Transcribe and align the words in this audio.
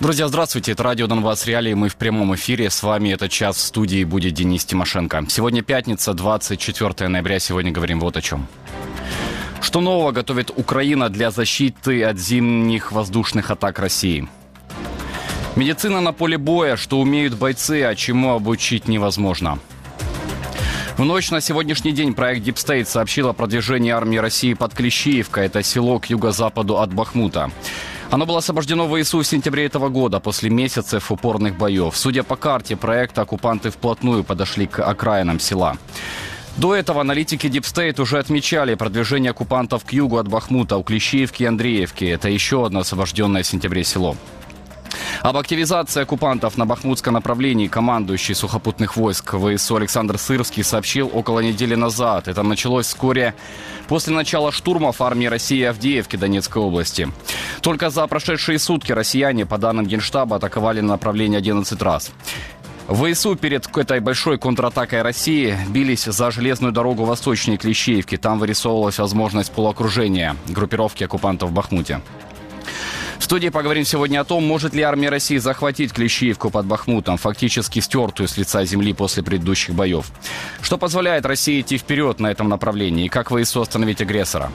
Друзья, 0.00 0.28
здравствуйте. 0.28 0.72
Это 0.72 0.82
радио 0.82 1.06
Донбасс 1.06 1.44
Реалии. 1.44 1.74
Мы 1.74 1.90
в 1.90 1.96
прямом 1.96 2.34
эфире. 2.34 2.70
С 2.70 2.82
вами 2.82 3.10
этот 3.10 3.30
час 3.30 3.58
в 3.58 3.60
студии 3.60 4.02
будет 4.02 4.32
Денис 4.32 4.64
Тимошенко. 4.64 5.26
Сегодня 5.28 5.60
пятница, 5.60 6.14
24 6.14 7.08
ноября. 7.08 7.38
Сегодня 7.38 7.70
говорим 7.70 8.00
вот 8.00 8.16
о 8.16 8.22
чем. 8.22 8.46
Что 9.60 9.82
нового 9.82 10.12
готовит 10.12 10.50
Украина 10.56 11.10
для 11.10 11.30
защиты 11.30 12.02
от 12.02 12.18
зимних 12.18 12.92
воздушных 12.92 13.50
атак 13.50 13.78
России? 13.78 14.26
Медицина 15.54 16.00
на 16.00 16.14
поле 16.14 16.38
боя. 16.38 16.76
Что 16.76 16.98
умеют 16.98 17.34
бойцы, 17.34 17.82
а 17.82 17.94
чему 17.94 18.32
обучить 18.32 18.88
невозможно? 18.88 19.58
В 20.96 21.04
ночь 21.04 21.30
на 21.30 21.42
сегодняшний 21.42 21.92
день 21.92 22.14
проект 22.14 22.46
Deep 22.46 22.54
State 22.54 22.86
сообщил 22.86 23.28
о 23.28 23.34
продвижении 23.34 23.90
армии 23.90 24.16
России 24.16 24.54
под 24.54 24.72
Клещиевка. 24.72 25.42
Это 25.42 25.62
село 25.62 25.98
к 25.98 26.06
юго-западу 26.06 26.78
от 26.78 26.94
Бахмута. 26.94 27.50
Оно 28.10 28.26
было 28.26 28.38
освобождено 28.38 28.88
в 28.88 29.00
ИСУ 29.00 29.18
в 29.18 29.26
сентябре 29.26 29.66
этого 29.66 29.88
года 29.88 30.18
после 30.18 30.50
месяцев 30.50 31.12
упорных 31.12 31.56
боев. 31.56 31.96
Судя 31.96 32.24
по 32.24 32.34
карте 32.34 32.74
проекта, 32.76 33.22
оккупанты 33.22 33.70
вплотную 33.70 34.24
подошли 34.24 34.66
к 34.66 34.80
окраинам 34.80 35.38
села. 35.38 35.76
До 36.56 36.74
этого 36.74 37.00
аналитики 37.00 37.46
State 37.46 38.00
уже 38.00 38.18
отмечали 38.18 38.74
продвижение 38.74 39.30
оккупантов 39.30 39.84
к 39.84 39.92
югу 39.92 40.18
от 40.18 40.26
Бахмута, 40.26 40.76
у 40.76 40.82
Клещеевки 40.82 41.44
и 41.44 41.46
Андреевки. 41.46 42.04
Это 42.04 42.28
еще 42.28 42.66
одно 42.66 42.80
освобожденное 42.80 43.44
в 43.44 43.46
сентябре 43.46 43.84
село. 43.84 44.16
Об 45.22 45.36
активизации 45.36 46.02
оккупантов 46.02 46.56
на 46.56 46.66
Бахмутском 46.66 47.14
направлении 47.14 47.68
командующий 47.68 48.34
сухопутных 48.34 48.96
войск 48.96 49.34
ВСУ 49.34 49.76
Александр 49.76 50.18
Сырский 50.18 50.64
сообщил 50.64 51.10
около 51.12 51.40
недели 51.40 51.74
назад. 51.74 52.28
Это 52.28 52.42
началось 52.42 52.86
вскоре 52.86 53.34
после 53.88 54.14
начала 54.14 54.52
штурмов 54.52 55.00
армии 55.00 55.26
России 55.26 55.62
Авдеевки 55.62 56.16
Донецкой 56.16 56.62
области. 56.62 57.08
Только 57.60 57.90
за 57.90 58.06
прошедшие 58.06 58.58
сутки 58.58 58.92
россияне, 58.92 59.46
по 59.46 59.58
данным 59.58 59.86
Генштаба, 59.86 60.36
атаковали 60.36 60.80
на 60.80 60.88
направлении 60.88 61.36
11 61.36 61.82
раз. 61.82 62.10
ВСУ 62.88 63.36
перед 63.36 63.76
этой 63.76 64.00
большой 64.00 64.36
контратакой 64.38 65.02
России 65.02 65.56
бились 65.68 66.04
за 66.04 66.30
железную 66.32 66.72
дорогу 66.72 67.04
восточнее 67.04 67.56
Клещеевки. 67.56 68.16
Там 68.16 68.40
вырисовывалась 68.40 68.98
возможность 68.98 69.52
полуокружения 69.52 70.34
группировки 70.48 71.04
оккупантов 71.04 71.50
в 71.50 71.52
Бахмуте. 71.52 72.00
В 73.20 73.24
студии 73.24 73.50
поговорим 73.50 73.84
сегодня 73.84 74.18
о 74.22 74.24
том, 74.24 74.44
может 74.44 74.74
ли 74.74 74.82
армия 74.82 75.10
России 75.10 75.36
захватить 75.36 75.92
Клещиевку 75.92 76.48
под 76.48 76.64
Бахмутом, 76.64 77.18
фактически 77.18 77.78
стертую 77.78 78.26
с 78.26 78.38
лица 78.38 78.64
земли 78.64 78.94
после 78.94 79.22
предыдущих 79.22 79.74
боев. 79.74 80.10
Что 80.62 80.78
позволяет 80.78 81.26
России 81.26 81.60
идти 81.60 81.76
вперед 81.76 82.18
на 82.18 82.28
этом 82.28 82.48
направлении 82.48 83.04
и 83.04 83.08
как 83.08 83.30
ВСУ 83.30 83.60
остановить 83.60 84.00
агрессора? 84.00 84.50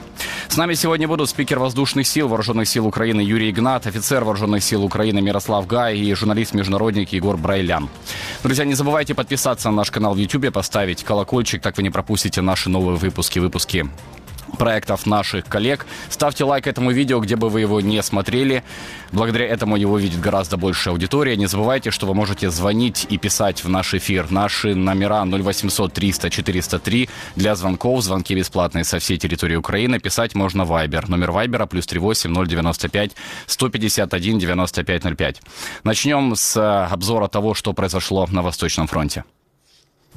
С 0.48 0.56
нами 0.56 0.74
сегодня 0.74 1.06
будут 1.06 1.30
спикер 1.30 1.60
воздушных 1.60 2.08
сил 2.08 2.26
Вооруженных 2.26 2.68
сил 2.68 2.86
Украины 2.88 3.20
Юрий 3.20 3.50
Игнат, 3.50 3.86
офицер 3.86 4.24
Вооруженных 4.24 4.64
сил 4.64 4.84
Украины 4.84 5.22
Мирослав 5.22 5.66
Гай 5.68 5.96
и 5.96 6.12
журналист-международник 6.12 7.12
Егор 7.12 7.36
Брайлян. 7.36 7.88
Друзья, 8.42 8.64
не 8.64 8.74
забывайте 8.74 9.14
подписаться 9.14 9.70
на 9.70 9.76
наш 9.76 9.92
канал 9.92 10.14
в 10.14 10.18
YouTube, 10.18 10.52
поставить 10.52 11.04
колокольчик, 11.04 11.62
так 11.62 11.76
вы 11.76 11.84
не 11.84 11.90
пропустите 11.90 12.42
наши 12.42 12.68
новые 12.68 12.96
выпуски, 12.96 13.38
выпуски 13.38 13.88
проектов 14.56 15.06
наших 15.06 15.46
коллег. 15.46 15.86
Ставьте 16.08 16.44
лайк 16.44 16.66
этому 16.66 16.90
видео, 16.90 17.20
где 17.20 17.36
бы 17.36 17.48
вы 17.48 17.60
его 17.60 17.80
не 17.80 18.02
смотрели. 18.02 18.62
Благодаря 19.12 19.46
этому 19.46 19.76
его 19.76 19.98
видит 19.98 20.20
гораздо 20.20 20.56
больше 20.56 20.90
аудитория. 20.90 21.36
Не 21.36 21.46
забывайте, 21.46 21.90
что 21.90 22.06
вы 22.06 22.14
можете 22.14 22.50
звонить 22.50 23.06
и 23.08 23.18
писать 23.18 23.64
в 23.64 23.68
наш 23.68 23.94
эфир. 23.94 24.30
Наши 24.30 24.74
номера 24.74 25.24
0800 25.24 25.92
300 25.92 26.30
403 26.30 27.08
для 27.36 27.54
звонков. 27.54 28.02
Звонки 28.02 28.34
бесплатные 28.34 28.84
со 28.84 28.98
всей 28.98 29.18
территории 29.18 29.56
Украины. 29.56 30.00
Писать 30.00 30.34
можно 30.34 30.62
Viber. 30.62 31.04
Номер 31.08 31.30
Viber 31.30 31.66
плюс 31.66 31.86
38 31.86 32.46
095 32.46 33.12
151 33.46 34.38
95 34.38 35.16
05. 35.16 35.42
Начнем 35.84 36.34
с 36.34 36.86
обзора 36.86 37.28
того, 37.28 37.54
что 37.54 37.72
произошло 37.72 38.26
на 38.30 38.42
Восточном 38.42 38.86
фронте. 38.86 39.24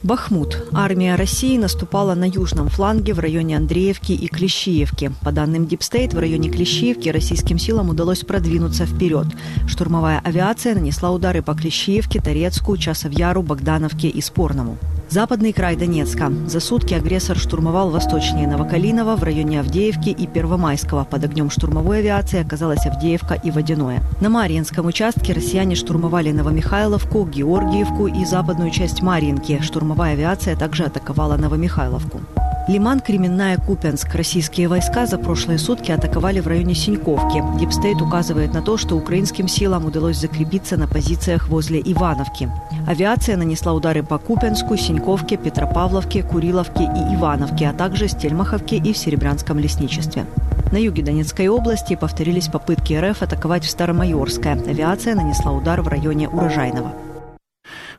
Бахмут. 0.02 0.64
Армия 0.72 1.16
России 1.16 1.58
наступала 1.58 2.16
на 2.16 2.24
южном 2.24 2.70
фланге 2.70 3.14
в 3.14 3.20
районе 3.20 3.58
Андреевки 3.58 4.14
и 4.14 4.28
Клещиевки. 4.28 5.12
По 5.24 5.32
данным 5.34 5.68
Дипстейт, 5.68 6.14
в 6.14 6.20
районе 6.20 6.50
Клещиевки 6.50 7.10
российским 7.10 7.60
силам 7.60 7.90
удалось 7.90 8.24
продвинуться 8.24 8.86
вперед. 8.86 9.28
Штурмовая 9.68 10.22
авиация 10.24 10.74
нанесла 10.74 11.12
удары 11.12 11.42
по 11.42 11.54
Клещиевке, 11.54 12.22
Торецку, 12.22 12.78
Часовьяру, 12.78 13.42
Богдановке 13.42 14.08
и 14.08 14.22
Спорному. 14.22 14.78
Западный 15.09 15.53
край 15.53 15.75
Донецка. 15.75 16.31
За 16.46 16.59
сутки 16.59 16.94
агрессор 16.94 17.36
штурмовал 17.36 17.90
восточнее 17.90 18.47
Новокалиново 18.47 19.16
в 19.16 19.24
районе 19.24 19.59
Авдеевки 19.59 20.09
и 20.09 20.28
Первомайского. 20.28 21.03
Под 21.03 21.24
огнем 21.24 21.50
штурмовой 21.50 22.00
авиации 22.00 22.40
оказалась 22.40 22.86
Авдеевка 22.86 23.34
и 23.34 23.50
Водяное. 23.50 24.03
На 24.22 24.30
Марьинском 24.30 24.86
участке 24.86 25.34
россияне 25.34 25.74
штурмовали 25.74 26.31
Новомихайловку, 26.31 27.25
Георгиевку 27.25 28.06
и 28.06 28.24
западную 28.24 28.69
часть 28.69 29.02
Марьинки. 29.02 29.59
Штурмовая 29.64 30.14
авиация 30.14 30.56
также 30.56 30.84
атаковала 30.84 31.38
Новомихайловку. 31.38 32.22
Лиман, 32.69 33.00
Кременная, 33.00 33.57
Купянск. 33.58 34.14
Российские 34.13 34.68
войска 34.68 35.07
за 35.07 35.18
прошлые 35.18 35.57
сутки 35.57 35.91
атаковали 35.91 36.40
в 36.40 36.46
районе 36.46 36.75
Синьковки. 36.75 37.44
Дипстейт 37.57 38.00
указывает 38.00 38.53
на 38.53 38.62
то, 38.62 38.78
что 38.78 38.96
украинским 38.96 39.47
силам 39.47 39.85
удалось 39.85 40.18
закрепиться 40.18 40.78
на 40.78 40.88
позициях 40.88 41.50
возле 41.50 41.81
Ивановки. 41.84 42.47
Авиация 42.85 43.38
нанесла 43.38 43.74
удары 43.74 44.03
по 44.03 44.19
Купенску, 44.19 44.78
Синьковке, 44.78 45.35
Петропавловке, 45.35 46.22
Куриловке 46.22 46.84
и 46.84 47.16
Ивановке, 47.16 47.69
а 47.69 47.74
также 47.74 48.07
Стельмаховке 48.07 48.78
и 48.78 48.94
в 48.94 48.97
Серебрянском 49.00 49.57
лесничестве. 49.57 50.28
На 50.72 50.78
юге 50.78 51.01
Донецкой 51.01 51.47
области 51.47 51.96
повторились 51.96 52.50
попытки 52.50 52.94
РФ 52.94 53.24
атаковать 53.24 53.66
в 53.66 53.69
Старомайорское. 53.72 54.53
Авиация 54.53 55.16
нанесла 55.16 55.53
удар 55.53 55.81
в 55.81 55.88
районе 55.88 56.30
Урожайного. 56.30 56.94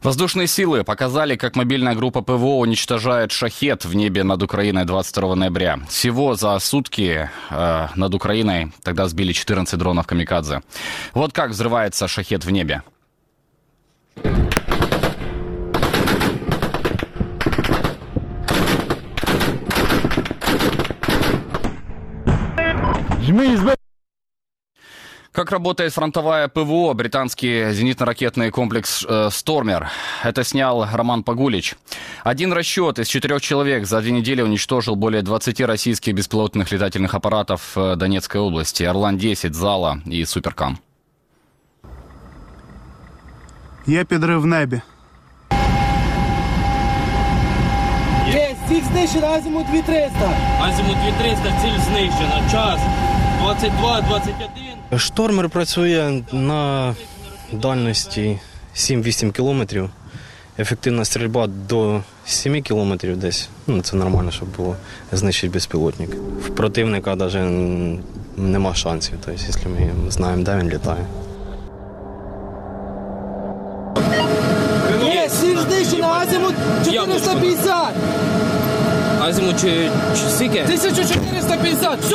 Воздушные 0.03 0.47
силы 0.47 0.83
показали, 0.83 1.37
как 1.37 1.57
мобильная 1.57 1.95
группа 1.95 2.23
ПВО 2.23 2.57
уничтожает 2.57 3.33
шахет 3.33 3.85
в 3.85 3.95
небе 3.95 4.23
над 4.23 4.43
Украиной 4.43 4.87
22 4.87 5.35
ноября. 5.35 5.79
Всего 5.91 6.35
за 6.37 6.59
сутки 6.59 7.29
э, 7.51 7.89
над 7.95 8.15
Украиной 8.15 8.73
тогда 8.83 9.09
сбили 9.09 9.33
14 9.33 9.79
дронов 9.79 10.07
«Камикадзе». 10.07 10.63
Вот 11.13 11.35
как 11.35 11.51
взрывается 11.51 12.09
шахет 12.09 12.47
в 12.47 12.51
небе. 12.51 12.83
Жми, 23.21 23.57
как 25.40 25.52
работает 25.52 25.94
фронтовая 25.94 26.48
ПВО, 26.48 26.94
британский 26.94 27.72
зенитно-ракетный 27.72 28.52
комплекс 28.52 29.06
э, 29.08 29.30
«Стормер»? 29.32 29.90
Это 30.24 30.44
снял 30.44 30.88
Роман 30.94 31.24
Погулич. 31.24 31.76
Один 32.24 32.54
расчет 32.54 33.00
из 33.00 33.08
четырех 33.08 33.42
человек 33.42 33.86
за 33.86 34.02
две 34.02 34.12
недели 34.12 34.42
уничтожил 34.42 34.96
более 34.96 35.22
20 35.22 35.62
российских 35.62 36.14
беспилотных 36.14 36.72
летательных 36.72 37.14
аппаратов 37.16 37.78
э, 37.78 37.96
Донецкой 37.96 38.42
области. 38.42 38.84
«Орлан-10», 38.84 39.54
«Зала» 39.54 40.02
и 40.06 40.26
«Суперкам». 40.26 40.80
Є 43.88 44.04
підрив 44.04 44.42
в 44.42 44.46
небі. 44.46 44.82
Є, 48.28 48.56
стік 48.66 48.84
знищено, 48.84 49.28
азимут 49.28 49.68
2300. 49.68 50.38
Азимут 50.62 50.98
2300, 50.98 51.62
ціль 51.62 51.80
знищена. 51.80 52.42
Час 52.52 52.80
22-21. 53.44 54.59
Штормер 54.97 55.49
працює 55.49 56.23
на 56.33 56.95
дальності 57.53 58.39
7-8 58.77 59.33
кілометрів. 59.33 59.91
Ефективна 60.59 61.05
стрільба 61.05 61.47
до 61.47 62.01
7 62.27 62.63
кілометрів 62.63 63.17
десь. 63.17 63.49
Ну, 63.67 63.83
це 63.83 63.97
нормально, 63.97 64.31
щоб 64.31 64.49
було 64.57 64.77
знищити 65.13 65.53
безпілотник. 65.53 66.11
В 66.47 66.49
противника 66.49 67.17
навіть 67.17 68.01
нема 68.37 68.75
шансів, 68.75 69.15
тобто, 69.25 69.43
якщо 69.49 69.69
ми 69.69 70.11
знаємо, 70.11 70.43
де 70.43 70.57
він 70.57 70.69
літає. 70.69 71.05
Є, 75.05 75.29
знищено, 75.29 76.07
азимут 76.07 76.55
450. 76.85 77.75
Азимут 79.21 79.61
чи, 79.61 79.91
чи 80.15 80.31
скільки? 80.31 80.63
1450. 80.63 82.01
Все! 82.01 82.15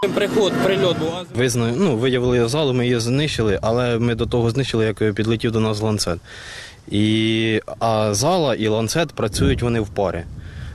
Приход, 0.00 0.52
прильот 0.64 0.98
був. 0.98 1.10
Визнаю, 1.34 1.74
ну, 1.76 1.96
виявили 1.96 2.48
залу, 2.48 2.72
ми 2.72 2.84
її 2.84 3.00
знищили, 3.00 3.58
але 3.62 3.98
ми 3.98 4.14
до 4.14 4.26
того 4.26 4.50
знищили, 4.50 4.84
як 4.84 5.14
підлетів 5.14 5.52
до 5.52 5.60
нас 5.60 5.80
ланцет. 5.80 6.18
І, 6.90 7.60
а 7.78 8.14
зала 8.14 8.54
і 8.54 8.68
ланцет 8.68 9.12
працюють 9.12 9.62
вони 9.62 9.80
в 9.80 9.88
парі. 9.88 10.22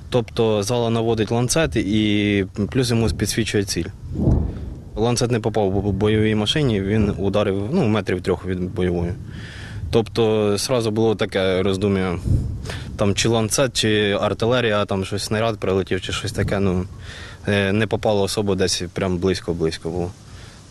Тобто 0.10 0.64
зала 0.64 0.90
наводить 0.90 1.32
ланцет 1.32 1.76
і 1.76 2.46
плюс 2.72 2.90
йому 2.90 3.10
підсвічує 3.10 3.64
ціль. 3.64 3.86
Ланцет 4.96 5.32
не 5.32 5.40
попав 5.40 5.72
в 5.72 5.92
бойовій 5.92 6.36
машині, 6.36 6.82
він 6.82 7.14
ударив 7.18 7.70
ну, 7.72 7.88
метрів 7.88 8.22
трьох 8.22 8.46
від 8.46 8.74
бойової. 8.74 9.14
Тобто 9.92 10.26
одразу 10.66 10.92
було 10.92 11.16
таке 11.16 11.64
роздум'я, 11.64 12.20
там 12.98 13.16
чи 13.16 13.30
ланцет, 13.30 13.78
чи 13.78 14.18
артилерія, 14.22 14.86
там 14.86 15.06
щось 15.06 15.24
снаряд 15.24 15.60
прилетів, 15.60 16.02
чи 16.02 16.12
щось 16.12 16.32
таке. 16.32 16.60
Ну, 16.60 16.86
не 17.48 17.88
попало 17.88 18.24
особо 18.24 18.56
десь 18.56 18.84
прям 18.94 19.18
близько-близько 19.18 19.90
було. 19.90 20.12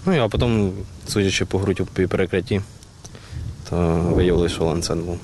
Ну 0.06 0.24
а 0.24 0.28
потім, 0.28 0.72
судячи 1.08 1.44
по 1.44 1.58
грудь 1.58 1.80
і 1.98 2.06
перекритті, 2.06 2.60
то 3.70 3.76
виявили, 4.14 4.48
що 4.48 4.64
ланцет 4.64 4.98
був. 4.98 5.18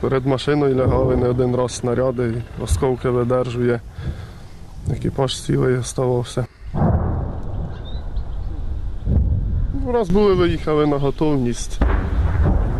Перед 0.00 0.26
машиною 0.26 0.74
лягали 0.74 1.16
не 1.16 1.28
один 1.28 1.56
раз 1.56 1.72
снаряди, 1.72 2.42
осколки 2.62 3.08
видержує. 3.08 3.80
Екіпаж 4.90 5.40
цілий 5.40 5.76
оставався. 5.76 6.46
Ну, 9.92 9.96
Раз 9.96 10.10
були, 10.10 10.34
виїхали 10.34 10.86
на 10.86 10.98
готовність. 10.98 11.80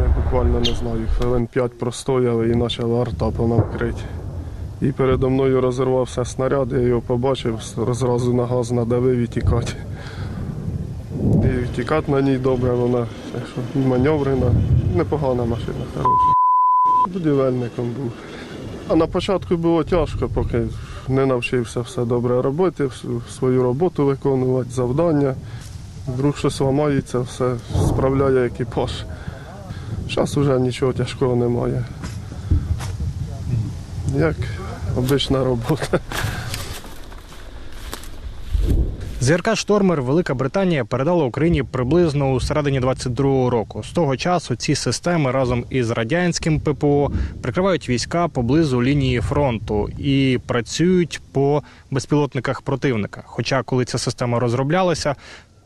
Ми 0.01 0.15
буквально 0.17 0.61
не 0.61 0.75
знаю, 0.75 1.07
хвилин 1.19 1.47
5 1.47 1.79
простояли 1.79 2.51
і 2.51 2.55
почала 2.55 3.03
арта 3.03 3.31
по 3.31 3.47
нам. 3.47 3.63
І 4.83 4.93
передо 4.93 5.31
мною 5.31 5.61
розірвався 5.61 6.25
снаряд, 6.25 6.73
я 6.73 6.79
його 6.79 7.01
побачив, 7.01 7.59
зразу 7.91 8.35
на 8.35 8.47
газ 8.47 8.73
надавив 8.73 9.19
і 9.19 9.27
тікати. 9.27 9.73
І 11.45 11.77
тікати 11.77 12.13
на 12.13 12.21
ній 12.21 12.37
добре, 12.39 12.71
вона 12.71 13.07
маневрена, 13.75 14.53
непогана 14.97 15.45
машина, 15.45 15.85
хороша. 15.95 16.33
Будівельником 17.13 17.91
був. 17.99 18.13
А 18.89 18.97
на 18.97 19.07
початку 19.07 19.57
було 19.57 19.85
тяжко, 19.85 20.29
поки 20.35 20.63
не 21.09 21.27
навчився 21.27 21.81
все 21.81 22.05
добре 22.05 22.43
робити, 22.43 22.89
свою 23.31 23.63
роботу 23.63 24.05
виконувати, 24.05 24.71
завдання. 24.71 25.35
Вдруг 26.15 26.39
щось 26.39 26.61
ламається, 26.61 27.19
все 27.19 27.57
справляє 27.89 28.47
екіпаж. 28.47 28.91
Зараз 30.15 30.37
вже 30.37 30.59
нічого 30.59 30.93
тяжкого 30.93 31.37
немає. 31.37 31.85
Як 34.17 34.37
обична 34.97 35.45
робота. 35.45 36.01
ЗРК 39.23 39.57
Штормер 39.57 40.03
Велика 40.03 40.35
Британія 40.35 40.85
передала 40.85 41.25
Україні 41.25 41.63
приблизно 41.63 42.33
у 42.33 42.41
середині 42.41 42.81
22-го 42.81 43.51
року. 43.51 43.83
З 43.83 43.91
того 43.91 44.17
часу 44.17 44.57
ці 44.57 44.75
системи 44.75 45.31
разом 45.31 45.65
із 45.71 45.91
радянським 45.91 46.61
ППО 46.61 47.13
прикривають 47.43 47.89
війська 47.89 48.29
поблизу 48.29 48.83
лінії 48.83 49.21
фронту 49.21 49.89
і 49.99 50.39
працюють 50.47 51.21
по 51.33 51.63
безпілотниках 51.91 52.63
противника. 52.63 53.23
Хоча, 53.27 53.63
коли 53.63 53.85
ця 53.85 53.99
система 53.99 54.39
розроблялася, 54.39 55.15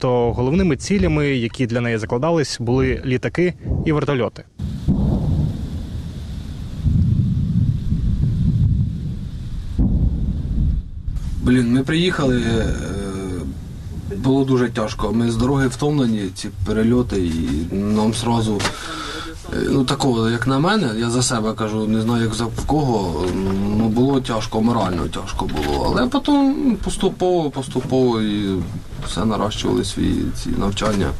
то 0.04 0.32
головними 0.32 0.76
цілями, 0.76 1.26
які 1.26 1.66
для 1.66 1.80
неї 1.80 1.98
закладались, 1.98 2.56
були 2.60 3.02
літаки 3.04 3.54
і 3.86 3.92
вертольоти. 3.92 4.44
Блін, 11.42 11.72
ми 11.72 11.82
приїхали, 11.82 12.40
е, 12.40 12.66
було 14.16 14.44
дуже 14.44 14.68
тяжко. 14.68 15.12
Ми 15.12 15.30
з 15.30 15.36
дороги 15.36 15.68
втомлені, 15.68 16.28
ці 16.34 16.48
перельоти, 16.66 17.26
і 17.26 17.74
нам 17.74 18.14
сразу, 18.14 18.56
е, 18.56 18.60
ну 19.52 19.84
такого, 19.84 20.30
як 20.30 20.46
на 20.46 20.58
мене, 20.58 20.90
я 20.98 21.10
за 21.10 21.22
себе 21.22 21.54
кажу, 21.54 21.86
не 21.86 22.00
знаю, 22.00 22.22
як 22.24 22.34
за 22.34 22.46
кого, 22.66 23.26
ну 23.78 23.88
було 23.88 24.20
тяжко, 24.20 24.60
морально 24.60 25.08
тяжко 25.08 25.46
було. 25.46 25.84
Але 25.86 26.06
потім 26.06 26.76
поступово, 26.84 27.50
поступово 27.50 28.20
і 28.20 28.62
все 29.06 29.24
наращували 29.24 29.84
свої 29.84 30.24
ці 30.42 30.48
навчання. 30.48 31.10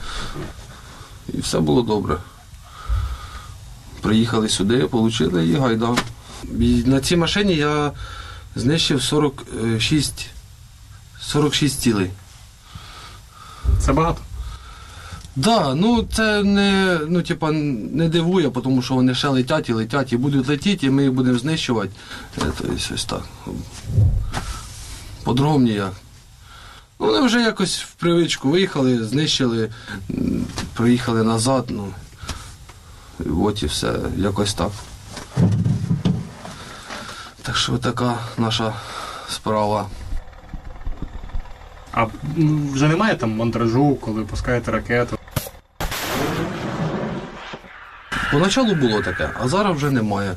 І 1.34 1.40
все 1.40 1.60
було 1.60 1.82
добре. 1.82 2.16
Приїхали 4.00 4.48
сюди, 4.48 4.82
отримали 4.82 5.46
і 5.46 5.54
гайда. 5.54 5.96
І 6.60 6.82
на 6.86 7.00
цій 7.00 7.16
машині 7.16 7.54
я 7.54 7.92
знищив 8.56 9.02
46, 9.02 10.26
46 11.20 11.80
цілей. 11.80 12.10
Це 13.78 13.92
багато. 13.92 14.20
Да, 15.36 15.74
ну 15.74 16.02
це 16.12 16.42
не, 16.42 17.00
ну, 17.08 17.22
типа, 17.22 17.50
не 17.50 18.08
дивує, 18.08 18.50
тому 18.50 18.82
що 18.82 18.94
вони 18.94 19.14
ще 19.14 19.28
летять 19.28 19.68
і 19.68 19.72
летять, 19.72 20.12
і 20.12 20.16
будуть 20.16 20.48
летіти, 20.48 20.86
і 20.86 20.90
ми 20.90 21.02
їх 21.02 21.12
будемо 21.12 21.38
знищувати. 21.38 21.90
Е, 22.38 22.42
Тобто 22.58 22.74
ось 22.94 23.04
так. 23.04 23.22
По-другому 25.24 25.64
ніяк. 25.64 25.92
Ну, 27.00 27.06
вони 27.06 27.26
вже 27.26 27.40
якось 27.40 27.82
в 27.82 27.94
привичку 27.94 28.50
виїхали, 28.50 29.04
знищили, 29.04 29.70
приїхали 30.74 31.22
назад, 31.22 31.64
ну. 31.68 31.88
От 33.40 33.62
і 33.62 33.66
все, 33.66 33.94
якось 34.16 34.54
так. 34.54 34.70
Так 37.42 37.56
що 37.56 37.78
така 37.78 38.18
наша 38.38 38.74
справа. 39.28 39.86
А 41.92 42.06
ну, 42.36 42.68
вже 42.72 42.88
немає 42.88 43.16
там 43.16 43.36
монтажу, 43.36 43.96
коли 44.00 44.22
пускаєте 44.22 44.70
ракету. 44.70 45.18
Поначалу 48.34 48.74
було 48.74 49.02
таке, 49.02 49.30
а 49.40 49.48
зараз 49.48 49.76
вже 49.76 49.90
немає. 49.90 50.34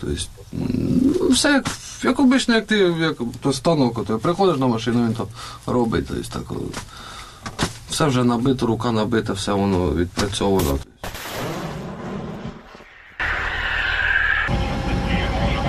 Тобто, 0.00 0.16
ну, 0.52 1.28
все 1.28 1.52
як, 1.52 1.66
як 2.02 2.20
обично, 2.20 2.54
як 2.54 2.66
ти 2.66 2.78
як 2.78 3.16
то 3.40 3.52
станок, 3.52 4.06
то 4.06 4.18
приходиш 4.18 4.58
на 4.58 4.66
машину, 4.66 5.06
він 5.06 5.14
то 5.14 5.28
робить. 5.66 6.06
Тобто, 6.08 6.28
так, 6.32 6.58
все 7.90 8.06
вже 8.06 8.24
набито, 8.24 8.66
рука 8.66 8.92
набита, 8.92 9.32
все 9.32 9.52
воно 9.52 9.90
відпрацьовано. 9.90 10.78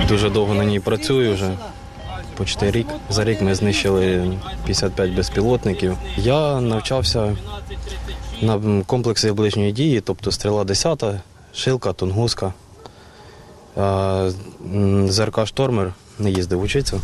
Дуже 0.07 0.29
довго 0.29 0.53
на 0.53 0.65
ній 0.65 0.79
працюю 0.79 1.33
вже. 1.33 1.57
Почти 2.37 2.71
рік. 2.71 2.87
За 3.09 3.23
рік 3.23 3.41
ми 3.41 3.55
знищили 3.55 4.37
55 4.65 5.11
безпілотників. 5.11 5.97
Я 6.17 6.61
навчався 6.61 7.37
на 8.41 8.83
комплексі 8.85 9.31
ближньої 9.31 9.71
дії, 9.71 10.01
тобто 10.01 10.31
стріла 10.31 10.63
10, 10.63 11.03
шилка, 11.59 11.93
тунгуска. 11.93 12.53
ЗРК 15.07 15.45
Штормер 15.45 15.93
не 16.19 16.31
їздив 16.31 16.61
учитися. 16.61 16.99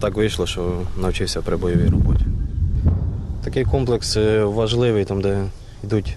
Так 0.00 0.16
вийшло, 0.16 0.46
що 0.46 0.80
навчився 0.96 1.42
при 1.42 1.56
бойовій 1.56 1.88
роботі. 1.88 2.24
Такий 3.44 3.64
комплекс 3.64 4.16
е, 4.16 4.44
важливий, 4.44 5.04
там, 5.04 5.20
де 5.20 5.44
йдуть 5.84 6.16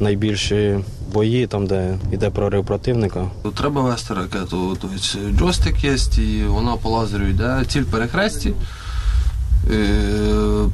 найбільші 0.00 0.78
бої, 1.12 1.46
там, 1.46 1.66
де 1.66 1.98
йде 2.12 2.30
прорив 2.30 2.64
противника. 2.64 3.30
Треба 3.56 3.80
вести 3.82 4.14
ракету. 4.14 4.76
Тобто, 4.80 4.96
джойстик 5.38 5.84
є, 5.84 5.96
і 6.18 6.44
вона 6.44 6.76
по 6.76 6.90
лазеру 6.90 7.26
йде. 7.26 7.64
Ціль 7.68 7.84
перехресті. 7.84 8.52
Е, 9.70 9.84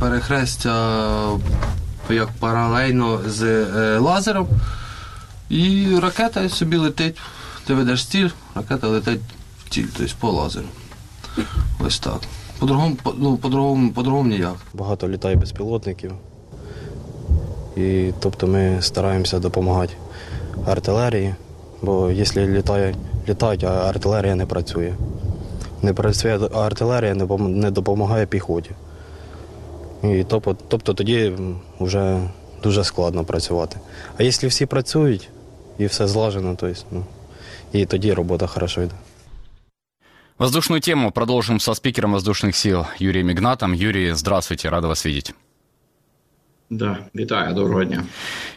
Перехрестя 0.01 0.99
як 2.11 2.29
паралельно 2.41 3.21
з 3.29 3.43
е, 3.43 3.99
лазером. 3.99 4.49
І 5.51 5.87
ракета 6.03 6.49
собі 6.49 6.77
летить. 6.77 7.17
Ти 7.67 7.75
ведеш 7.75 8.05
ціль, 8.05 8.29
ракета 8.55 8.89
летить 8.89 9.21
в 9.65 9.71
ціль, 9.71 9.87
тобто 9.97 10.13
по 10.21 10.31
лазеру. 10.31 10.67
Ось 11.87 11.99
так. 11.99 12.21
По-другому, 12.59 12.97
по- 13.03 13.15
ну, 13.19 13.37
по-другому, 13.37 13.93
по-другому 13.93 14.29
ніяк. 14.29 14.57
Багато 14.75 15.09
літає 15.09 15.37
безпілотників. 15.37 16.13
І 17.77 18.13
тобто 18.21 18.47
ми 18.47 18.77
стараємося 18.81 19.39
допомагати 19.39 19.95
артилерії, 20.67 21.35
бо 21.83 22.11
якщо 22.11 22.41
літає, 22.41 22.95
літають, 23.29 23.65
а 23.65 23.89
артилерія 23.89 24.35
не 24.35 24.47
працює. 24.47 24.95
Не 25.83 25.93
працює 25.93 26.39
артилерія, 26.55 27.15
не 27.39 27.71
допомагає 27.71 28.27
піхоті. 28.27 28.71
І 30.03 30.25
тобто, 30.29 30.57
тобто 30.69 30.95
тоді 30.95 31.33
вже 31.81 32.21
дуже 32.63 32.85
складно 32.85 33.25
працювати. 33.25 33.81
А 34.19 34.23
якщо 34.23 34.49
всі 34.49 34.67
працюють 34.67 35.29
і 35.78 35.86
все 35.86 36.08
злажено, 36.08 36.56
то 36.56 36.68
есть, 36.68 36.86
ну, 36.92 37.06
і 37.74 37.86
тоді 37.86 38.14
робота 38.14 38.48
хорошо 38.48 38.82
йде. 38.82 38.96
Воздушную 40.38 40.82
тему 40.82 41.12
продолжим 41.12 41.60
со 41.60 41.76
спикером 41.76 42.14
воздушных 42.14 42.56
сил 42.56 42.86
Юрием 43.00 43.30
Игнатом. 43.30 43.74
Юрий, 43.74 44.14
здравствуйте, 44.14 44.70
рада 44.70 44.88
вас 44.88 45.06
видеть. 45.06 45.36
Да, 46.72 46.98
вітаю, 47.16 47.54
доброго 47.54 47.86
дня. 47.86 48.04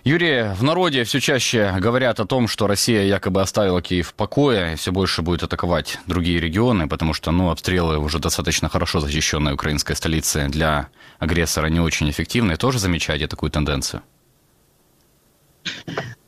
Юрий, 0.04 0.42
в 0.58 0.62
народе 0.62 1.02
все 1.02 1.20
чаще 1.20 1.76
говорят 1.80 2.20
о 2.20 2.24
том, 2.24 2.48
что 2.48 2.66
Россия 2.66 3.02
якобы 3.02 3.40
оставила 3.40 3.82
Киев 3.82 4.08
в 4.08 4.14
покое 4.14 4.72
и 4.72 4.76
все 4.76 4.92
больше 4.92 5.22
будет 5.22 5.42
атаковать 5.42 5.98
другие 6.06 6.40
регионы, 6.40 6.88
потому 6.88 7.12
что 7.12 7.32
ну, 7.32 7.50
обстрелы 7.50 7.98
уже 7.98 8.18
достаточно 8.18 8.68
хорошо 8.68 9.00
защищенной 9.00 9.52
украинской 9.52 9.94
столицы 9.94 10.48
для 10.48 10.86
агрессора 11.18 11.66
не 11.66 11.80
очень 11.80 12.08
эффективны. 12.08 12.56
Тоже 12.56 12.78
замечаете 12.78 13.26
такую 13.26 13.50
тенденцию? 13.50 14.00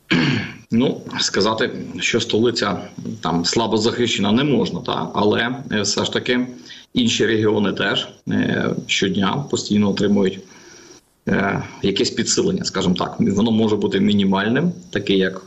Ну, 0.74 1.00
сказати, 1.20 1.70
що 2.00 2.20
столиця 2.20 2.78
там 3.20 3.44
слабо 3.44 3.76
захищена 3.76 4.32
не 4.32 4.44
можна, 4.44 4.80
та 4.80 5.10
але 5.14 5.56
е, 5.72 5.80
все 5.80 6.04
ж 6.04 6.12
таки 6.12 6.46
інші 6.94 7.26
регіони 7.26 7.72
теж 7.72 8.08
е, 8.28 8.70
щодня 8.86 9.44
постійно 9.50 9.90
отримують 9.90 10.40
е, 11.28 11.62
якесь 11.82 12.10
підсилення, 12.10 12.64
скажімо 12.64 12.94
так. 12.94 13.16
Воно 13.18 13.50
може 13.50 13.76
бути 13.76 14.00
мінімальним, 14.00 14.72
такий 14.90 15.18
як 15.18 15.42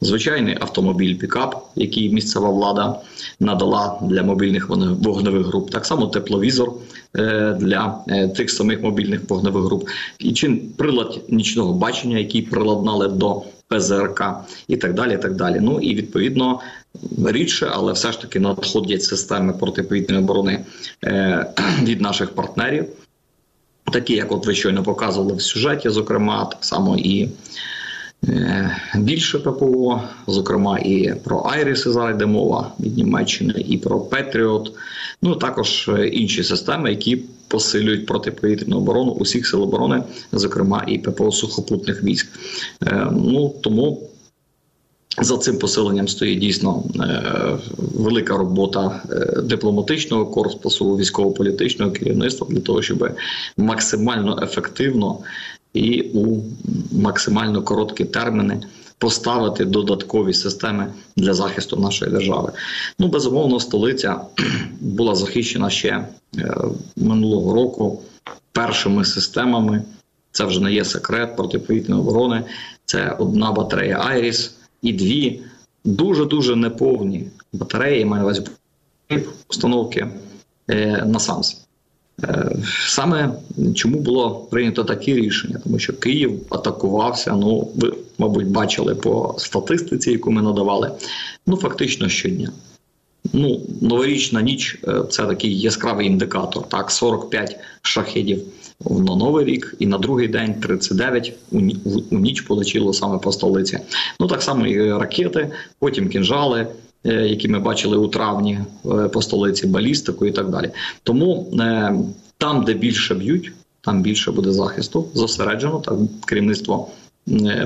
звичайний 0.00 0.56
автомобіль 0.60 1.18
пікап, 1.18 1.70
який 1.76 2.10
місцева 2.10 2.50
влада 2.50 3.00
надала 3.40 3.98
для 4.02 4.22
мобільних 4.22 4.68
вогневих 4.68 5.46
груп. 5.46 5.70
Так 5.70 5.86
само 5.86 6.06
тепловізор 6.06 6.72
для 7.58 8.04
тих 8.36 8.50
самих 8.50 8.82
мобільних 8.82 9.20
вогневих 9.30 9.64
груп, 9.64 9.88
і 10.18 10.32
чи 10.32 10.62
прилад 10.76 11.20
нічного 11.28 11.72
бачення, 11.72 12.18
який 12.18 12.42
приладнали 12.42 13.08
до 13.08 13.42
ПЗРК 13.68 14.22
і 14.68 14.76
так 14.76 14.94
далі. 14.94 15.14
І 15.14 15.18
так 15.18 15.34
далі. 15.34 15.58
Ну 15.60 15.80
і 15.80 15.94
відповідно 15.94 16.60
рідше, 17.26 17.70
але 17.72 17.92
все 17.92 18.12
ж 18.12 18.20
таки 18.20 18.40
надходять 18.40 19.02
системи 19.02 19.52
протиповітряної 19.52 20.24
оборони 20.24 20.64
е, 21.04 21.46
від 21.82 22.00
наших 22.00 22.34
партнерів. 22.34 22.86
Такі, 23.92 24.14
як 24.14 24.32
от 24.32 24.46
ви 24.46 24.54
щойно 24.54 24.82
показували 24.82 25.34
в 25.34 25.42
сюжеті, 25.42 25.88
зокрема, 25.88 26.44
так 26.44 26.64
само 26.64 26.96
і 26.96 27.28
більше 28.94 29.38
ППО, 29.38 30.02
зокрема 30.26 30.78
і 30.78 31.14
про 31.24 31.42
Айріси 31.52 31.90
зараз 31.90 32.16
йде 32.16 32.26
мова 32.26 32.72
від 32.80 32.96
Німеччини, 32.96 33.64
і 33.68 33.78
про 33.78 34.00
Петріот. 34.00 34.72
Ну 35.22 35.36
також 35.36 35.88
е, 35.88 36.08
інші 36.08 36.42
системи, 36.44 36.90
які 36.90 37.16
посилюють 37.48 38.06
протиповітряну 38.06 38.76
оборону 38.76 39.10
усіх 39.10 39.46
сил 39.46 39.62
оборони, 39.62 40.02
зокрема 40.32 40.84
і 40.86 40.98
ППО 40.98 41.32
сухопутних 41.32 42.02
військ. 42.02 42.26
Е, 42.86 43.08
ну 43.12 43.54
тому. 43.62 44.10
За 45.22 45.38
цим 45.38 45.58
посиленням 45.58 46.08
стоїть 46.08 46.38
дійсно 46.38 46.84
е, 47.00 47.58
велика 47.78 48.36
робота 48.36 49.02
е, 49.10 49.42
дипломатичного 49.42 50.26
корпусу, 50.26 50.96
військово-політичного 50.96 51.92
керівництва 51.92 52.46
для 52.50 52.60
того, 52.60 52.82
щоб 52.82 53.10
максимально 53.56 54.38
ефективно 54.42 55.18
і 55.76 56.02
у 56.14 56.42
максимально 56.92 57.62
короткі 57.62 58.04
терміни 58.04 58.60
поставити 58.98 59.64
додаткові 59.64 60.34
системи 60.34 60.92
для 61.16 61.34
захисту 61.34 61.76
нашої 61.76 62.10
держави. 62.10 62.52
Ну 62.98 63.08
безумовно, 63.08 63.60
столиця 63.60 64.20
була 64.80 65.14
захищена 65.14 65.70
ще 65.70 66.08
е, 66.38 66.56
минулого 66.96 67.54
року 67.54 68.02
першими 68.52 69.04
системами. 69.04 69.82
Це 70.32 70.44
вже 70.44 70.60
не 70.60 70.72
є 70.72 70.84
секрет 70.84 71.36
протиповітряної 71.36 72.02
оборони. 72.02 72.42
Це 72.84 73.16
одна 73.18 73.52
батарея 73.52 74.02
Айріс 74.06 74.54
і 74.82 74.92
дві 74.92 75.40
дуже 75.84 76.24
дуже 76.24 76.56
неповні 76.56 77.28
батареї. 77.52 78.04
Маю 78.04 78.22
на 78.22 78.24
увазі 78.24 78.42
установки 79.48 80.06
е, 80.70 81.04
на 81.06 81.18
САМС. 81.18 81.65
Е, 82.24 82.56
саме 82.88 83.32
чому 83.74 84.00
було 84.00 84.30
прийнято 84.30 84.84
таке 84.84 85.14
рішення, 85.14 85.60
тому 85.64 85.78
що 85.78 85.92
Київ 85.92 86.40
атакувався. 86.50 87.32
Ну, 87.32 87.68
ви, 87.76 87.92
мабуть, 88.18 88.46
бачили 88.46 88.94
по 88.94 89.34
статистиці, 89.38 90.10
яку 90.10 90.30
ми 90.30 90.42
надавали. 90.42 90.92
Ну, 91.46 91.56
фактично 91.56 92.08
щодня. 92.08 92.52
Ну, 93.32 93.60
новорічна 93.80 94.42
ніч 94.42 94.78
е, 94.88 95.02
це 95.10 95.26
такий 95.26 95.60
яскравий 95.60 96.06
індикатор. 96.06 96.68
Так, 96.68 96.90
45 96.90 97.56
шахедів 97.82 98.42
на 98.90 99.16
новий 99.16 99.44
рік, 99.44 99.74
і 99.78 99.86
на 99.86 99.98
другий 99.98 100.28
день 100.28 100.54
39 100.54 101.32
у 102.10 102.18
ніч 102.18 102.40
полетіло 102.40 102.92
саме 102.92 103.18
по 103.18 103.32
столиці. 103.32 103.78
Ну 104.20 104.26
так 104.26 104.42
само 104.42 104.66
і 104.66 104.92
ракети, 104.92 105.50
потім 105.78 106.08
кінжали. 106.08 106.66
Е, 107.08 107.28
які 107.28 107.48
ми 107.48 107.58
бачили 107.58 107.96
у 107.96 108.08
травні 108.08 108.58
е, 108.86 109.08
по 109.08 109.22
столиці, 109.22 109.66
балістику 109.66 110.26
і 110.26 110.32
так 110.32 110.50
далі. 110.50 110.70
Тому 111.02 111.52
е, 111.60 111.94
там, 112.38 112.64
де 112.64 112.74
більше 112.74 113.14
б'ють, 113.14 113.52
там 113.80 114.02
більше 114.02 114.32
буде 114.32 114.52
захисту 114.52 115.08
зосереджено 115.14 115.80
так 115.84 115.94
керівництво. 116.26 116.88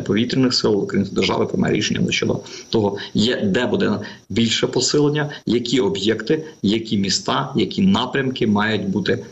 Повітряних 0.07 0.55
сил 0.55 0.87
керівництво 0.87 1.21
держави 1.21 1.47
приймає 1.47 1.75
рішення 1.75 2.13
щодо 2.13 2.41
того, 2.69 2.97
є 3.15 3.41
де 3.45 3.67
буде 3.67 3.99
більше 4.29 4.67
посилення, 4.67 5.31
які 5.47 5.81
об'єкти, 5.81 6.45
які 6.63 6.99
міста, 6.99 7.53
які 7.57 7.83
напрямки 7.83 8.47
мають 8.47 8.89
бути 8.89 9.25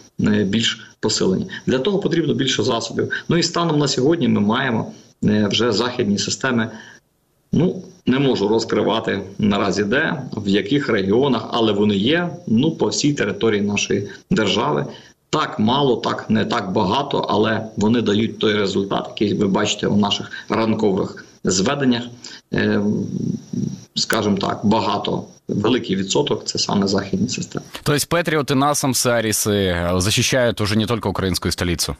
більш 0.44 0.80
посилені. 1.00 1.46
Для 1.66 1.78
того 1.78 1.98
потрібно 1.98 2.34
більше 2.34 2.62
засобів. 2.62 3.10
Ну 3.28 3.38
і 3.38 3.42
станом 3.42 3.78
на 3.78 3.88
сьогодні 3.88 4.28
ми 4.28 4.40
маємо 4.40 4.92
вже 5.22 5.72
західні 5.72 6.18
системи. 6.18 6.70
Ну 7.52 7.82
не 8.06 8.18
можу 8.18 8.48
розкривати 8.48 9.22
наразі 9.38 9.84
де, 9.84 10.22
в 10.32 10.48
яких 10.48 10.88
регіонах, 10.88 11.48
але 11.50 11.72
вони 11.72 11.96
є 11.96 12.30
ну 12.46 12.70
по 12.70 12.86
всій 12.86 13.12
території 13.12 13.62
нашої 13.62 14.08
держави. 14.30 14.86
Так 15.30 15.58
мало, 15.58 15.96
так 15.96 16.30
не 16.30 16.44
так 16.44 16.72
багато, 16.72 17.18
але 17.18 17.68
вони 17.76 18.02
дають 18.02 18.38
той 18.38 18.54
результат, 18.54 19.06
який 19.08 19.34
ви 19.34 19.46
бачите 19.46 19.86
у 19.86 19.96
наших 19.96 20.30
ранкових 20.48 21.26
зведеннях. 21.44 22.02
Е, 22.54 22.80
скажімо 23.94 24.36
так, 24.36 24.60
багато. 24.62 25.24
Великий 25.48 25.96
відсоток 25.96 26.44
це 26.44 26.58
саме 26.58 26.86
західні 26.86 27.28
системи. 27.28 27.64
Тобто 27.82 28.06
Петріоти, 28.08 28.54
Насамси, 28.54 29.10
Аріси 29.10 29.86
захищають 29.96 30.60
уже 30.60 30.76
не 30.76 30.86
тільки 30.86 31.08
українську 31.08 31.50
столицю? 31.50 31.96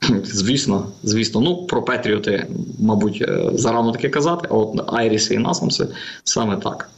Звісно, 0.23 0.87
звісно. 1.03 1.41
Ну 1.41 1.65
про 1.65 1.83
Петріоти, 1.83 2.47
мабуть, 2.79 3.21
е, 3.21 3.51
зарано 3.53 3.91
таке 3.91 4.09
казати, 4.09 4.47
а 4.51 4.53
от 4.53 4.93
Айріси 4.93 5.35
и 5.35 5.39
Насамсы 5.39 5.87
саме 6.23 6.57
так. 6.57 6.89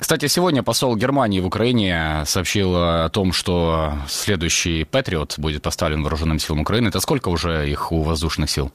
Кстати, 0.00 0.28
сегодня 0.28 0.62
посол 0.62 0.96
Германии 0.96 1.40
в 1.40 1.46
Украине 1.46 2.22
сообщил 2.24 2.74
о 2.74 3.08
том, 3.08 3.32
что 3.32 3.92
следующий 4.08 4.84
Патриот 4.84 5.38
будет 5.38 5.62
поставлен 5.62 6.02
вооруженным 6.02 6.38
силам 6.38 6.62
Украины. 6.62 6.88
Это 6.88 7.00
сколько 7.00 7.28
уже 7.30 7.70
их 7.70 7.92
у 7.92 8.02
воздушных 8.02 8.48
сил? 8.48 8.70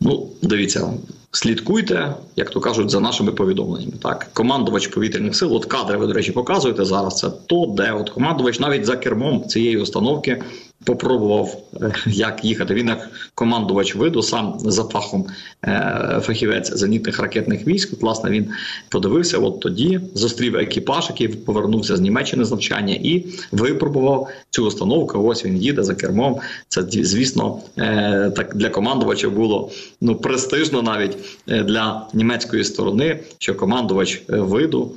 Ну, 0.00 0.28
дивіться, 0.42 0.90
слідкуйте, 1.30 2.14
як 2.36 2.50
то 2.50 2.60
кажуть, 2.60 2.90
за 2.90 3.00
нашими 3.00 3.32
повідомленнями. 3.32 3.92
Так, 4.02 4.30
командувач 4.32 4.86
повітряних 4.86 5.36
сил, 5.36 5.56
от 5.56 5.64
кадри 5.64 5.96
ви, 5.96 6.06
до 6.06 6.12
речі, 6.12 6.32
показуєте 6.32 6.84
зараз. 6.84 7.16
Це 7.16 7.30
то, 7.30 7.66
де 7.66 7.92
от 7.92 8.10
командувач 8.10 8.60
навіть 8.60 8.86
за 8.86 8.96
кермом 8.96 9.48
цієї 9.48 9.78
установки 9.78 10.42
попробував, 10.83 11.57
е, 11.81 11.93
як 12.05 12.45
їхати. 12.45 12.73
Він 12.73 12.87
як 12.87 13.09
командувач 13.35 13.95
виду, 13.95 14.21
сам 14.21 14.55
за 14.59 14.83
фахом 14.83 15.25
е, 15.65 16.19
фахівець 16.23 16.73
зенітних 16.73 17.19
ракетних 17.19 17.67
військ. 17.67 18.01
Власне, 18.01 18.29
він 18.29 18.47
подивився. 18.89 19.37
От 19.37 19.59
тоді 19.59 19.99
зустрів 20.13 20.55
екіпаж, 20.55 21.05
який 21.09 21.27
повернувся 21.27 21.95
з 21.95 22.01
Німеччини 22.01 22.45
з 22.45 22.51
навчання, 22.51 22.93
і 22.93 23.25
випробував 23.51 24.29
цю 24.49 24.65
установку. 24.65 25.19
Ось 25.19 25.45
він 25.45 25.57
їде 25.57 25.83
за 25.83 25.95
кермом. 25.95 26.39
Це 26.67 26.81
звісно, 26.89 27.59
е, 27.77 28.31
так 28.35 28.55
для 28.55 28.69
командувача 28.69 29.29
було 29.29 29.71
ну 30.01 30.15
престижно 30.15 30.81
навіть 30.81 31.17
для 31.47 32.07
німецької 32.13 32.63
сторони, 32.63 33.19
що 33.37 33.55
командувач 33.55 34.23
виду 34.27 34.91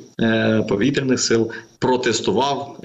повітряних 0.69 1.21
сил 1.21 1.51
протестував 1.79 2.77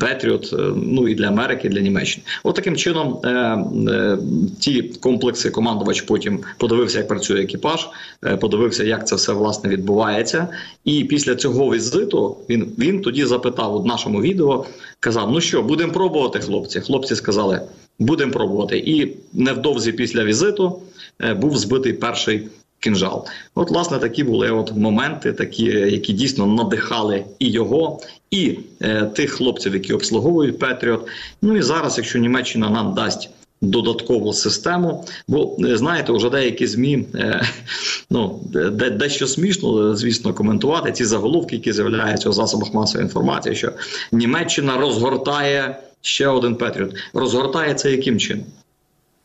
Петріот. 0.00 0.54
Ну 0.76 1.08
і 1.08 1.14
для 1.14 1.26
Америки, 1.26 1.66
і 1.66 1.70
для 1.70 1.80
Німеччини. 1.80 2.24
От 2.44 2.54
таким 2.54 2.76
чином 2.76 3.20
е, 3.24 3.28
е, 3.28 4.18
ті 4.60 4.82
комплекси 4.82 5.50
командувач 5.50 6.00
потім 6.00 6.40
подивився, 6.58 6.98
як 6.98 7.08
працює 7.08 7.40
екіпаж, 7.40 7.88
е, 8.24 8.36
подивився, 8.36 8.84
як 8.84 9.06
це 9.08 9.16
все 9.16 9.32
власне 9.32 9.70
відбувається. 9.70 10.48
І 10.84 11.04
після 11.04 11.34
цього 11.34 11.74
візиту 11.74 12.36
він 12.48 12.72
він 12.78 13.00
тоді 13.00 13.24
запитав 13.24 13.76
у 13.76 13.84
нашому 13.84 14.22
відео, 14.22 14.64
казав: 15.00 15.30
Ну 15.32 15.40
що, 15.40 15.62
будемо 15.62 15.92
пробувати, 15.92 16.40
хлопці? 16.40 16.80
Хлопці 16.80 17.16
сказали, 17.16 17.60
будемо 17.98 18.32
пробувати. 18.32 18.78
І 18.78 19.16
невдовзі 19.32 19.92
після 19.92 20.24
візиту 20.24 20.82
е, 21.20 21.34
був 21.34 21.56
збитий 21.56 21.92
перший 21.92 22.48
кінжал. 22.80 23.26
От, 23.54 23.70
власне, 23.70 23.98
такі 23.98 24.24
були 24.24 24.50
от 24.50 24.72
моменти, 24.76 25.32
такі, 25.32 25.64
які 25.64 26.12
дійсно 26.12 26.46
надихали 26.46 27.24
і 27.38 27.50
його, 27.50 28.00
і 28.30 28.58
е, 28.82 29.04
тих 29.04 29.30
хлопців, 29.30 29.74
які 29.74 29.92
обслуговують 29.92 30.58
Петріот. 30.58 31.08
Ну 31.42 31.56
і 31.56 31.62
зараз, 31.62 31.98
якщо 31.98 32.18
Німеччина 32.18 32.70
нам 32.70 32.94
дасть. 32.94 33.30
Додаткову 33.60 34.32
систему, 34.32 35.04
бо 35.28 35.56
е, 35.64 35.76
знаєте, 35.76 36.12
вже 36.12 36.30
деякі 36.30 36.66
змі 36.66 37.06
е, 37.14 37.42
ну 38.10 38.40
де 38.52 38.90
дещо 38.90 39.26
смішно, 39.26 39.96
звісно, 39.96 40.34
коментувати 40.34 40.92
ці 40.92 41.04
заголовки, 41.04 41.56
які 41.56 41.72
з'являються 41.72 42.28
у 42.28 42.32
засобах 42.32 42.74
масової 42.74 43.04
інформації, 43.04 43.54
що 43.54 43.72
Німеччина 44.12 44.76
розгортає 44.76 45.78
ще 46.00 46.28
один 46.28 46.56
Петріот. 46.56 46.94
Розгортає 47.12 47.74
це 47.74 47.90
яким 47.90 48.18
чином? 48.18 48.46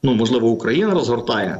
Ну 0.04 0.14
можливо 0.14 0.48
Україна 0.48 0.94
розгортає 0.94 1.58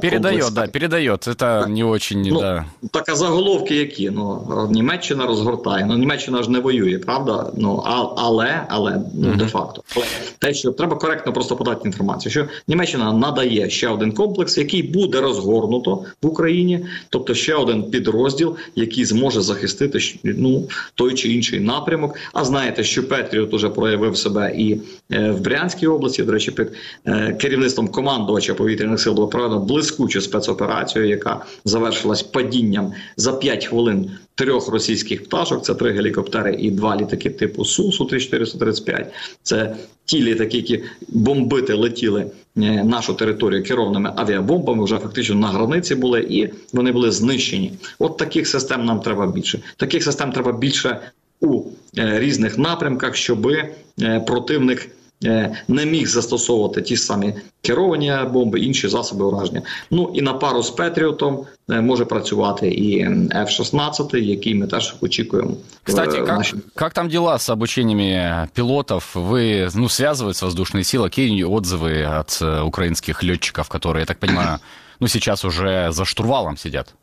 да, 0.54 0.66
передает. 0.66 1.28
Это 1.28 1.68
не 1.68 1.84
очень, 1.84 2.22
Ну, 2.22 2.40
да. 2.40 2.64
Так 2.90 3.08
а 3.08 3.14
заголовки 3.14 3.76
які? 3.76 4.10
Ну 4.10 4.68
Німеччина 4.70 5.26
розгортає. 5.26 5.84
Ну 5.86 5.96
Німеччина 5.96 6.42
ж 6.42 6.50
не 6.50 6.60
воює, 6.60 6.98
правда? 6.98 7.50
Ну 7.56 7.82
а, 7.86 8.04
але, 8.16 8.66
але 8.68 9.00
ну 9.14 9.34
де 9.36 9.46
факто, 9.46 9.82
але 9.96 10.04
те, 10.38 10.54
що 10.54 10.72
треба 10.72 10.96
коректно 10.96 11.32
просто 11.32 11.56
подати 11.56 11.80
інформацію, 11.84 12.32
що 12.32 12.46
Німеччина 12.68 13.12
надає 13.12 13.70
ще 13.70 13.88
один 13.88 14.12
комплекс, 14.12 14.58
який 14.58 14.82
буде 14.82 15.20
розгорнуто 15.20 16.04
в 16.22 16.26
Україні, 16.26 16.86
тобто 17.10 17.34
ще 17.34 17.54
один 17.54 17.82
підрозділ, 17.82 18.56
який 18.74 19.04
зможе 19.04 19.40
захистити 19.40 19.98
ну 20.24 20.68
той 20.94 21.14
чи 21.14 21.28
інший 21.28 21.60
напрямок. 21.60 22.14
А 22.32 22.44
знаєте, 22.44 22.84
що 22.84 23.08
Петріот 23.08 23.54
уже 23.54 23.68
проявив 23.68 24.16
себе 24.16 24.54
і 24.58 24.80
е, 25.12 25.30
в 25.30 25.40
Брянській 25.40 25.86
області. 25.86 26.22
До 26.22 26.32
речі, 26.32 26.50
під 26.50 26.68
е, 27.06 27.32
керівництвом 27.40 27.88
командувача 28.34 28.54
повітряних 28.54 29.00
сил 29.00 29.14
було 29.14 29.28
проведено 29.28 29.60
блискучу 29.60 30.20
спецоперацію, 30.20 31.08
яка 31.08 31.44
завершилась 31.64 32.22
падінням 32.22 32.92
за 33.16 33.32
5 33.32 33.66
хвилин 33.66 34.10
трьох 34.34 34.68
російських 34.68 35.24
пташок. 35.24 35.64
Це 35.64 35.74
три 35.74 35.92
гелікоптери 35.92 36.54
і 36.54 36.70
два 36.70 36.96
літаки 36.96 37.30
типу 37.30 37.64
су 37.64 37.92
су 37.92 38.04
3435 38.04 39.12
Це 39.42 39.76
ті 40.04 40.22
літаки, 40.22 40.56
які 40.56 40.82
бомбити 41.08 41.74
летіли 41.74 42.26
е, 42.56 42.84
нашу 42.84 43.14
територію 43.14 43.62
керованими 43.62 44.12
авіабомбами. 44.16 44.84
Вже 44.84 44.98
фактично 44.98 45.34
на 45.34 45.48
границі 45.48 45.94
були, 45.94 46.20
і 46.20 46.48
вони 46.72 46.92
були 46.92 47.10
знищені. 47.10 47.72
От 47.98 48.16
таких 48.16 48.48
систем 48.48 48.84
нам 48.84 49.00
треба 49.00 49.26
більше. 49.26 49.58
Таких 49.76 50.04
систем 50.04 50.32
треба 50.32 50.52
більше 50.52 51.00
у 51.40 51.62
е, 51.98 52.18
різних 52.18 52.58
напрямках, 52.58 53.16
щоби 53.16 53.68
е, 54.02 54.20
противник. 54.20 54.90
Е, 55.25 55.63
не 55.67 55.85
міг 55.85 56.07
застосовувати 56.07 56.81
ті 56.81 56.97
самі 56.97 57.33
керовані 57.61 58.13
бомби, 58.31 58.59
інші 58.59 58.87
засоби 58.87 59.25
ураження. 59.25 59.61
Ну 59.91 60.11
і 60.13 60.21
на 60.21 60.33
пару 60.33 60.63
з 60.63 60.69
Петріотом 60.69 61.45
е, 61.69 61.81
може 61.81 62.05
працювати 62.05 62.67
і 62.69 63.05
F-16, 63.07 64.15
який 64.17 64.55
ми 64.55 64.67
теж 64.67 64.95
очікуємо. 65.01 65.51
Кстати, 65.83 66.21
в 66.21 66.25
как, 66.25 66.37
нашій- 66.37 66.57
как 66.75 66.93
там 66.93 67.09
дела 67.09 67.39
с 67.39 67.49
обучениями 67.49 68.47
пилотов? 68.53 69.11
Вы, 69.15 69.69
ну, 69.75 69.89
связываются 69.89 70.45
воздушные 70.45 70.83
силы? 70.83 71.03
Какие 71.03 71.45
отзывы 71.45 72.19
от 72.19 72.41
э, 72.41 72.61
украинских 72.61 73.23
летчиков, 73.23 73.69
которые, 73.69 73.99
я 73.99 74.05
так 74.05 74.19
понимаю, 74.19 74.59
ну, 74.99 75.07
сейчас 75.07 75.45
уже 75.45 75.87
за 75.91 76.05
штурвалом 76.05 76.57
сидят? 76.57 76.93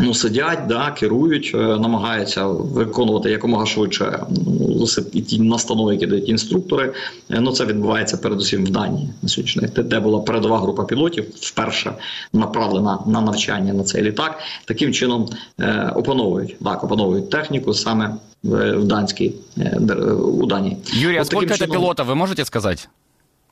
Ну, 0.00 0.14
сидять, 0.14 0.66
да, 0.66 0.90
керують, 0.90 1.52
е, 1.54 1.58
намагаються 1.58 2.46
виконувати 2.46 3.30
якомога 3.30 3.66
швидше 3.66 4.26
ну, 4.58 4.86
ті 5.22 5.38
настанови, 5.40 5.94
які 5.94 6.06
дають 6.06 6.28
інструктори. 6.28 6.92
Е, 7.30 7.40
Ну 7.40 7.52
це 7.52 7.64
відбувається 7.64 8.16
передусім 8.16 8.64
в 8.64 8.70
Данії 8.70 9.08
на 9.22 9.28
сьогоднішній 9.28 9.62
день, 9.62 9.88
де 9.88 10.00
була 10.00 10.20
передова 10.20 10.58
група 10.58 10.84
пілотів, 10.84 11.24
вперше 11.40 11.92
направлена 12.32 12.98
на 13.06 13.20
навчання 13.20 13.72
на 13.72 13.84
цей 13.84 14.02
літак. 14.02 14.38
Таким 14.64 14.92
чином 14.92 15.28
е, 15.60 15.92
опановують 15.96 16.56
так, 16.64 16.84
опановують 16.84 17.30
техніку 17.30 17.74
саме 17.74 18.14
в, 18.42 18.76
в 18.76 18.84
данській 18.84 19.34
е, 19.58 19.78
у 20.14 20.46
Данії. 20.46 20.76
Юрий, 20.92 21.16
а 21.18 21.22
От 21.22 21.28
таким 21.28 21.48
чином- 21.48 21.70
пилотов, 21.70 22.06
вы 22.06 22.14
можете 22.14 22.44
сказать? 22.44 22.88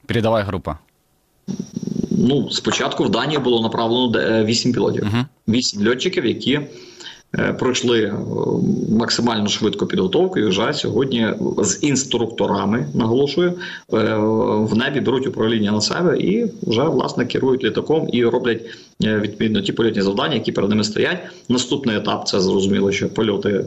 Передовая 0.07 0.45
группа. 0.45 0.79
Ну, 2.19 2.51
спочатку 2.51 3.05
в 3.05 3.11
Данії 3.11 3.39
було 3.39 3.63
направлено 3.63 4.07
де- 4.07 4.19
е, 4.19 4.45
вісім 4.45 4.73
пілотів, 4.73 5.07
вісім 5.49 5.89
льотчиків, 5.89 6.27
які 6.27 6.61
е, 7.39 7.53
пройшли 7.53 8.03
е, 8.03 8.15
максимально 8.91 9.49
швидко 9.49 9.87
підготовку 9.87 10.39
і 10.39 10.45
вже 10.45 10.73
сьогодні 10.73 11.29
з 11.59 11.79
інструкторами, 11.83 12.89
наголошую, 12.95 13.53
в 14.69 14.77
небі 14.77 15.01
беруть 15.01 15.27
управління 15.27 15.73
на 15.73 15.81
себе 15.81 16.19
і 16.19 16.51
вже 16.63 16.83
власне 16.83 17.27
керують 17.27 17.65
літаком 17.65 18.09
і 18.13 18.25
роблять 18.25 18.63
відповідно 19.01 19.61
ті 19.61 19.73
польотні 19.73 20.03
завдання, 20.03 20.35
які 20.35 20.53
перед 20.53 20.71
ними 20.71 20.85
стоять. 20.85 21.19
Наступний 21.49 21.97
етап 21.97 22.29
це 22.29 22.41
зрозуміло, 22.41 22.93
що 22.93 23.09
польоти. 23.09 23.65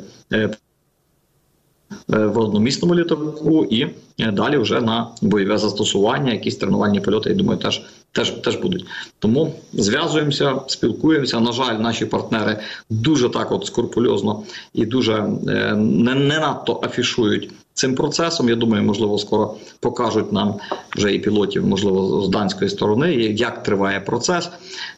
В 2.08 2.38
одномісному 2.39 2.96
літаку 2.96 3.67
і 3.70 3.88
далі 4.31 4.58
вже 4.58 4.81
на 4.81 5.08
бойове 5.22 5.58
застосування, 5.58 6.34
якісь 6.34 6.55
тренувальні 6.55 7.00
польоти, 7.00 7.29
я 7.29 7.36
думаю, 7.36 7.60
теж 7.60 7.81
теж 8.12 8.32
теж 8.32 8.56
будуть. 8.56 8.86
Тому 9.20 9.53
зв'язуємося, 9.74 10.56
спілкуємося. 10.68 11.39
На 11.39 11.51
жаль, 11.51 11.75
наші 11.75 12.06
партнери 12.06 12.60
дуже 12.89 13.30
так 13.30 13.51
от 13.51 13.65
скрупульозно 13.65 14.44
і 14.74 14.86
дуже 14.86 15.13
е, 15.13 15.75
не, 15.75 16.15
не 16.15 16.39
надто 16.39 16.82
афішують 16.84 17.51
цим 17.74 17.96
процесом. 17.96 18.50
Я 18.50 18.56
думаю, 18.56 18.84
можливо, 18.84 19.18
скоро 19.18 19.56
покажуть 19.80 20.32
нам 20.32 20.56
вже 20.96 21.13
і 21.13 21.20
пілотів, 21.20 21.68
можливо, 21.68 22.21
з 22.21 22.30
данської 22.30 22.69
сторони, 22.69 23.13
як 23.15 23.63
триває 23.63 24.00
процес. 24.00 24.50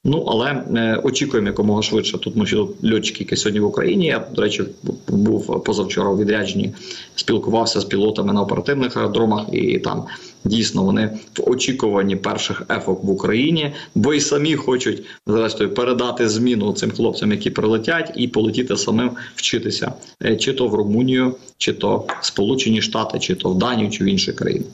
Ну 0.04 0.26
але 0.28 0.50
е, 0.52 1.02
очікуємо 1.04 1.48
якомога 1.48 1.82
швидше. 1.82 2.18
Тут 2.18 2.36
ми 2.36 2.46
ще 2.46 2.58
льотчики, 2.94 3.24
які 3.24 3.36
сьогодні 3.36 3.60
в 3.60 3.66
Україні. 3.66 4.06
Я 4.06 4.28
до 4.32 4.42
речі, 4.42 4.64
був 5.08 5.64
позавчора 5.64 6.10
у 6.10 6.18
відрядженні, 6.18 6.74
спілкувався 7.16 7.80
з 7.80 7.86
пілотами 7.86 8.34
на 8.34 8.42
оперативних 8.42 8.98
аеродромах, 8.98 9.46
і 9.52 9.80
там 9.80 10.06
дійсно 10.46 10.84
вони 10.84 11.20
в 11.38 11.50
очікуванні 11.50 12.16
перших 12.16 12.62
ефок 12.70 13.04
в 13.04 13.10
Україні, 13.10 13.74
бо 13.96 14.14
й 14.14 14.20
самі 14.20 14.56
хочуть 14.56 15.04
зрештою 15.28 15.74
передати 15.74 16.30
зміну 16.30 16.74
цим 16.74 16.92
хлопцям, 16.92 17.32
які 17.32 17.50
прилетять, 17.50 18.12
і 18.16 18.28
полетіти 18.28 18.78
самим 18.78 19.12
вчитися, 19.36 19.94
Е, 20.26 20.36
чи 20.36 20.54
то 20.54 20.68
в 20.68 20.76
Румунію, 20.76 21.36
чи 21.58 21.74
то 21.74 22.06
в 22.22 22.26
Сполучені 22.26 22.82
Штати, 22.82 23.20
чи 23.20 23.36
то 23.36 23.50
в 23.50 23.58
Данію, 23.58 23.90
чи 23.90 24.04
в 24.04 24.08
інші 24.08 24.34
країни. 24.34 24.66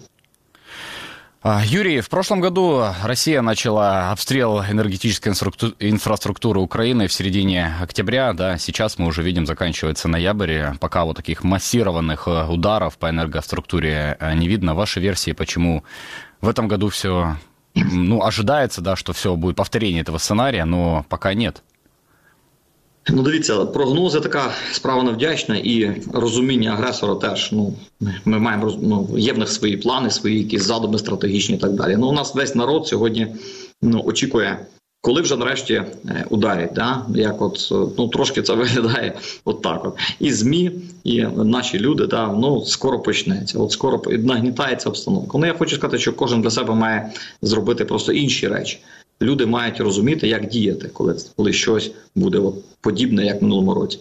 А, 1.46 1.62
Юрий, 1.62 2.00
в 2.00 2.09
прошлом 2.09 2.40
году 2.40 2.87
Россия 3.02 3.42
начала 3.42 4.11
обстрел 4.11 4.62
энергетической 4.64 5.28
инструкту- 5.28 5.74
инфраструктуры 5.78 6.59
Украины 6.59 7.07
в 7.07 7.12
середине 7.12 7.74
октября. 7.83 8.33
Да, 8.33 8.57
сейчас 8.57 8.96
мы 8.96 9.07
уже 9.07 9.22
видим, 9.22 9.44
заканчивается 9.44 10.09
ноябрь. 10.09 10.76
Пока 10.80 11.04
вот 11.04 11.16
таких 11.16 11.44
массированных 11.44 12.28
э, 12.28 12.46
ударов 12.46 12.96
по 12.96 13.11
энергоструктуре 13.11 14.16
э, 14.18 14.35
не 14.35 14.48
видно. 14.48 14.74
Ваши 14.74 15.00
версии, 15.00 15.33
почему 15.33 15.85
в 16.40 16.48
этом 16.48 16.66
году 16.66 16.88
все, 16.88 17.37
ну, 17.74 18.24
ожидается, 18.24 18.80
да, 18.80 18.96
что 18.96 19.12
все 19.12 19.37
будет 19.37 19.57
повторение 19.57 20.00
этого 20.00 20.16
сценария, 20.16 20.64
но 20.64 21.04
пока 21.11 21.35
нет. 21.35 21.62
Ну, 23.07 23.23
дивіться, 23.23 23.65
прогнози 23.65 24.19
така 24.19 24.51
справа 24.71 25.03
невдячна, 25.03 25.57
і 25.57 26.01
розуміння 26.13 26.71
агресора 26.71 27.15
теж. 27.15 27.51
Ну 27.51 27.73
ми 28.25 28.39
маємо 28.39 28.77
ну, 28.81 29.09
є 29.17 29.33
в 29.33 29.38
них 29.38 29.49
свої 29.49 29.77
плани, 29.77 30.12
свої 30.12 30.39
якісь 30.39 30.63
задуми 30.63 30.99
стратегічні 30.99 31.55
і 31.55 31.59
так 31.59 31.73
далі. 31.73 31.95
Ну, 31.97 32.07
у 32.07 32.12
нас 32.12 32.35
весь 32.35 32.55
народ 32.55 32.88
сьогодні 32.88 33.27
ну, 33.81 34.03
очікує, 34.05 34.65
коли 35.01 35.21
вже 35.21 35.38
нарешті 35.38 35.73
е, 35.73 36.25
ударять. 36.29 36.73
Да? 36.73 37.05
Як 37.15 37.41
от 37.41 37.69
е, 37.71 37.75
ну 37.97 38.07
трошки 38.07 38.41
це 38.41 38.53
виглядає 38.55 39.13
от 39.45 39.62
так. 39.62 39.85
От. 39.85 39.97
І 40.19 40.33
ЗМІ, 40.33 40.71
і 41.03 41.21
наші 41.35 41.79
люди, 41.79 42.07
да, 42.07 42.27
ну 42.27 42.65
скоро 42.65 42.99
почнеться. 42.99 43.59
От 43.59 43.71
скоро 43.71 44.01
нагнітається 44.07 44.89
обстановка. 44.89 45.38
Ну 45.38 45.45
я 45.45 45.53
хочу 45.53 45.75
сказати, 45.75 45.97
що 45.97 46.13
кожен 46.13 46.41
для 46.41 46.51
себе 46.51 46.75
має 46.75 47.12
зробити 47.41 47.85
просто 47.85 48.12
інші 48.12 48.47
речі. 48.47 48.79
Люди 49.21 49.45
мають 49.45 49.79
розуміти, 49.79 50.27
як 50.27 50.47
діяти, 50.47 50.89
коли, 50.93 51.15
коли 51.36 51.53
щось 51.53 51.91
буде 52.15 52.41
подібне, 52.82 53.25
як 53.25 53.41
в 53.41 53.43
минулому 53.43 53.73
році. 53.73 53.99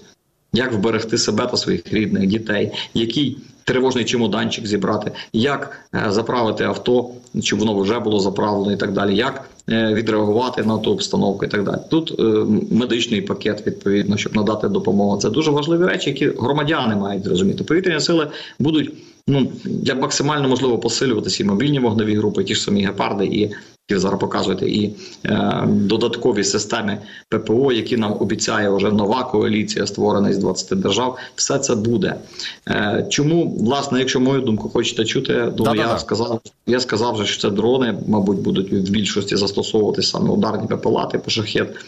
Як 0.52 0.72
вберегти 0.72 1.18
себе 1.18 1.46
та 1.46 1.56
своїх 1.56 1.92
рідних 1.92 2.26
дітей, 2.26 2.72
який 2.94 3.36
тривожний 3.64 4.04
чемоданчик 4.04 4.66
зібрати, 4.66 5.12
як 5.32 5.80
е, 5.94 6.06
заправити 6.08 6.64
авто, 6.64 7.10
щоб 7.40 7.58
воно 7.58 7.80
вже 7.80 7.98
було 7.98 8.20
заправлено 8.20 8.72
і 8.72 8.76
так 8.76 8.92
далі, 8.92 9.16
як 9.16 9.50
е, 9.68 9.94
відреагувати 9.94 10.62
на 10.62 10.78
ту 10.78 10.92
обстановку 10.92 11.44
і 11.44 11.48
так 11.48 11.64
далі. 11.64 11.78
Тут 11.90 12.20
е, 12.20 12.22
медичний 12.70 13.22
пакет, 13.22 13.66
відповідно, 13.66 14.16
щоб 14.16 14.36
надати 14.36 14.68
допомогу. 14.68 15.18
Це 15.18 15.30
дуже 15.30 15.50
важливі 15.50 15.84
речі, 15.84 16.10
які 16.10 16.26
громадяни 16.26 16.96
мають 16.96 17.24
зрозуміти. 17.24 17.64
Повітряні 17.64 18.00
сили 18.00 18.30
будуть 18.58 18.92
ну 19.28 19.52
як 19.82 20.00
максимально 20.00 20.48
можливо 20.48 20.78
посилюватися 20.78 21.42
і 21.42 21.46
мобільні 21.46 21.78
вогневі 21.78 22.14
групи, 22.14 22.44
ті 22.44 22.54
ж 22.54 22.60
самі 22.60 22.86
гепарди, 22.86 23.26
і 23.26 23.50
які 23.88 24.00
зараз 24.00 24.20
показуєте, 24.20 24.68
і 24.68 24.94
е, 25.24 25.64
додаткові 25.66 26.44
системи 26.44 26.98
ППО, 27.28 27.72
які 27.72 27.96
нам 27.96 28.16
обіцяє 28.20 28.70
вже 28.70 28.92
нова 28.92 29.24
коаліція, 29.24 29.86
створена 29.86 30.30
із 30.30 30.38
20 30.38 30.80
держав. 30.80 31.18
Все 31.34 31.58
це 31.58 31.74
буде. 31.74 32.14
Е, 32.68 33.06
чому 33.10 33.56
власне, 33.60 33.98
якщо 33.98 34.20
мою 34.20 34.40
думку 34.40 34.68
хочете 34.68 35.04
чути, 35.04 35.52
то 35.56 35.74
я 35.74 35.98
сказав, 35.98 36.40
я 36.66 36.80
сказав 36.80 37.14
вже, 37.14 37.26
що 37.26 37.40
це 37.40 37.50
дрони, 37.50 37.98
мабуть, 38.08 38.38
будуть 38.38 38.72
в 38.72 38.90
більшості 38.90 39.36
застосовуватися 39.36 40.10
саме 40.10 40.30
ударні 40.30 40.66
пепелати, 40.66 41.18
пошахет. 41.18 41.54
шахет. 41.54 41.84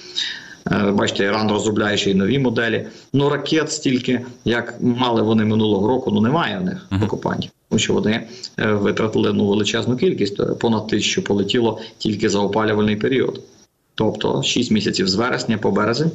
Бачите, 0.92 1.24
Іран 1.24 1.50
розробляє 1.50 1.96
ще 1.96 2.10
й 2.10 2.14
нові 2.14 2.38
моделі. 2.38 2.86
Ну 3.12 3.28
ракет 3.28 3.72
стільки, 3.72 4.20
як 4.44 4.74
мали 4.80 5.22
вони 5.22 5.44
минулого 5.44 5.88
року, 5.88 6.10
ну 6.10 6.20
немає 6.20 6.58
в 6.58 6.64
них 6.64 6.86
в 6.90 7.04
окупанті. 7.04 7.50
Тому 7.68 7.78
що 7.78 7.94
вони 7.94 8.26
е, 8.58 8.72
витратили 8.72 9.32
ну, 9.32 9.46
величезну 9.46 9.96
кількість, 9.96 10.40
е, 10.40 10.44
понад 10.44 10.86
тисячу 10.86 11.22
полетіло 11.22 11.80
тільки 11.98 12.28
за 12.28 12.38
опалювальний 12.38 12.96
період. 12.96 13.40
Тобто 13.94 14.42
6 14.42 14.70
місяців 14.70 15.08
з 15.08 15.14
вересня 15.14 15.58
по 15.58 15.70
березень 15.70 16.10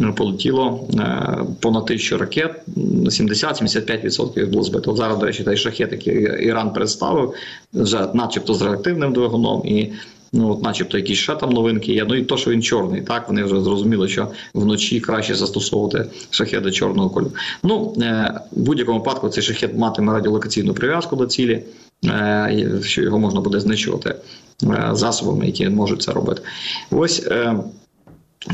е, 0.00 0.12
полетіло 0.16 0.88
е, 0.98 1.38
понад 1.60 1.86
тисячу 1.86 2.18
ракет, 2.18 2.62
70-75% 2.76 4.50
було 4.50 4.62
збито. 4.62 4.96
Зараз, 4.96 5.18
до 5.18 5.26
речі, 5.26 5.44
той 5.44 5.56
шахет, 5.56 5.92
який 5.92 6.44
Іран 6.44 6.72
представив, 6.72 7.34
вже 7.72 8.08
начебто 8.14 8.54
з 8.54 8.62
реактивним 8.62 9.12
двигуном 9.12 9.62
і 9.64 9.92
Ну, 10.36 10.50
от, 10.50 10.62
начебто, 10.62 10.98
якісь 10.98 11.18
ще 11.18 11.36
там 11.36 11.50
новинки 11.50 11.92
є. 11.92 12.04
Ну 12.08 12.14
і 12.14 12.22
то, 12.22 12.36
що 12.36 12.50
він 12.50 12.62
чорний, 12.62 13.02
так 13.02 13.28
вони 13.28 13.44
вже 13.44 13.60
зрозуміли, 13.60 14.08
що 14.08 14.28
вночі 14.54 15.00
краще 15.00 15.34
застосовувати 15.34 16.06
шахеди 16.30 16.70
чорного 16.70 17.10
кольору. 17.10 17.32
Ну 17.62 17.94
е, 18.02 18.40
в 18.52 18.60
будь-якому 18.60 18.98
випадку 18.98 19.28
цей 19.28 19.42
шахет 19.42 19.78
матиме 19.78 20.12
радіолокаційну 20.12 20.74
прив'язку 20.74 21.16
до 21.16 21.26
цілі, 21.26 21.64
е, 22.04 22.80
що 22.82 23.02
його 23.02 23.18
можна 23.18 23.40
буде 23.40 23.60
знищувати 23.60 24.14
е, 24.62 24.90
засобами, 24.92 25.46
які 25.46 25.68
можуть 25.68 26.02
це 26.02 26.12
робити. 26.12 26.42
Ось. 26.90 27.26
Е, 27.26 27.54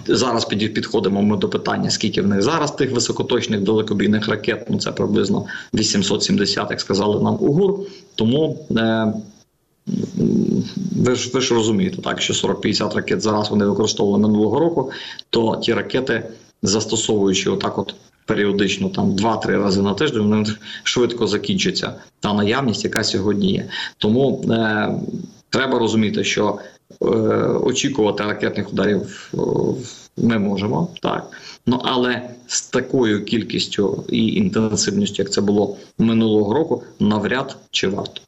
Зараз 0.07 0.45
підходимо 0.45 1.23
ми 1.23 1.37
до 1.37 1.49
питання, 1.49 1.91
скільки 1.91 2.23
в 2.23 2.27
них 2.27 2.43
зараз 2.43 2.71
тих 2.71 2.93
високоточних 2.93 3.61
далекобійних 3.61 4.29
ракет. 4.29 4.67
Ну 4.71 4.79
це 4.79 4.93
приблизно 4.93 5.47
870, 5.75 6.71
як 6.71 6.81
сказали 6.81 7.23
нам 7.23 7.35
УГУР. 7.35 7.79
Тому 8.15 8.67
е, 8.77 9.13
ви 10.97 11.15
ж 11.15 11.31
ви 11.35 11.41
ж 11.41 11.55
розумієте, 11.55 12.03
так 12.03 12.23
що 12.23 12.49
40-50 12.49 12.95
ракет 12.95 13.23
зараз 13.23 13.51
вони 13.51 13.65
використовували 13.65 14.23
минулого 14.23 14.61
року, 14.61 14.91
то 15.31 15.57
ті 15.57 15.75
ракети, 15.75 16.29
застосовуючи 16.63 17.51
отак, 17.51 17.79
от 17.79 17.95
періодично, 18.27 18.89
там 18.89 19.17
2-3 19.17 19.47
рази 19.47 19.83
на 19.83 19.95
тиждень, 19.95 20.23
вони 20.23 20.47
швидко 20.83 21.27
закінчиться 21.27 21.95
та 22.21 22.33
наявність, 22.35 22.85
яка 22.85 23.05
сьогодні 23.05 23.53
є. 23.53 23.69
Тому 23.99 24.45
е, 24.51 24.89
треба 25.51 25.79
розуміти, 25.79 26.25
що 26.25 26.59
е, 27.03 27.07
очікувати 27.65 28.25
ракетних 28.25 28.73
ударів 28.73 29.31
е, 29.35 29.39
ми 30.17 30.39
можемо 30.39 30.89
так. 31.03 31.31
Ну 31.67 31.81
але 31.85 32.31
з 32.47 32.63
такою 32.63 33.25
кількістю 33.25 34.05
і 34.09 34.27
інтенсивністю, 34.27 35.23
як 35.23 35.33
це 35.33 35.41
було 35.41 35.77
минулого 35.99 36.55
року, 36.55 36.83
навряд 37.01 37.57
чи 37.71 37.89
варто. 37.89 38.21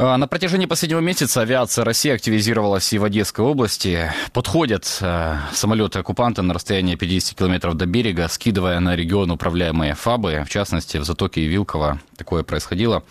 На 0.00 0.26
протяжении 0.26 0.64
последнего 0.64 1.00
месяца 1.00 1.42
авиация 1.42 1.84
России 1.84 2.10
активизировалась 2.10 2.90
и 2.94 2.98
в 2.98 3.04
Одесской 3.04 3.44
области. 3.44 4.10
Подходят 4.32 4.86
самолеты 4.86 5.98
оккупанта 5.98 6.40
на 6.40 6.54
расстояние 6.54 6.96
50 6.96 7.38
километров 7.38 7.74
до 7.76 7.84
берега, 7.84 8.28
скидывая 8.28 8.80
на 8.80 8.96
регион 8.96 9.30
управляемые 9.30 9.94
ФАБы. 9.94 10.44
В 10.46 10.48
частности, 10.48 10.96
в 10.96 11.04
Затоке 11.04 11.42
и 11.42 11.48
Вилково 11.48 12.00
такое 12.16 12.44
происходило. 12.44 13.04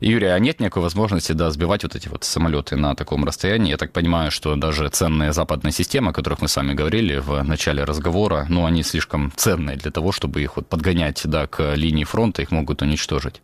Юрий, 0.00 0.28
а 0.28 0.38
нет 0.38 0.60
никакой 0.60 0.84
возможности 0.84 1.32
да, 1.32 1.50
сбивать 1.50 1.82
вот 1.82 1.94
эти 1.94 2.08
вот 2.08 2.24
самолеты 2.24 2.76
на 2.76 2.94
таком 2.94 3.26
расстоянии? 3.26 3.72
Я 3.72 3.76
так 3.76 3.92
понимаю, 3.92 4.30
что 4.30 4.56
даже 4.56 4.88
ценные 4.88 5.34
западные 5.34 5.72
системы, 5.72 6.12
о 6.12 6.14
которых 6.14 6.40
мы 6.40 6.48
с 6.48 6.56
вами 6.56 6.72
говорили 6.72 7.18
в 7.18 7.42
начале 7.42 7.84
разговора, 7.84 8.46
ну, 8.48 8.64
они 8.64 8.82
слишком 8.82 9.30
ценные 9.36 9.76
для 9.76 9.90
того, 9.90 10.10
чтобы 10.10 10.40
их 10.40 10.56
вот 10.56 10.66
подгонять 10.68 11.20
да, 11.24 11.46
к 11.46 11.74
линии 11.74 12.04
фронта, 12.04 12.40
их 12.40 12.50
могут 12.50 12.80
уничтожить. 12.80 13.42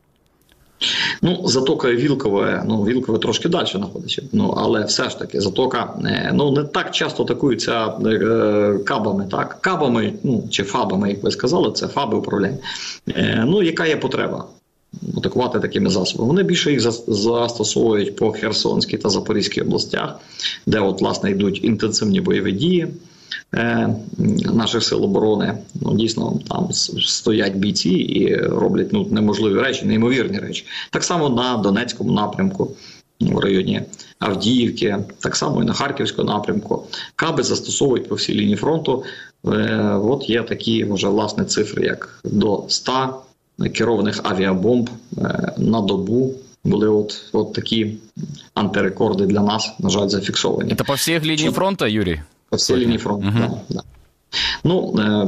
Ну, 1.23 1.43
затока 1.45 1.93
Вілкове, 1.93 2.65
ну 2.67 2.85
Вілкове 2.85 3.19
трошки 3.19 3.49
далі 3.49 3.67
знаходиться. 3.67 4.23
Ну 4.33 4.55
але 4.57 4.85
все 4.85 5.11
ж 5.11 5.19
таки, 5.19 5.41
затока 5.41 5.95
ну 6.33 6.53
не 6.53 6.65
так 6.65 6.91
часто 6.91 7.23
атакуються 7.23 7.87
е, 8.07 8.79
кабами, 8.85 9.27
так 9.31 9.59
кабами, 9.61 10.13
ну 10.23 10.45
чи 10.51 10.63
фабами, 10.63 11.11
як 11.11 11.23
ви 11.23 11.31
сказали, 11.31 11.73
це 11.73 11.89
фаби 11.89 12.17
управління. 12.17 12.59
Е, 13.09 13.45
ну 13.47 13.63
яка 13.63 13.87
є 13.87 13.97
потреба? 13.97 14.45
Атакувати 15.17 15.61
такими 15.61 15.91
засобами. 15.91 16.29
Вони 16.29 16.43
більше 16.43 16.71
їх 16.71 16.81
застосовують 16.81 18.17
по 18.17 18.33
Херсонській 18.33 18.99
та 18.99 19.09
Запорізькій 19.09 19.61
областях, 19.61 20.21
де 20.67 20.81
от 20.81 21.01
власне 21.01 21.31
йдуть 21.31 21.65
інтенсивні 21.65 22.21
бойові 22.21 22.53
дії. 22.53 22.89
Е, 23.55 23.89
наших 24.55 24.85
сил 24.85 25.05
оборони. 25.05 25.59
Ну 25.75 25.97
дійсно 25.97 26.39
там 26.49 26.73
стоять 26.73 27.57
бійці 27.57 27.91
і 27.91 28.37
роблять 28.37 28.93
ну 28.93 29.07
неможливі 29.11 29.61
речі, 29.61 29.85
неймовірні 29.87 30.39
речі. 30.39 30.67
Так 30.91 31.05
само 31.05 31.29
на 31.29 31.57
Донецькому 31.57 32.13
напрямку. 32.13 32.71
В 33.21 33.39
районі 33.39 33.83
Авдіївки, 34.19 34.99
так 35.19 35.37
само 35.37 35.63
і 35.63 35.65
на 35.65 35.73
Харківському 35.73 36.29
напрямку, 36.29 36.87
каби 37.17 37.43
застосовують 37.43 38.09
по 38.09 38.15
всій 38.15 38.35
лінії 38.35 38.57
фронту. 38.57 39.05
Е, 39.47 39.51
от 40.05 40.31
є 40.31 40.43
такі 40.43 40.85
вже 40.85 41.09
власне 41.09 41.45
цифри, 41.45 41.87
як 41.87 42.21
до 42.25 42.65
100 42.69 43.23
керованих 43.73 44.21
авіабомб 44.23 44.91
е, 45.19 45.53
на 45.57 45.81
добу. 45.81 46.35
Були 46.65 46.89
от 46.89 47.25
от 47.33 47.53
такі 47.53 47.97
антирекорди 48.55 49.27
для 49.27 49.41
нас, 49.41 49.73
на 49.79 49.91
жаль, 49.91 50.09
зафіксовані. 50.09 50.75
Це 50.75 50.85
по 50.85 50.95
всіх 50.95 51.25
лінії 51.25 51.51
фронту, 51.51 51.87
Юрій? 51.87 52.21
По 52.51 52.57
всій 52.57 52.77
лінії 52.77 52.99
фронту. 52.99 53.29
Угу. 53.29 53.39
Да, 53.39 53.75
да. 53.75 53.83
Ну, 54.65 54.95
е, 54.99 55.27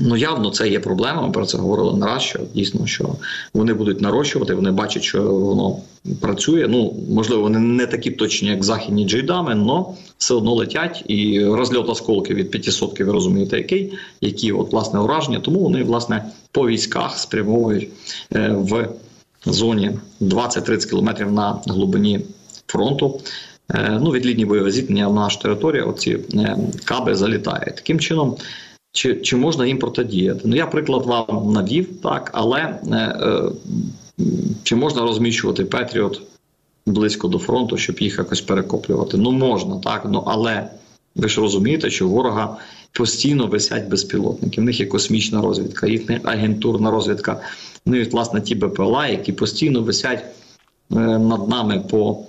ну 0.00 0.16
явно 0.16 0.50
це 0.50 0.68
є 0.68 0.80
проблема. 0.80 1.26
Ми 1.26 1.32
про 1.32 1.46
це 1.46 1.58
говорили 1.58 1.98
не 1.98 2.06
раз, 2.06 2.22
що 2.22 2.40
дійсно 2.54 2.86
що 2.86 3.14
вони 3.54 3.74
будуть 3.74 4.00
нарощувати, 4.00 4.54
вони 4.54 4.70
бачать, 4.70 5.02
що 5.02 5.22
воно 5.22 5.76
працює. 6.20 6.66
Ну, 6.68 6.94
можливо, 7.10 7.42
вони 7.42 7.58
не 7.58 7.86
такі 7.86 8.10
точні, 8.10 8.48
як 8.48 8.64
західні 8.64 9.08
джейдами, 9.08 9.52
але 9.52 9.84
все 10.18 10.34
одно 10.34 10.54
летять 10.54 11.04
і 11.08 11.44
розльот 11.44 11.88
осколки 11.88 12.34
від 12.34 12.50
500, 12.50 13.00
ви 13.00 13.12
розумієте, 13.12 13.56
який, 13.56 13.92
які 14.20 14.52
от 14.52 14.72
власне 14.72 15.00
ураження. 15.00 15.40
Тому 15.40 15.60
вони 15.60 15.82
власне 15.82 16.24
по 16.52 16.68
військах 16.68 17.18
спрямовують 17.18 17.88
е, 18.34 18.48
в 18.48 18.88
зоні 19.46 19.90
20-30 20.20 20.88
кілометрів 20.90 21.32
на 21.32 21.60
глибині 21.66 22.20
фронту. 22.66 23.20
Е, 23.74 23.98
ну, 24.02 24.10
від 24.10 24.26
лінії 24.26 24.46
бойового 24.46 24.70
зіткнення 24.70 25.08
на 25.08 25.14
нашу 25.14 25.38
територію 25.38 25.88
оці 25.88 26.18
е, 26.34 26.58
каби 26.84 27.14
залітають. 27.14 27.76
Таким 27.76 28.00
чином, 28.00 28.36
чи 28.92 29.14
чи 29.14 29.36
можна 29.36 29.66
їм 29.66 29.78
протидіяти? 29.78 30.40
Ну, 30.44 30.56
я 30.56 30.66
приклад 30.66 31.06
вам 31.06 31.52
навів, 31.52 32.00
так, 32.02 32.30
але 32.32 32.60
е, 32.60 32.96
е, 32.96 33.42
чи 34.62 34.76
можна 34.76 35.02
розміщувати 35.02 35.64
Петріот 35.64 36.22
близько 36.86 37.28
до 37.28 37.38
фронту, 37.38 37.76
щоб 37.76 37.98
їх 37.98 38.18
якось 38.18 38.40
перекоплювати? 38.40 39.16
Ну, 39.16 39.32
можна, 39.32 39.78
так, 39.78 40.06
ну 40.10 40.22
але 40.26 40.68
ви 41.14 41.28
ж 41.28 41.40
розумієте, 41.40 41.90
що 41.90 42.08
ворога 42.08 42.56
постійно 42.92 43.46
висять 43.46 43.88
безпілотники. 43.88 44.60
В 44.60 44.64
них 44.64 44.80
є 44.80 44.86
космічна 44.86 45.40
розвідка, 45.40 45.86
їхня 45.86 46.20
агентурна 46.24 46.90
розвідка. 46.90 47.40
Ну 47.86 47.96
і 47.96 48.04
власне 48.04 48.40
ті 48.40 48.54
БПЛА, 48.54 49.06
які 49.06 49.32
постійно 49.32 49.82
висять 49.82 50.24
е, 50.90 50.94
над 51.18 51.48
нами 51.48 51.84
по. 51.90 52.24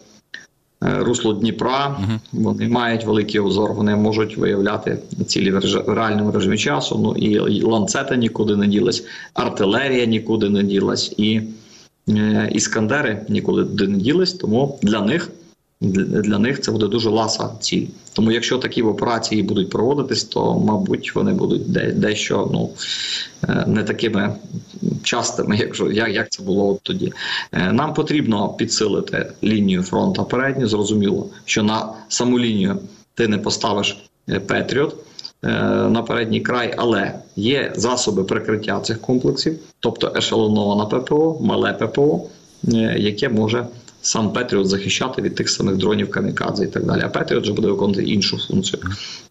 Е, 0.83 1.03
русло 1.03 1.33
Дніпра. 1.33 1.97
Вони 2.33 2.67
мають 2.67 3.05
великий 3.05 3.39
обзор. 3.39 3.73
вони 3.73 3.95
можуть 3.95 4.37
виявляти 4.37 4.97
цілі 5.27 5.51
в 5.51 5.93
реальному 5.93 6.31
режимі 6.31 6.57
часу. 6.57 6.99
Ну 7.03 7.15
і 7.15 7.61
ланцета 7.63 8.15
нікуди 8.15 8.55
не 8.55 8.67
ділась, 8.67 9.03
артилерія 9.33 10.05
нікуди 10.05 10.49
не 10.49 10.63
ділась, 10.63 11.13
і 11.17 11.41
е, 12.09 12.49
іскандери 12.53 13.25
нікуди 13.29 13.87
не 13.87 13.97
ділись. 13.97 14.33
Тому 14.33 14.79
для 14.81 15.01
них 15.01 15.31
для 15.83 16.39
них 16.39 16.61
це 16.61 16.71
буде 16.71 16.87
дуже 16.87 17.09
ласа 17.09 17.49
ціль. 17.59 17.87
Тому 18.13 18.31
якщо 18.31 18.57
такі 18.57 18.81
операції 18.81 19.43
будуть 19.43 19.69
проводитись, 19.69 20.23
то 20.23 20.59
мабуть 20.59 21.15
вони 21.15 21.33
будуть 21.33 21.71
дещо 21.99 22.49
ну 22.53 22.69
е, 23.49 23.65
не 23.67 23.83
такими 23.83 24.35
частими, 25.03 25.57
як, 25.93 26.31
це 26.31 26.43
було 26.43 26.79
тоді. 26.83 27.13
Е, 27.51 27.71
нам 27.71 27.93
потрібно 27.93 28.49
підсилити 28.49 29.31
лінію 29.43 29.83
фронту 29.83 30.25
передню. 30.25 30.67
Зрозуміло, 30.67 31.29
що 31.45 31.63
на 31.63 31.93
саму 32.07 32.39
лінію 32.39 32.79
ти 33.15 33.27
не 33.27 33.37
поставиш 33.37 33.97
е, 34.29 34.39
Петріот. 34.39 34.95
На 35.89 36.03
передній 36.07 36.41
край, 36.41 36.73
але 36.77 37.13
є 37.35 37.73
засоби 37.75 38.23
прикриття 38.23 38.79
цих 38.79 39.01
комплексів, 39.01 39.59
тобто 39.79 40.13
ешелонована 40.15 40.85
ППО, 40.85 41.37
мале 41.41 41.73
ППО, 41.73 42.21
яке 42.97 43.29
може 43.29 43.65
сам 44.03 44.33
Петріот 44.33 44.67
захищати 44.67 45.21
від 45.21 45.35
тих 45.35 45.49
самих 45.49 45.77
дронів 45.77 46.11
камікадзе 46.11 46.63
і 46.63 46.67
так 46.67 46.85
далі. 46.85 47.01
А 47.03 47.09
Петріот 47.09 47.43
вже 47.43 47.53
буде 47.53 47.67
виконувати 47.67 48.03
іншу 48.03 48.37
функцію, 48.37 48.83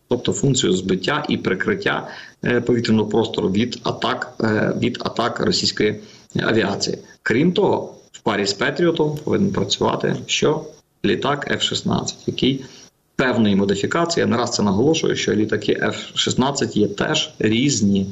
тобто 0.08 0.32
функцію 0.32 0.72
збиття 0.72 1.24
і 1.28 1.36
прикриття 1.36 2.08
е, 2.44 2.60
повітряного 2.60 3.08
простору 3.08 3.50
від 3.50 3.80
атак 3.82 4.34
е, 4.40 4.74
від 4.80 4.98
атак 5.04 5.40
російської 5.40 6.00
авіації. 6.42 6.98
Крім 7.22 7.52
того, 7.52 7.94
в 8.12 8.20
парі 8.20 8.46
з 8.46 8.52
Петріотом 8.52 9.18
повинен 9.24 9.52
працювати 9.52 10.16
що 10.26 10.64
літак 11.04 11.50
F-16, 11.50 12.14
який 12.26 12.64
певної 13.16 13.56
модифікації, 13.56 14.20
я 14.20 14.26
не 14.26 14.36
раз 14.36 14.54
це 14.54 14.62
наголошую, 14.62 15.16
що 15.16 15.34
літаки 15.34 15.72
F-16 15.82 16.78
є 16.78 16.88
теж 16.88 17.34
різні 17.38 18.06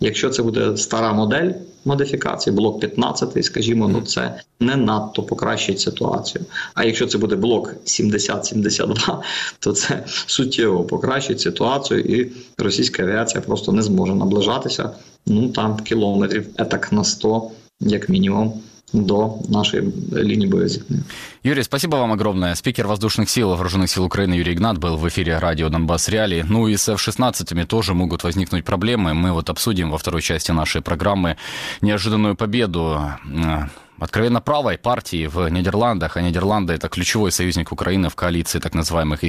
Якщо 0.00 0.30
це 0.30 0.42
буде 0.42 0.76
стара 0.76 1.12
модель 1.12 1.52
модифікації, 1.84 2.56
блок 2.56 2.80
15, 2.80 3.44
скажімо, 3.44 3.88
ну 3.88 4.02
це 4.02 4.40
не 4.60 4.76
надто 4.76 5.22
покращить 5.22 5.80
ситуацію. 5.80 6.44
А 6.74 6.84
якщо 6.84 7.06
це 7.06 7.18
буде 7.18 7.36
блок 7.36 7.74
70-72, 7.84 9.16
то 9.58 9.72
це 9.72 10.04
суттєво 10.06 10.84
покращить 10.84 11.40
ситуацію, 11.40 12.00
і 12.00 12.32
російська 12.58 13.02
авіація 13.02 13.40
просто 13.40 13.72
не 13.72 13.82
зможе 13.82 14.14
наближатися. 14.14 14.90
Ну 15.26 15.48
там 15.48 15.76
кілометрів 15.76 16.46
етак 16.58 16.92
на 16.92 17.04
100, 17.04 17.50
як 17.80 18.08
мінімум 18.08 18.62
до 18.92 19.40
нашей 19.48 19.80
линии 20.12 20.46
боезиткнения. 20.46 21.04
Юрий, 21.42 21.62
спасибо 21.62 21.96
вам 21.96 22.12
огромное. 22.12 22.54
Спикер 22.54 22.86
воздушных 22.86 23.28
сил 23.28 23.50
Вооруженных 23.50 23.90
сил 23.90 24.04
Украины 24.04 24.34
Юрий 24.34 24.54
Игнат 24.54 24.78
был 24.78 24.96
в 24.96 25.08
эфире 25.08 25.38
радио 25.38 25.68
Донбасс 25.68 26.08
Реалии. 26.08 26.44
Ну 26.48 26.68
и 26.68 26.76
с 26.76 26.88
F-16 26.88 27.66
тоже 27.66 27.94
могут 27.94 28.22
возникнуть 28.22 28.64
проблемы. 28.64 29.14
Мы 29.14 29.32
вот 29.32 29.50
обсудим 29.50 29.90
во 29.90 29.98
второй 29.98 30.22
части 30.22 30.52
нашей 30.52 30.82
программы 30.82 31.36
неожиданную 31.80 32.36
победу 32.36 33.00
откровенно 33.98 34.40
правой 34.40 34.78
партии 34.78 35.26
в 35.26 35.48
Нидерландах, 35.48 36.16
а 36.16 36.22
Нидерланды 36.22 36.74
это 36.74 36.88
ключевой 36.88 37.32
союзник 37.32 37.72
Украины 37.72 38.08
в 38.08 38.14
коалиции 38.14 38.58
так 38.58 38.74
называемых 38.74 39.20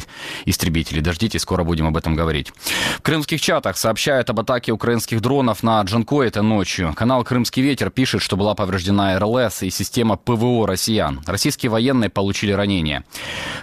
истребителей. 0.45 1.01
Дождитесь, 1.01 1.41
скоро 1.41 1.63
будем 1.63 1.87
об 1.87 1.97
этом 1.97 2.15
говорить. 2.15 2.51
В 2.97 3.01
крымских 3.01 3.41
чатах 3.41 3.77
сообщают 3.77 4.29
об 4.29 4.39
атаке 4.39 4.71
украинских 4.71 5.21
дронов 5.21 5.63
на 5.63 5.81
Джанко 5.81 6.23
этой 6.23 6.41
ночью. 6.41 6.93
Канал 6.95 7.23
«Крымский 7.23 7.61
ветер» 7.63 7.89
пишет, 7.89 8.21
что 8.21 8.35
была 8.35 8.55
повреждена 8.55 9.17
РЛС 9.19 9.63
и 9.63 9.69
система 9.69 10.17
ПВО 10.17 10.67
россиян. 10.67 11.21
Российские 11.25 11.69
военные 11.69 12.09
получили 12.09 12.51
ранения. 12.51 13.03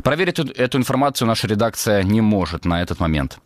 Проверить 0.03 0.38
эту 0.38 0.79
информацию 0.79 1.29
наша 1.29 1.47
редакция 1.47 2.03
не 2.03 2.21
может 2.21 2.64
на 2.64 2.83
этот 2.83 3.01
момент. 3.01 3.38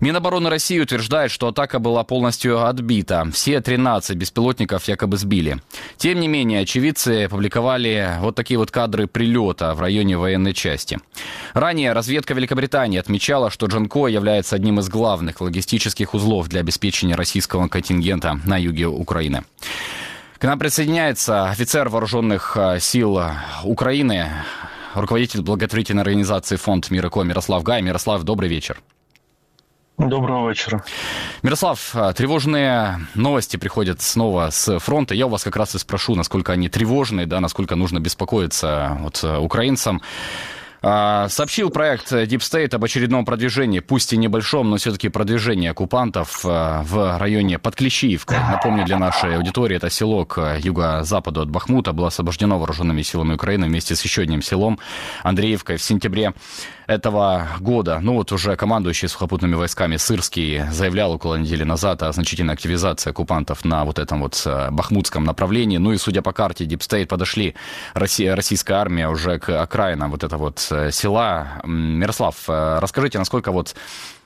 Минобороны 0.00 0.50
России 0.50 0.80
утверждает, 0.80 1.30
что 1.30 1.48
атака 1.48 1.78
была 1.78 2.04
полностью 2.04 2.66
отбита. 2.66 3.26
Все 3.32 3.60
13 3.60 4.16
беспилотников 4.16 4.84
якобы 4.88 5.16
сбили. 5.16 5.60
Тем 5.96 6.20
не 6.20 6.28
менее, 6.28 6.60
очевидцы 6.60 7.03
опубликовали 7.06 8.18
вот 8.20 8.34
такие 8.34 8.58
вот 8.58 8.70
кадры 8.70 9.06
прилета 9.06 9.74
в 9.74 9.80
районе 9.80 10.16
военной 10.16 10.54
части. 10.54 10.98
Ранее 11.52 11.92
разведка 11.92 12.34
Великобритании 12.34 12.98
отмечала, 12.98 13.50
что 13.50 13.66
Джанко 13.66 14.06
является 14.06 14.56
одним 14.56 14.80
из 14.80 14.88
главных 14.88 15.40
логистических 15.40 16.14
узлов 16.14 16.48
для 16.48 16.60
обеспечения 16.60 17.14
российского 17.14 17.68
контингента 17.68 18.40
на 18.44 18.56
юге 18.56 18.86
Украины. 18.86 19.44
К 20.38 20.44
нам 20.44 20.58
присоединяется 20.58 21.48
офицер 21.48 21.88
вооруженных 21.88 22.56
э, 22.56 22.78
сил 22.80 23.20
Украины, 23.62 24.28
руководитель 24.94 25.42
благотворительной 25.42 26.02
организации 26.02 26.56
«Фонд 26.56 26.90
Мирако» 26.90 27.22
Мирослав 27.22 27.62
Гай. 27.62 27.82
Мирослав, 27.82 28.22
добрый 28.24 28.48
вечер. 28.48 28.78
Доброго 29.96 30.48
вечера. 30.48 30.84
Мирослав, 31.42 31.94
а, 31.94 32.12
тревожные 32.12 32.98
новости 33.14 33.56
приходят 33.56 34.00
снова 34.00 34.50
с 34.50 34.80
фронта. 34.80 35.14
Я 35.14 35.26
у 35.26 35.28
вас 35.28 35.44
как 35.44 35.54
раз 35.54 35.76
и 35.76 35.78
спрошу, 35.78 36.16
насколько 36.16 36.52
они 36.52 36.68
тревожные, 36.68 37.26
да, 37.26 37.38
насколько 37.38 37.76
нужно 37.76 38.00
беспокоиться 38.00 38.98
вот, 39.00 39.22
э, 39.22 39.38
украинцам. 39.38 40.02
А, 40.86 41.28
сообщил 41.30 41.70
проект 41.70 42.12
Deep 42.12 42.40
State 42.40 42.74
об 42.74 42.84
очередном 42.84 43.24
продвижении, 43.24 43.80
пусть 43.80 44.12
и 44.12 44.18
небольшом, 44.18 44.68
но 44.68 44.76
все-таки 44.76 45.08
продвижении 45.08 45.68
оккупантов 45.68 46.44
а, 46.44 46.82
в 46.82 47.18
районе 47.18 47.58
Подклещиевка. 47.58 48.34
Напомню 48.52 48.84
для 48.84 48.98
нашей 48.98 49.36
аудитории, 49.36 49.76
это 49.76 49.88
село 49.88 50.26
к 50.26 50.58
юго-западу 50.58 51.40
от 51.40 51.48
Бахмута 51.48 51.94
было 51.94 52.08
освобождено 52.08 52.58
вооруженными 52.58 53.00
силами 53.00 53.32
Украины 53.32 53.66
вместе 53.66 53.96
с 53.96 54.02
еще 54.02 54.22
одним 54.22 54.42
селом 54.42 54.78
Андреевкой 55.22 55.78
в 55.78 55.82
сентябре 55.82 56.34
этого 56.86 57.48
года. 57.60 57.98
Ну 58.00 58.14
вот 58.14 58.32
уже 58.32 58.56
командующий 58.56 59.08
сухопутными 59.08 59.54
войсками 59.54 59.96
Сырский 59.96 60.64
заявлял 60.70 61.12
около 61.12 61.36
недели 61.36 61.64
назад 61.64 62.02
о 62.02 62.12
значительной 62.12 62.54
активизации 62.54 63.10
оккупантов 63.10 63.64
на 63.64 63.84
вот 63.84 63.98
этом 63.98 64.20
вот 64.20 64.42
э, 64.44 64.70
бахмутском 64.70 65.24
направлении. 65.24 65.78
Ну 65.78 65.92
и 65.92 65.98
судя 65.98 66.22
по 66.22 66.32
карте 66.32 66.64
Deep 66.64 66.80
State 66.80 67.06
подошли 67.06 67.54
Россия, 67.94 68.36
российская 68.36 68.74
армия 68.74 69.08
уже 69.08 69.38
к 69.38 69.62
окраинам 69.62 70.10
вот 70.10 70.24
этого 70.24 70.44
вот 70.44 70.66
э, 70.70 70.73
села. 70.73 71.61
Мирослав, 71.63 72.35
э, 72.47 72.79
расскажите, 72.79 73.19
насколько 73.19 73.51
вот 73.51 73.75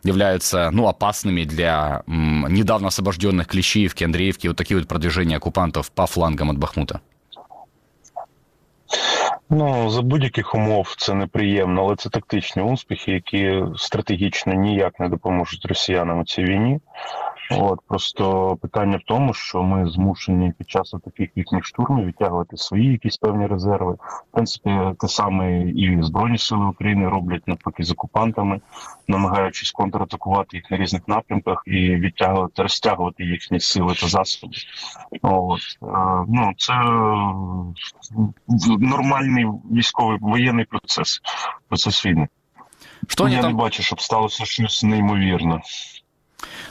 являются 0.03 0.69
ну, 0.71 0.87
опасными 0.87 1.43
для 1.43 2.03
м, 2.07 2.47
недавно 2.53 2.87
освобожденных 2.87 3.47
Клещиевки, 3.47 4.03
Андреевки, 4.03 4.47
вот 4.47 4.57
такие 4.57 4.79
вот 4.79 4.87
продвижения 4.87 5.37
оккупантов 5.37 5.91
по 5.91 6.05
флангам 6.05 6.49
от 6.49 6.57
Бахмута? 6.57 7.01
Ну, 9.49 9.89
за 9.89 10.01
будь-яких 10.01 10.55
умов 10.55 10.95
це 10.97 11.13
неприємно, 11.13 11.85
але 11.85 11.95
це 11.95 12.09
тактичні 12.09 12.61
успіхи, 12.61 13.11
які 13.11 13.63
стратегічно 13.77 14.53
ніяк 14.53 14.99
не 14.99 15.09
допоможуть 15.09 15.65
росіянам 15.65 16.19
у 16.19 16.25
цій 16.25 16.43
війні. 16.43 16.79
От 17.50 17.80
просто 17.88 18.56
питання 18.62 18.96
в 18.96 19.02
тому, 19.06 19.34
що 19.34 19.62
ми 19.62 19.90
змушені 19.90 20.52
під 20.58 20.70
час 20.70 20.94
таких 21.04 21.30
їхніх 21.36 21.64
штурмів 21.64 22.06
відтягувати 22.06 22.56
свої 22.56 22.92
якісь 22.92 23.16
певні 23.16 23.46
резерви. 23.46 23.92
В 23.92 24.32
принципі, 24.32 24.80
те 24.98 25.08
саме 25.08 25.62
і 25.62 26.02
збройні 26.02 26.38
сили 26.38 26.66
України 26.66 27.08
роблять 27.08 27.48
навпаки 27.48 27.84
з 27.84 27.90
окупантами, 27.90 28.60
намагаючись 29.08 29.72
контратакувати 29.72 30.56
їх 30.56 30.70
на 30.70 30.76
різних 30.76 31.02
напрямках 31.08 31.62
і 31.66 31.96
відтягувати, 31.96 32.62
розтягувати 32.62 33.24
їхні 33.24 33.60
сили 33.60 33.94
та 33.94 34.06
засоби. 34.06 34.52
От 35.22 35.60
е, 35.82 35.86
ну 36.28 36.52
це 36.56 36.74
нормальний 38.78 39.46
військовий 39.72 40.18
воєнний 40.20 40.64
процес, 40.64 41.20
процес 41.68 42.06
війни. 42.06 42.28
Що 43.08 43.28
Я 43.28 43.40
там... 43.40 43.50
не 43.52 43.58
бачу, 43.58 43.82
щоб 43.82 44.00
сталося 44.00 44.44
щось 44.44 44.82
неймовірне. 44.82 45.60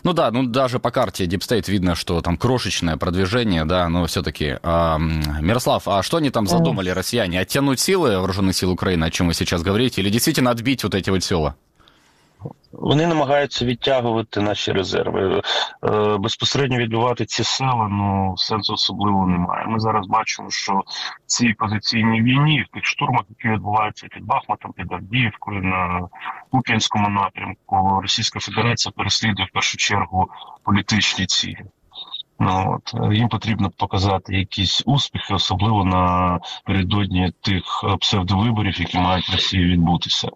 Ну 0.03 0.13
да, 0.13 0.32
ну 0.32 0.43
даже 0.43 0.80
по 0.80 0.91
карте 0.91 1.25
Deep 1.25 1.39
State 1.39 1.69
видно, 1.69 1.95
что 1.95 2.21
там 2.21 2.38
крошечное 2.38 2.97
продвижение, 2.97 3.65
да, 3.65 3.89
но 3.89 4.06
все-таки. 4.06 4.58
А, 4.63 4.97
Мирослав, 4.97 5.88
а 5.88 6.01
что 6.03 6.17
они 6.17 6.30
там 6.30 6.47
задумали, 6.47 6.89
россияне? 6.89 7.39
Оттянуть 7.39 7.80
силы 7.80 8.17
вооруженных 8.17 8.56
сил 8.56 8.71
Украины, 8.71 9.06
о 9.06 9.12
чем 9.12 9.27
вы 9.27 9.34
сейчас 9.34 9.62
говорите, 9.62 10.01
или 10.01 10.10
действительно 10.10 10.51
отбить 10.51 10.84
вот 10.84 10.95
эти 10.95 11.10
вот 11.10 11.23
села? 11.23 11.56
Вони 12.71 13.08
намагаються 13.08 13.65
відтягувати 13.65 14.41
наші 14.41 14.71
резерви. 14.71 15.41
Е, 15.84 16.17
безпосередньо 16.17 16.77
відбивати 16.77 17.25
ці 17.25 17.43
села 17.43 17.88
ну 17.91 18.34
сенсу 18.38 18.73
особливо 18.73 19.27
немає. 19.27 19.65
Ми 19.67 19.80
зараз 19.80 20.08
бачимо, 20.08 20.49
що 20.49 20.82
ці 21.25 21.53
позиційні 21.53 22.21
війні 22.21 22.65
в 22.69 22.73
тих 22.73 22.86
штурмах, 22.86 23.23
які 23.30 23.49
відбуваються 23.49 24.08
під 24.08 24.25
Бахмутом, 24.25 24.73
під 24.73 24.91
Авдіївкою 24.91 25.62
на 25.62 26.08
Куп'янському 26.51 27.10
напрямку, 27.10 27.99
Російська 28.01 28.39
Федерація 28.39 28.93
переслідує 28.97 29.47
в 29.51 29.53
першу 29.53 29.77
чергу 29.77 30.27
політичні 30.63 31.25
цілі. 31.25 31.65
Ну, 32.39 32.80
от 32.80 33.13
їм 33.13 33.30
потрібно 33.30 33.69
показати 33.77 34.36
якісь 34.38 34.84
успіхи, 34.86 35.34
особливо 35.34 35.84
напередодні 35.86 37.32
тих 37.41 37.63
псевдовиборів, 37.99 38.80
які 38.80 38.99
мають 38.99 39.30
в 39.30 39.32
Росії 39.32 39.65
відбутися. 39.65 40.30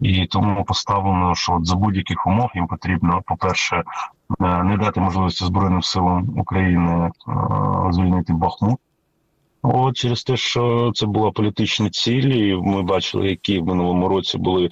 І 0.00 0.26
тому 0.26 0.64
поставлено, 0.64 1.34
що 1.34 1.54
от 1.54 1.66
за 1.66 1.76
будь-яких 1.76 2.26
умов 2.26 2.50
їм 2.54 2.66
потрібно, 2.66 3.22
по-перше, 3.26 3.76
е, 3.76 4.62
не 4.62 4.76
дати 4.76 5.00
можливості 5.00 5.44
Збройним 5.44 5.82
силам 5.82 6.38
України 6.38 7.10
е, 7.28 7.92
звільнити 7.92 8.32
Бахмут. 8.32 8.80
От 9.68 9.96
через 9.96 10.24
те, 10.24 10.36
що 10.36 10.92
це 10.94 11.06
була 11.06 11.30
політична 11.30 11.90
ціль, 11.90 12.28
і 12.28 12.56
ми 12.56 12.82
бачили, 12.82 13.28
які 13.28 13.60
в 13.60 13.66
минулому 13.66 14.08
році 14.08 14.38
були 14.38 14.64
е, 14.64 14.70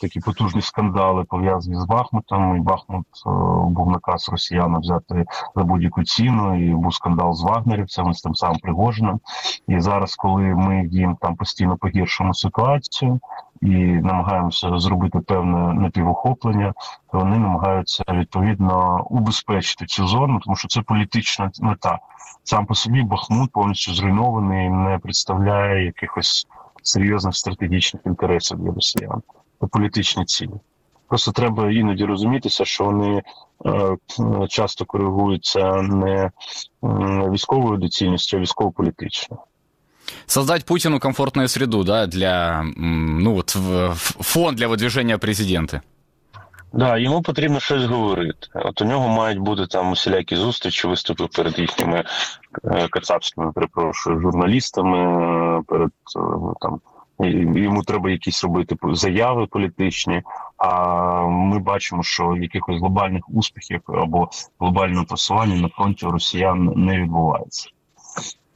такі 0.00 0.20
потужні 0.20 0.62
скандали 0.62 1.24
пов'язані 1.24 1.76
з 1.76 1.84
Бахмутом. 1.84 2.56
І 2.56 2.60
Бахмут 2.60 3.06
е, 3.26 3.30
був 3.70 3.90
наказ 3.90 4.28
росіянам 4.32 4.80
взяти 4.80 5.24
за 5.56 5.64
будь-яку 5.64 6.04
ціну. 6.04 6.64
І 6.64 6.74
був 6.74 6.94
скандал 6.94 7.34
з 7.34 7.42
вагнерівцями 7.42 8.14
з 8.14 8.20
тим 8.20 8.34
самим 8.34 8.58
Пригожиним. 8.58 9.20
І 9.68 9.80
зараз, 9.80 10.16
коли 10.16 10.42
ми 10.42 10.88
їм 10.90 11.16
там 11.20 11.36
постійно 11.36 11.76
погіршимо 11.76 12.34
ситуацію 12.34 13.20
і 13.60 13.68
намагаємося 13.78 14.78
зробити 14.78 15.18
певне 15.18 15.74
напівохоплення, 15.74 16.74
то 17.12 17.18
вони 17.18 17.38
намагаються 17.38 18.04
відповідно 18.08 19.06
убезпечити 19.10 19.86
цю 19.86 20.06
зону, 20.06 20.40
тому 20.44 20.56
що 20.56 20.68
це 20.68 20.82
політична 20.82 21.50
мета. 21.60 21.98
Сам 22.44 22.66
по 22.66 22.74
собі 22.74 23.02
Бахмут 23.02 23.52
повністю 23.52 23.94
зруйнований, 23.94 24.70
не 24.70 24.98
представляє 24.98 25.84
якихось 25.84 26.46
серйозних 26.82 27.36
стратегічних 27.36 28.02
інтересів 28.06 28.58
для 28.58 28.72
росіян 28.72 29.22
та 29.60 29.66
політичні 29.66 30.24
цілі. 30.24 30.60
Просто 31.08 31.32
треба 31.32 31.70
іноді 31.70 32.04
розумітися, 32.04 32.64
що 32.64 32.84
вони 32.84 33.22
е, 33.66 33.96
часто 34.48 34.84
коригуються 34.84 35.82
не 35.82 36.30
військовою 37.30 37.78
доцільністю, 37.78 38.36
а 38.36 38.40
військово-політичною. 38.40 39.42
Создать 40.28 40.64
Путину 40.66 41.00
комфортную 41.00 41.48
среду, 41.48 41.84
да, 41.84 42.06
для, 42.06 42.62
ну 42.76 43.32
вот, 43.32 43.50
фон 43.50 44.54
для 44.54 44.68
выдвижения 44.68 45.16
президента. 45.16 45.80
Да, 46.72 46.98
йому 46.98 47.22
потрібно 47.22 47.60
щось 47.60 47.84
говорити. 47.84 48.48
От 48.54 48.82
у 48.82 48.84
нього 48.84 49.08
мають 49.08 49.38
бути 49.38 49.66
там 49.66 49.90
усілякі 49.90 50.36
зустрічі, 50.36 50.88
виступи 50.88 51.26
перед 51.26 51.58
їхніми 51.58 52.04
е, 52.64 52.88
кацапськими, 52.88 53.52
перепрошую, 53.52 54.20
журналістами, 54.20 55.62
перед 55.62 55.90
е, 56.16 56.20
там. 56.60 56.80
Йому 57.54 57.82
треба 57.82 58.10
якісь 58.10 58.44
робити 58.44 58.76
заяви 58.92 59.46
політичні, 59.46 60.22
а 60.56 61.22
ми 61.22 61.58
бачимо, 61.58 62.02
що 62.02 62.36
якихось 62.36 62.78
глобальних 62.78 63.22
успіхів 63.28 63.80
або 63.86 64.30
глобального 64.60 65.04
просування 65.04 65.56
на 65.56 65.68
фронті 65.68 66.06
росіян 66.06 66.72
не 66.76 67.00
відбувається. 67.00 67.70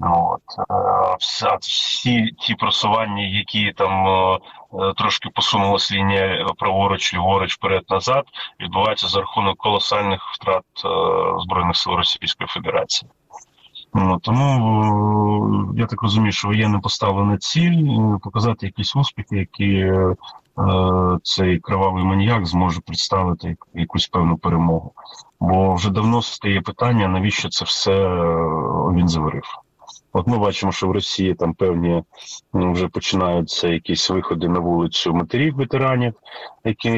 От 0.02 0.42
е, 0.70 1.56
всі 1.60 2.26
ті 2.38 2.54
просування, 2.54 3.22
які 3.22 3.72
там 3.72 4.06
е, 4.06 4.34
е, 4.34 4.92
трошки 4.96 5.28
посунулася 5.34 5.94
лінія 5.94 6.46
праворуч, 6.58 7.14
ліворуч, 7.14 7.54
вперед 7.54 7.82
назад, 7.90 8.24
відбуваються 8.60 9.08
за 9.08 9.20
рахунок 9.20 9.56
колосальних 9.56 10.20
втрат 10.32 10.64
збройних 11.38 11.76
сил 11.76 11.92
Російської 11.92 12.48
Федерації. 12.48 13.10
Ну, 13.94 14.18
Тому 14.18 15.74
я 15.76 15.86
так 15.86 16.02
розумію, 16.02 16.32
що 16.32 16.48
воєнне 16.48 16.78
поставлена 16.78 17.38
ціль 17.38 17.86
показати 18.22 18.66
якісь 18.66 18.96
успіхи, 18.96 19.36
які 19.36 19.92
цей 21.22 21.58
кривавий 21.58 22.04
маніяк 22.04 22.46
зможе 22.46 22.80
представити 22.80 23.56
якусь 23.74 24.08
певну 24.08 24.36
перемогу. 24.36 24.92
Бо 25.40 25.74
вже 25.74 25.90
давно 25.90 26.22
стає 26.22 26.60
питання, 26.60 27.08
навіщо 27.08 27.48
це 27.48 27.64
все 27.64 27.92
він 28.94 29.08
заварив. 29.08 29.61
От 30.12 30.26
ми 30.26 30.38
бачимо, 30.38 30.72
що 30.72 30.88
в 30.88 30.92
Росії 30.92 31.34
там 31.34 31.54
певні 31.54 32.02
вже 32.52 32.88
починаються 32.88 33.68
якісь 33.68 34.10
виходи 34.10 34.48
на 34.48 34.60
вулицю 34.60 35.14
матерів 35.14 35.54
ветеранів, 35.54 36.14
які 36.64 36.90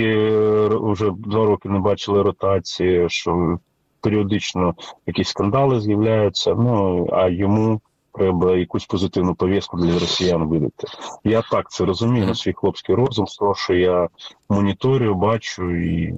вже 0.70 1.10
два 1.10 1.46
роки 1.46 1.68
не 1.68 1.78
бачили 1.78 2.22
ротації, 2.22 3.08
що 3.08 3.58
періодично 4.00 4.74
якісь 5.06 5.28
скандали 5.28 5.80
з'являються. 5.80 6.54
Ну 6.54 7.06
а 7.12 7.28
йому 7.28 7.80
треба 8.12 8.56
якусь 8.56 8.86
позитивну 8.86 9.34
повістку 9.34 9.76
для 9.76 9.92
росіян 9.92 10.44
видати. 10.44 10.86
Я 11.24 11.42
так 11.42 11.70
це 11.70 11.84
розумію 11.84 12.26
на 12.26 12.34
свій 12.34 12.52
хлопський 12.52 12.94
розум, 12.94 13.26
з 13.26 13.36
того, 13.36 13.54
що 13.54 13.74
я 13.74 14.08
моніторю, 14.48 15.14
бачу 15.14 15.70
і, 15.76 16.14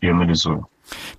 і 0.00 0.08
аналізую. 0.08 0.66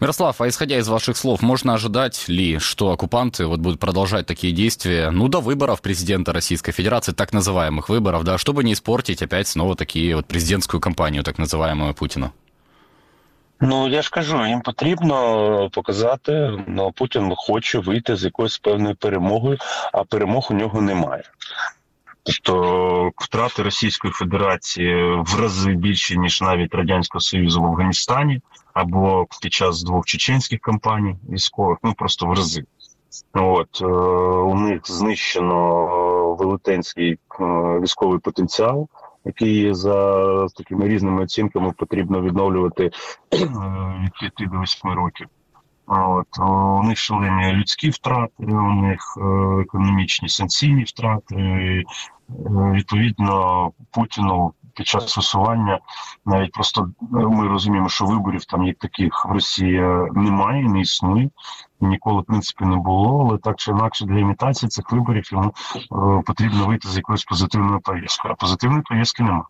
Мирослав, 0.00 0.37
а 0.40 0.48
исходя 0.48 0.76
из 0.78 0.88
ваших 0.88 1.16
слов, 1.16 1.42
можно 1.42 1.74
ожидать 1.74 2.28
ли, 2.28 2.59
что 2.59 2.90
оккупанты 2.90 3.46
вот 3.46 3.61
будут 3.61 3.80
продолжать 3.80 4.26
такие 4.26 4.52
действия, 4.52 5.11
ну, 5.11 5.28
до 5.28 5.40
выборов 5.40 5.80
президента 5.80 6.33
Российской 6.33 6.72
Федерации, 6.72 7.12
так 7.12 7.33
называемых 7.33 7.88
выборов, 7.88 8.24
да, 8.24 8.38
чтобы 8.38 8.64
не 8.64 8.72
испортить 8.72 9.22
опять 9.22 9.48
снова 9.48 9.74
такие 9.74 10.16
вот 10.16 10.26
президентскую 10.26 10.80
кампанию, 10.80 11.22
так 11.22 11.38
называемую 11.38 11.94
Путина? 11.94 12.33
Ну 13.61 13.88
я 13.88 14.02
ж 14.02 14.11
кажу, 14.11 14.46
їм 14.46 14.61
потрібно 14.61 15.70
показати, 15.72 16.52
ну 16.66 16.92
Путін 16.92 17.33
хоче 17.37 17.78
вийти 17.78 18.16
з 18.16 18.24
якоюсь 18.24 18.59
певною 18.59 18.96
перемогою, 18.96 19.59
а 19.92 20.04
перемог 20.04 20.48
у 20.50 20.54
нього 20.54 20.83
немає. 20.83 21.22
Тобто 22.22 23.11
втрати 23.16 23.62
Російської 23.62 24.12
Федерації 24.12 24.94
в 25.26 25.40
рази 25.40 25.72
більше 25.72 26.16
ніж 26.16 26.40
навіть 26.40 26.74
радянського 26.74 27.20
союзу 27.20 27.62
в 27.62 27.66
Афганістані 27.66 28.40
або 28.79 29.27
під 29.41 29.53
час 29.53 29.83
двох 29.83 30.05
чеченських 30.05 30.59
кампаній 30.59 31.15
військових, 31.29 31.77
ну 31.83 31.93
просто 31.93 32.25
в 32.25 32.33
рази. 32.33 32.63
От 33.33 33.81
у 33.81 34.55
них 34.55 34.81
знищено 34.83 36.35
велетенський 36.39 37.19
військовий 37.81 38.19
потенціал 38.19 38.89
який 39.25 39.73
за 39.73 40.47
такими 40.47 40.87
різними 40.87 41.23
оцінками 41.23 41.73
потрібно 41.77 42.21
відновлювати 42.21 42.91
від 44.03 44.11
5 44.19 44.51
до 44.51 44.61
8 44.61 44.91
років. 44.91 45.27
От 45.89 46.39
у 46.39 46.84
них 46.84 46.97
шалені 46.97 47.54
людські 47.54 47.89
втрати, 47.89 48.45
у 48.45 48.71
них 48.71 49.17
економічні 49.62 50.30
санкційні 50.30 50.84
втрати. 50.84 51.36
І, 51.36 51.86
відповідно, 52.73 53.71
Путіну 53.91 54.54
під 54.73 54.88
час 54.88 55.17
висування 55.17 55.80
навіть 56.25 56.52
просто 56.52 56.91
ми 57.12 57.47
розуміємо, 57.47 57.89
що 57.89 58.06
виборів 58.06 58.45
там 58.45 58.63
як 58.63 58.78
таких 58.78 59.25
в 59.25 59.32
Росії 59.32 59.82
немає, 60.13 60.63
не 60.63 60.82
існує. 60.82 61.30
Ніколи 61.82 62.21
в 62.21 62.25
принципі 62.25 62.65
не 62.65 62.75
було, 62.75 63.28
але 63.28 63.38
так 63.38 63.56
чи 63.56 63.71
інакше 63.71 64.06
для 64.06 64.19
імітації 64.19 64.69
цих 64.69 64.91
виборів 64.91 65.30
йому 65.32 65.47
е, 65.49 66.21
потрібно 66.25 66.65
вийти 66.65 66.88
з 66.88 66.97
якоюсь 66.97 67.23
позитивною 67.23 67.80
повісткою. 67.80 68.34
А 68.34 68.36
позитивної 68.36 68.84
повістки 68.89 69.23
немає. 69.23 69.43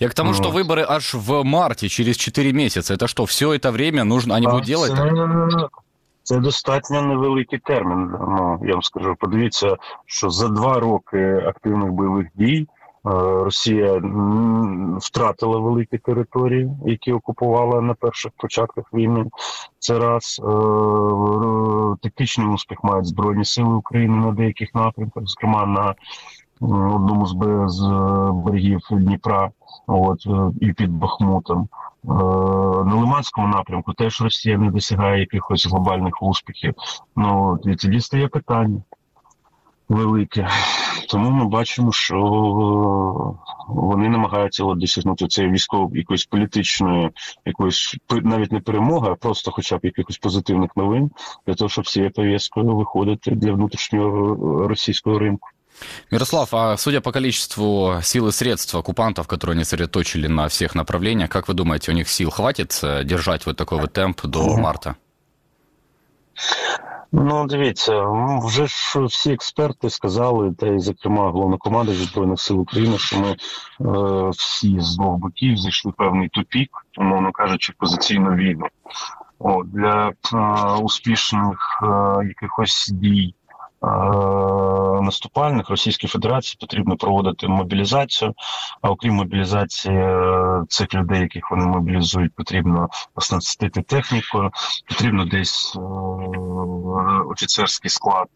Я 0.00 0.08
к 0.08 0.14
тому, 0.14 0.34
что 0.34 0.50
выборы 0.50 0.84
аж 0.88 1.14
в 1.14 1.44
марте, 1.44 1.88
через 1.88 2.16
4 2.16 2.52
месяца. 2.52 2.94
Это 2.94 3.06
что, 3.06 3.24
все 3.24 3.52
это 3.52 3.70
время 3.70 4.04
нужно, 4.04 4.34
они 4.34 4.46
будут 4.46 4.64
делать? 4.64 4.92
Це, 4.92 5.68
це 6.22 6.38
достатньо 6.38 7.02
невеликий 7.02 7.58
термін. 7.58 8.10
Ну, 8.20 8.60
я 8.64 8.72
вам 8.72 8.82
скажу, 8.82 9.16
подивіться, 9.18 9.76
що 10.06 10.30
за 10.30 10.48
два 10.48 10.74
роки 10.74 11.42
активних 11.46 11.92
бойових 11.92 12.26
дій 12.34 12.66
Росія 13.04 14.02
втратила 15.00 15.58
великі 15.58 15.98
території, 15.98 16.70
які 16.86 17.12
окупувала 17.12 17.80
на 17.80 17.94
перших 17.94 18.32
початках 18.36 18.84
війни. 18.94 19.26
Це 19.78 19.98
раз 19.98 20.40
тактичний 22.02 22.46
успіх 22.46 22.78
мають 22.84 23.06
збройні 23.06 23.44
сили 23.44 23.74
України 23.74 24.16
на 24.16 24.32
деяких 24.32 24.74
напрямках, 24.74 25.22
зокрема 25.26 25.66
на 25.66 25.94
одному 26.61 27.25
з 27.25 27.33
берегів 28.45 28.79
Дніпра, 28.91 29.51
от 29.87 30.27
і 30.61 30.73
під 30.73 30.91
Бахмутом. 30.91 31.67
На 32.03 32.95
Лиманському 32.95 33.47
напрямку 33.47 33.93
теж 33.93 34.21
Росія 34.21 34.57
не 34.57 34.71
досягає 34.71 35.19
якихось 35.19 35.67
глобальних 35.67 36.23
успіхів. 36.23 36.73
Ну 37.15 37.59
і 37.65 37.75
тоді 37.75 38.01
стає 38.01 38.27
питання 38.27 38.81
велике. 39.89 40.47
Тому 41.09 41.29
ми 41.29 41.45
бачимо, 41.45 41.91
що 41.91 42.17
вони 43.67 44.09
намагаються 44.09 44.63
досягнути 44.63 45.27
цієї 45.27 45.53
військової 45.53 45.99
якоїсь 45.99 46.25
політичної, 46.25 47.09
якоїсь 47.45 47.97
навіть 48.09 48.51
не 48.51 48.59
перемоги, 48.59 49.09
а 49.11 49.15
просто, 49.15 49.51
хоча 49.51 49.77
б 49.77 49.79
якихось 49.83 50.17
позитивних 50.17 50.71
новин, 50.75 51.11
для 51.47 51.53
того, 51.53 51.69
щоб 51.69 51.87
цією 51.87 52.11
повісткою 52.11 52.75
виходити 52.75 53.31
для 53.31 53.51
внутрішнього 53.51 54.67
російського 54.67 55.19
ринку. 55.19 55.47
Мирослав, 56.10 56.48
а 56.52 56.76
судя 56.76 57.00
по 57.00 57.12
количеству 57.12 58.00
сил 58.02 58.28
и 58.28 58.32
средств 58.32 58.74
оккупантов, 58.74 59.26
которые 59.26 59.54
они 59.54 59.64
сосредоточили 59.64 60.26
на 60.26 60.48
всех 60.48 60.74
направлениях, 60.74 61.30
как 61.30 61.48
вы 61.48 61.54
думаете, 61.54 61.92
у 61.92 61.94
них 61.94 62.08
сил 62.08 62.30
хватит 62.30 62.78
э, 62.82 63.04
держать 63.04 63.46
вот 63.46 63.56
такой 63.56 63.80
вот 63.80 63.92
темп 63.92 64.26
до 64.26 64.56
марта? 64.56 64.96
Ну, 67.12 67.46
дивіться, 67.46 68.04
вже 68.44 68.66
ж 68.66 69.04
всі 69.04 69.32
експерти 69.32 69.90
сказали, 69.90 70.54
та 70.58 70.66
й 70.66 70.78
зокрема 70.78 71.30
головнокоманда 71.30 71.92
збройних 71.92 72.40
сил 72.40 72.60
України, 72.60 72.98
що 72.98 73.20
ми 73.20 73.30
е, 73.30 73.36
всі 74.30 74.80
з 74.80 74.96
двох 74.96 75.16
боків 75.16 75.56
зайшли 75.56 75.92
певний 75.96 76.28
тупік, 76.28 76.70
умовно 76.98 77.32
кажучи, 77.32 77.72
позиційну 77.78 78.34
війну. 78.34 78.66
О, 79.38 79.62
для 79.64 80.08
е, 80.08 80.82
успішних 80.82 81.82
е, 81.82 82.26
якихось 82.26 82.88
дій 82.92 83.34
Е, 83.82 83.88
наступальних 85.01 85.69
Російській 85.69 86.07
Федерації 86.07 86.57
потрібно 86.59 86.97
проводити 86.97 87.47
мобілізацію. 87.47 88.33
А 88.81 88.89
окрім 88.89 89.13
мобілізації 89.13 89.97
е, 89.97 90.63
цих 90.69 90.93
людей, 90.93 91.21
яких 91.21 91.51
вони 91.51 91.65
мобілізують, 91.65 92.35
потрібно 92.35 92.89
оснастити 93.15 93.81
технікою, 93.81 94.51
потрібно 94.89 95.25
десь 95.25 95.75
е, 95.75 95.79
офіцерський 97.29 97.89
склад 97.89 98.27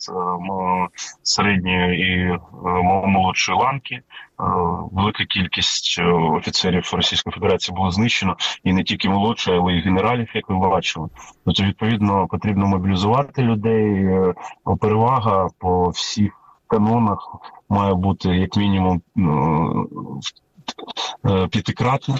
середньої 1.23 2.01
і 2.01 2.37
молодшої 3.07 3.59
ланки. 3.59 4.01
Велика 4.91 5.25
кількість 5.25 6.01
офіцерів 6.37 6.91
Російської 6.93 7.33
Федерації 7.33 7.75
було 7.75 7.91
знищено 7.91 8.35
і 8.63 8.73
не 8.73 8.83
тільки 8.83 9.09
молодші, 9.09 9.51
але 9.51 9.73
й 9.73 9.81
генералів, 9.81 10.27
як 10.33 10.49
ви 10.49 10.69
бачили. 10.69 11.07
Тобто, 11.45 11.63
відповідно, 11.63 12.27
потрібно 12.27 12.67
мобілізувати 12.67 13.41
людей. 13.41 14.09
Перевага 14.79 15.47
по 15.59 15.89
всіх 15.89 16.31
канонах 16.69 17.35
має 17.69 17.93
бути 17.93 18.29
як 18.29 18.57
мінімум 18.57 19.01
п'ятикратно. 21.23 21.47
п'ятикратна. 21.49 22.15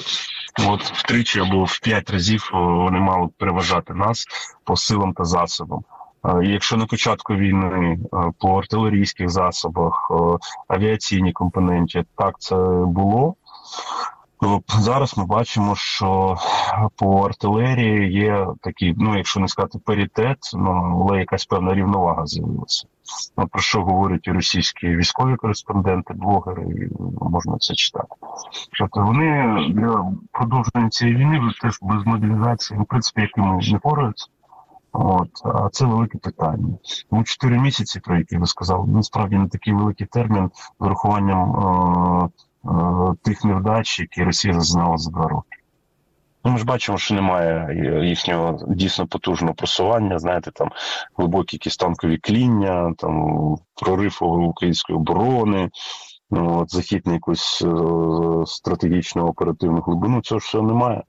От 0.68 0.84
втричі 0.84 1.40
або 1.40 1.64
в 1.64 1.80
п'ять 1.80 2.10
разів 2.10 2.50
вони 2.54 3.00
мали 3.00 3.30
переважати 3.38 3.94
нас 3.94 4.26
по 4.64 4.76
силам 4.76 5.14
та 5.14 5.24
засобам. 5.24 5.84
Якщо 6.44 6.78
на 6.78 6.86
початку 6.86 7.36
війни 7.36 8.00
по 8.40 8.58
артилерійських 8.58 9.30
засобах, 9.30 10.12
авіаційній 10.68 11.32
компоненті 11.32 12.04
так 12.18 12.36
це 12.40 12.56
було, 12.86 13.36
зараз 14.68 15.18
ми 15.18 15.26
бачимо, 15.26 15.76
що 15.76 16.38
по 16.96 17.22
артилерії 17.22 18.14
є 18.14 18.48
такий, 18.62 18.96
ну 18.98 19.18
якщо 19.18 19.40
не 19.40 19.48
сказати 19.48 19.80
паритет, 19.86 20.38
ну 20.54 21.02
але 21.04 21.20
якась 21.20 21.46
певна 21.46 21.74
рівновага 21.74 22.26
з'явилася. 22.26 22.88
Ну, 23.38 23.48
Про 23.48 23.62
що 23.62 23.84
говорять 23.84 24.28
і 24.28 24.32
російські 24.32 24.88
військові 24.88 25.36
кореспонденти, 25.36 26.14
блогери, 26.14 26.90
можна 27.22 27.58
це 27.58 27.74
читати. 27.74 28.16
Тобто 28.80 29.02
вони 29.02 29.56
для 29.70 30.12
продовження 30.32 30.90
цієї 30.90 31.18
війни 31.18 31.42
теж 31.62 31.80
без 31.82 32.06
мобілізації, 32.06 32.80
в 32.80 32.86
принципі, 32.86 33.22
якими 33.22 33.60
не 33.72 33.80
пораються. 33.80 34.28
От, 34.92 35.30
а 35.44 35.70
це 35.70 35.86
велике 35.86 36.18
питання. 36.18 36.78
Тому 37.10 37.24
4 37.24 37.60
місяці, 37.60 38.00
про 38.00 38.18
які 38.18 38.38
ви 38.38 38.46
сказали, 38.46 38.88
насправді 38.88 39.38
не 39.38 39.48
такий 39.48 39.74
великий 39.74 40.08
термін 40.08 40.52
з 40.80 40.86
урахуванням 40.86 41.56
е- 41.56 42.26
е- 42.26 42.49
тих 43.24 43.44
невдач, 43.46 44.00
які 44.00 44.24
Росія 44.24 44.54
зазнала 44.54 44.98
за 44.98 45.12
два 45.12 45.28
роки. 45.28 45.60
Ну, 46.46 46.52
Ми 46.52 46.58
ж 46.58 46.66
бачимо, 46.66 46.98
що 46.98 47.16
немає 47.16 47.76
їхнього 48.08 48.60
дійсно 48.68 49.08
потужного 49.08 49.54
просування, 49.54 50.20
знаєте, 50.20 50.52
там 50.52 50.70
глибокі 51.18 51.56
якісь 51.56 51.78
танкові 51.78 52.18
кління, 52.18 52.94
там 52.98 53.56
прорив 53.76 54.18
української 54.22 54.98
оборони, 54.98 55.70
ну, 56.32 56.60
от, 56.60 56.74
захід 56.74 57.08
на 57.08 57.14
якусь 57.14 57.62
е- 57.62 58.46
стратегічну 58.46 59.28
оперативну 59.28 59.82
глибину. 59.82 60.22
Цього 60.22 60.40
ж 60.40 60.46
все 60.48 60.62
немає. 60.62 61.04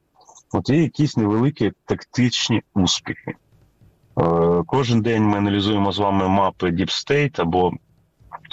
От 0.53 0.71
є 0.71 0.83
якісь 0.83 1.17
невеликі 1.17 1.73
тактичні 1.85 2.63
успіхи. 2.75 3.35
Е, 4.19 4.63
кожен 4.67 5.03
день 5.03 5.23
ми 5.23 5.39
аналізуємо 5.39 5.93
з 5.93 5.99
вами 5.99 6.29
мапи 6.29 6.71
Deep 6.71 6.91
State 6.91 7.41
або 7.41 7.73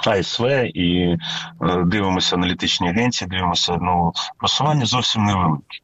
АСВ 0.07 0.43
і 0.75 1.19
е, 1.63 1.83
дивимося 1.87 2.37
аналітичні 2.37 2.89
агенції, 2.89 3.29
дивимося 3.29 3.79
ну, 3.81 4.13
просування 4.39 4.87
зовсім 4.87 5.25
невелике. 5.25 5.79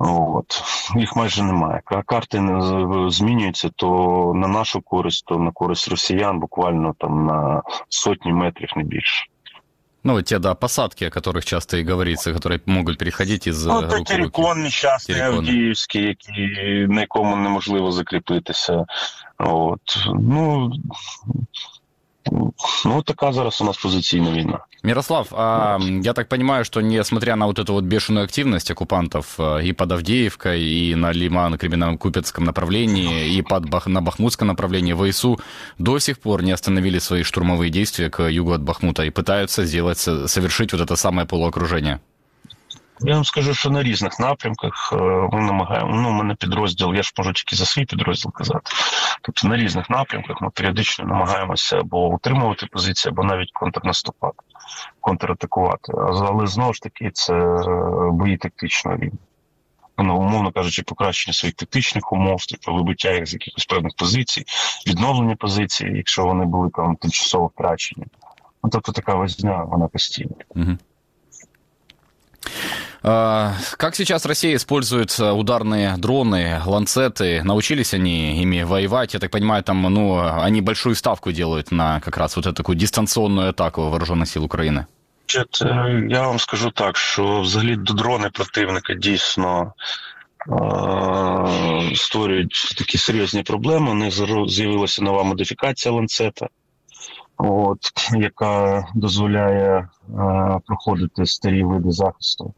От 0.00 0.62
їх 0.96 1.16
майже 1.16 1.42
немає. 1.42 1.80
Ка- 1.84 2.02
Карти 2.02 2.40
не 2.40 2.60
з- 2.62 3.14
змінюються 3.16 3.70
то 3.76 4.32
на 4.36 4.48
нашу 4.48 4.80
користь, 4.80 5.24
то 5.26 5.38
на 5.38 5.50
користь 5.50 5.88
росіян, 5.88 6.38
буквально 6.40 6.94
там 6.98 7.26
на 7.26 7.62
сотні 7.88 8.32
метрів, 8.32 8.68
не 8.76 8.82
більше. 8.82 9.24
Ну, 10.04 10.22
те, 10.22 10.38
да, 10.38 10.54
посадки, 10.54 11.04
о 11.04 11.10
которых 11.10 11.44
часто 11.44 11.76
и 11.76 11.84
говорится, 11.84 12.32
которые 12.32 12.60
могут 12.66 12.98
переходить 12.98 13.46
из 13.46 13.66
Ну, 13.66 13.72
э, 13.80 13.80
та 13.80 13.86
рук 13.86 13.90
в 13.92 13.98
руки. 13.98 14.14
Терекон 14.14 14.62
нещасний 14.62 15.16
Терекон. 15.18 15.38
Авдіївський, 15.38 16.02
який, 16.02 16.86
на 16.88 17.00
якому 17.00 17.36
неможливо 17.36 17.92
закріпитися. 17.92 18.84
От. 19.38 19.80
Ну, 20.14 20.72
ну, 22.84 23.02
така 23.02 23.32
зараз 23.32 23.60
у 23.60 23.64
нас 23.64 23.76
позиційна 23.76 24.30
війна. 24.30 24.58
Мирослав, 24.82 25.28
а, 25.32 25.78
я 26.02 26.12
так 26.12 26.28
понимаю, 26.28 26.64
что 26.64 26.80
несмотря 26.80 27.36
на 27.36 27.46
вот 27.46 27.58
эту 27.58 27.72
вот 27.72 27.84
бешеную 27.84 28.24
активность 28.24 28.70
оккупантов 28.70 29.40
э, 29.40 29.64
и 29.64 29.72
под 29.72 29.92
Авдеевкой, 29.92 30.62
и 30.62 30.94
на 30.94 31.12
Лимано-Кременном-Купецком 31.12 32.44
направлении, 32.44 33.36
и 33.36 33.42
под 33.42 33.68
Бах... 33.68 33.86
на 33.86 34.00
Бахмутском 34.00 34.48
направлении, 34.48 35.10
ВСУ 35.10 35.40
до 35.78 35.98
сих 35.98 36.18
пор 36.18 36.42
не 36.42 36.52
остановили 36.52 37.00
свои 37.00 37.22
штурмовые 37.22 37.70
действия 37.70 38.10
к 38.10 38.22
югу 38.30 38.52
от 38.52 38.62
Бахмута 38.62 39.04
и 39.04 39.10
пытаются 39.10 39.64
сделать, 39.64 39.98
со- 39.98 40.28
совершить 40.28 40.72
вот 40.72 40.82
это 40.82 40.96
самое 40.96 41.26
полуокружение. 41.26 41.98
Я 43.01 43.13
вам 43.13 43.25
скажу, 43.25 43.53
що 43.53 43.69
на 43.69 43.83
різних 43.83 44.19
напрямках 44.19 44.93
е, 44.93 44.95
ми 45.31 45.41
намагаємо. 45.41 45.95
Ну, 45.95 46.09
у 46.09 46.11
мене 46.11 46.35
підрозділ, 46.35 46.93
я 46.93 47.03
ж 47.03 47.13
можу 47.17 47.33
тільки 47.33 47.55
за 47.55 47.65
свій 47.65 47.85
підрозділ 47.85 48.31
казати. 48.31 48.71
Тобто 49.21 49.47
на 49.47 49.57
різних 49.57 49.89
напрямках 49.89 50.41
ми 50.41 50.49
періодично 50.49 51.05
намагаємося 51.05 51.79
або 51.79 52.07
утримувати 52.07 52.65
позиції, 52.65 53.11
або 53.11 53.23
навіть 53.23 53.51
контрнаступати, 53.51 54.37
контратакувати. 54.99 55.93
Але 55.97 56.47
знову 56.47 56.73
ж 56.73 56.81
таки, 56.81 57.11
це 57.13 57.33
е, 57.33 57.65
бої 58.11 58.37
тактичного 58.37 58.97
рівня. 58.97 59.19
Ну, 59.97 60.17
умовно 60.17 60.51
кажучи, 60.51 60.83
покращення 60.83 61.33
своїх 61.33 61.55
тактичних 61.55 62.13
умов, 62.13 62.45
тобто 62.49 62.73
вибиття 62.73 63.11
їх 63.11 63.25
з 63.25 63.33
якихось 63.33 63.65
певних 63.65 63.91
позицій, 63.97 64.45
відновлення 64.87 65.35
позицій, 65.35 65.91
якщо 65.95 66.25
вони 66.25 66.45
були 66.45 66.69
там 66.69 66.95
тимчасово 66.95 67.47
втрачені. 67.47 68.05
Ну, 68.63 68.69
тобто 68.69 68.91
така 68.91 69.15
возня, 69.15 69.63
вона 69.63 69.87
постійна. 69.87 70.35
Мгм. 70.55 70.79
А, 73.02 73.54
Как 73.76 73.94
сейчас 73.94 74.26
Россия 74.26 74.56
использует 74.56 75.18
э, 75.20 75.30
ударные 75.30 75.96
дроны, 75.98 76.60
ланцеты? 76.66 77.42
Научились 77.44 77.94
они 77.94 78.42
ими 78.42 78.62
воевать? 78.64 79.14
Я 79.14 79.20
так 79.20 79.30
понимаю, 79.30 79.62
там, 79.62 79.82
ну, 79.82 80.18
они 80.18 80.60
большую 80.60 80.94
ставку 80.94 81.32
делают 81.32 81.72
на 81.72 82.00
как 82.00 82.16
раз 82.16 82.36
вот 82.36 82.46
эту 82.46 82.54
такую 82.54 82.76
дистанционную 82.76 83.50
атаку 83.50 83.82
вооруженных 83.90 84.28
сил 84.28 84.44
Украины. 84.44 84.86
Значить, 85.28 85.62
е, 85.62 86.06
я 86.10 86.22
вам 86.26 86.38
скажу 86.38 86.70
так, 86.70 86.96
що 86.96 87.40
взагалі 87.40 87.76
дрони 87.76 88.30
противника 88.32 88.94
дійсно 88.94 89.72
е- 90.48 91.96
створюють 91.96 92.74
такі 92.78 92.98
серйозні 92.98 93.42
проблеми. 93.42 93.90
У 93.90 93.94
них 93.94 94.12
зро- 94.14 94.48
з'явилася 94.48 95.02
нова 95.02 95.22
модифікація 95.22 95.94
ланцета, 95.94 96.46
от, 97.37 97.79
яка 98.17 98.85
дозволяє 98.95 99.77
е- 99.79 100.59
проходити 100.65 101.25
старі 101.25 101.63
види 101.63 101.91
захисту. 101.91 102.53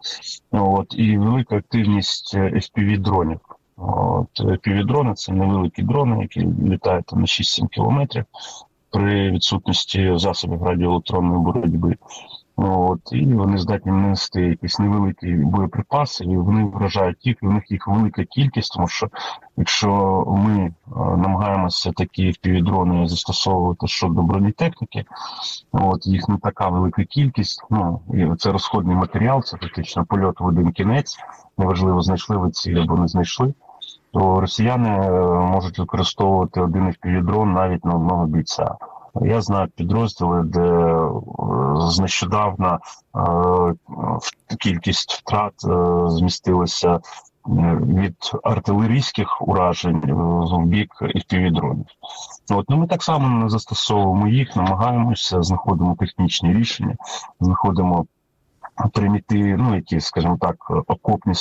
От, 0.52 0.96
і 0.98 1.18
велика 1.18 1.56
активність 1.58 2.36
fpv 2.36 3.00
дронів. 3.00 3.40
От, 3.78 4.40
fpv 4.40 4.86
дрони 4.86 5.14
це 5.14 5.34
невеликі 5.34 5.84
дрони, 5.84 6.22
які 6.22 6.40
літають 6.70 7.12
на 7.12 7.22
6-7 7.22 7.68
кілометрів 7.68 8.26
при 8.90 9.32
відсутності 9.32 10.14
засобів 10.16 10.64
радіоелектронної 10.64 11.40
боротьби. 11.40 11.96
От, 12.58 13.00
і 13.12 13.26
вони 13.26 13.58
здатні 13.58 13.92
нести 13.92 14.42
якісь 14.42 14.80
невеликі 14.80 15.36
боєприпаси, 15.36 16.24
і 16.24 16.38
вони 16.38 16.64
вражають 16.64 17.26
їх, 17.26 17.38
і 17.44 17.48
в 17.48 17.54
них 17.54 17.72
їх 17.72 17.88
велика 17.88 18.24
кількість, 18.24 18.74
тому 18.74 18.88
що 18.88 19.10
якщо 19.58 20.24
ми 20.28 20.60
е, 20.64 20.74
намагаємося 20.96 21.92
такі 21.92 22.34
півдрони 22.42 23.08
застосовувати 23.08 23.88
щодо 23.88 24.22
бронетехніки, 24.22 25.06
от 25.72 26.08
їх 26.08 26.30
не 26.30 26.38
така 26.38 26.70
велика 26.70 27.04
кількість. 27.04 27.64
Ну 27.70 28.00
і 28.14 28.36
це 28.38 28.52
розходний 28.52 28.96
матеріал, 28.96 29.44
це 29.44 29.58
фактично 29.58 30.06
польот 30.06 30.40
в 30.40 30.46
один 30.46 30.72
кінець. 30.72 31.18
Неважливо, 31.58 32.02
знайшли 32.02 32.38
ви 32.38 32.52
ціль 32.52 32.76
або 32.76 32.96
не 32.98 33.08
знайшли. 33.08 33.54
То 34.14 34.42
росіяни 34.42 34.90
е, 34.90 35.12
можуть 35.40 35.80
використовувати 35.80 36.62
один 36.62 36.96
півдрон 37.02 37.54
навіть 37.54 37.86
на 37.86 37.94
одного 37.94 38.26
бійця. 38.26 38.76
Я 39.22 39.42
знаю 39.42 39.68
підрозділи, 39.76 40.44
де 40.44 40.62
е, 40.62 41.10
нещодавно 42.02 42.80
е, 42.80 44.56
кількість 44.60 45.14
втрат 45.14 45.54
е, 45.64 46.10
змістилася 46.10 47.00
від 47.48 48.16
артилерійських 48.44 49.42
уражень 49.42 50.02
в 50.06 50.66
бік 50.66 50.90
FPV-дронів. 51.02 51.86
От 52.52 52.66
ну 52.70 52.78
ми 52.78 52.88
так 52.88 53.04
само 53.04 53.44
не 53.44 53.50
застосовуємо 53.50 54.28
їх, 54.28 54.56
намагаємося, 54.56 55.44
знаходимо 55.44 55.96
технічні 56.00 56.54
рішення, 56.54 56.96
знаходимо 57.40 58.06
приміти, 58.94 59.56
ну 59.58 59.76
які, 59.76 60.00
скажімо 60.00 60.38
так, 60.42 60.56
окопні 60.88 61.34
е, 61.34 61.36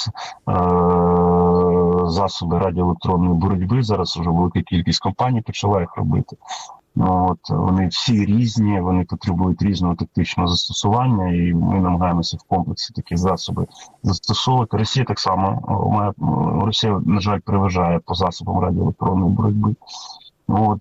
засоби 2.07 2.59
радіоелектронної 2.59 3.35
боротьби. 3.35 3.83
Зараз 3.83 4.17
вже 4.17 4.31
велика 4.31 4.63
кількість 4.63 5.01
компаній 5.01 5.41
почала 5.41 5.81
їх 5.81 5.97
робити. 5.97 6.37
Ну, 6.97 7.29
От 7.31 7.51
вони 7.51 7.87
всі 7.87 8.25
різні, 8.25 8.81
вони 8.81 9.05
потребують 9.05 9.63
різного 9.63 9.95
тактичного 9.95 10.49
застосування, 10.49 11.29
і 11.29 11.55
ми 11.55 11.81
намагаємося 11.81 12.37
в 12.37 12.43
комплексі 12.43 12.93
такі 12.93 13.17
засоби 13.17 13.67
застосовувати. 14.03 14.77
Росія 14.77 15.05
так 15.05 15.21
само 15.21 15.61
має 15.93 16.13
Росія, 16.67 17.01
на 17.07 17.21
жаль, 17.21 17.39
переважає 17.39 17.99
по 17.99 18.15
засобам 18.15 18.59
радіоелектронної 18.59 19.33
боротьби. 19.33 19.75
Ну, 20.49 20.71
От 20.71 20.79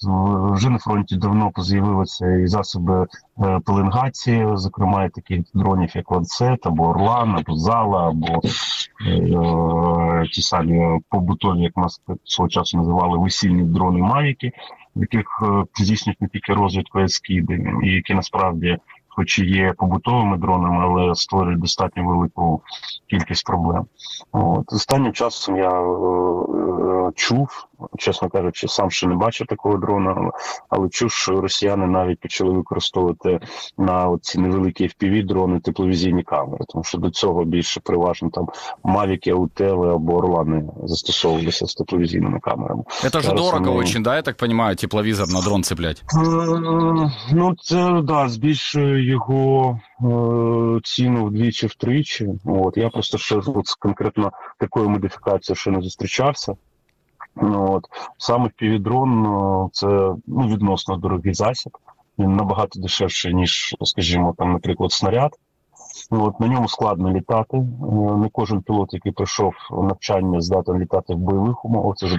вже 0.56 0.70
на 0.70 0.80
фронті 0.80 1.16
давно 1.18 1.52
з'явилися 1.58 2.36
і 2.36 2.48
засоби 2.48 3.08
е, 3.44 3.60
пеленгації, 3.66 4.48
зокрема 4.54 5.06
і 5.06 5.10
таких 5.10 5.42
дронів, 5.54 5.92
як 5.96 6.12
Ланцет, 6.12 6.68
або 6.68 6.84
Орлан, 6.84 7.36
або 7.36 7.56
Зала, 7.56 8.10
або 8.10 8.42
е, 9.08 9.10
е, 9.10 10.28
ті 10.28 10.42
самі 10.42 11.00
побутові, 11.10 11.62
як 11.62 11.78
нас 11.78 12.02
свого 12.24 12.50
часу 12.50 12.78
називали 12.78 13.18
весільні 13.18 13.64
дрони 13.64 14.02
Мавіки, 14.02 14.52
яких 14.96 15.44
е, 15.44 15.66
здійснюють 15.84 16.22
не 16.22 16.28
тільки 16.28 16.54
розвідку 16.54 17.00
а 17.00 17.04
й 17.04 17.08
скиди, 17.08 17.74
і 17.84 17.92
які 17.92 18.14
насправді, 18.14 18.78
хоч 19.08 19.40
і 19.40 19.46
є 19.46 19.74
побутовими 19.78 20.38
дронами, 20.38 20.80
але 20.82 21.16
створюють 21.16 21.62
достатньо 21.62 22.08
велику 22.08 22.62
кількість 23.08 23.46
проблем. 23.46 23.86
От 24.32 24.74
останнім 24.74 25.14
часом 25.14 25.58
я 25.58 25.72
е, 25.72 27.08
е, 27.08 27.12
чув, 27.16 27.68
чесно 27.98 28.30
кажучи, 28.30 28.68
сам 28.68 28.92
ще 28.92 29.08
не 29.08 29.16
бачив 29.16 29.48
такого 29.48 29.78
дрона, 29.78 30.32
але, 30.70 30.90
чув, 30.90 31.12
що 31.12 31.42
росіяни 31.42 31.88
навіть 31.88 32.20
почали 32.20 32.52
використовувати 32.54 33.40
на 33.78 34.18
ці 34.22 34.40
невеликі 34.40 34.84
fpv 34.88 35.26
дрони 35.26 35.60
тепловізійні 35.60 36.24
камери, 36.24 36.66
тому 36.70 36.84
що 36.84 36.98
до 36.98 37.10
цього 37.10 37.46
більше 37.46 37.80
переважно 37.80 38.30
там 38.30 38.48
Мавіки, 38.84 39.30
Аутели 39.32 39.94
або 39.94 40.16
Орлани 40.16 40.64
застосовувалися 40.84 41.66
з 41.66 41.76
тепловізійними 41.76 42.40
камерами. 42.40 42.84
Же 43.04 43.10
Зараз 43.10 43.28
дорого 43.28 43.60
вони- 43.60 43.70
очень, 43.72 44.04
да, 44.04 44.16
я 44.16 44.22
так 44.22 44.38
понимаю, 44.38 44.76
тепловизор 44.76 45.28
на 45.30 45.42
дрон 45.42 45.64
цеплять? 45.64 46.04
Е, 46.14 47.12
Ну, 47.32 47.56
це 47.62 48.02
да, 48.04 48.30
збільшує 48.30 49.06
його 49.12 49.80
е, 50.02 50.06
ціну 50.84 51.26
вдвічі 51.26 51.68
втричі. 51.68 52.30
От 52.46 52.78
я 52.78 52.90
просто 52.90 53.18
ще 53.18 53.42
з 53.66 53.74
конкретно 53.76 54.32
такою 54.60 54.90
модифікацією 54.90 55.56
ще 55.58 55.72
не 55.72 55.82
зустрічався. 55.82 56.54
Ну, 57.36 57.72
От 57.74 57.86
саме 58.18 58.50
півдрон 58.56 59.70
це 59.72 59.88
ну, 60.28 60.48
відносно 60.48 60.96
дорогий 60.96 61.34
засіб. 61.34 61.78
Він 62.20 62.36
набагато 62.36 62.80
дешевший, 62.80 63.34
ніж, 63.34 63.76
скажімо, 63.82 64.36
там, 64.38 64.54
наприклад, 64.54 64.92
снаряд. 64.92 65.32
Ну, 66.12 66.26
От 66.26 66.40
на 66.40 66.48
ньому 66.48 66.68
складно 66.68 67.12
літати. 67.12 67.58
Е, 67.58 67.64
Не 68.18 68.30
кожен 68.32 68.62
пілот, 68.62 68.94
який 68.94 69.12
пройшов 69.12 69.54
навчання, 69.72 70.42
здатен 70.42 70.80
літати 70.80 71.14
в 71.14 71.18
бойових 71.18 71.66
умовах. 71.66 71.96
Це 71.98 72.08
з 72.08 72.18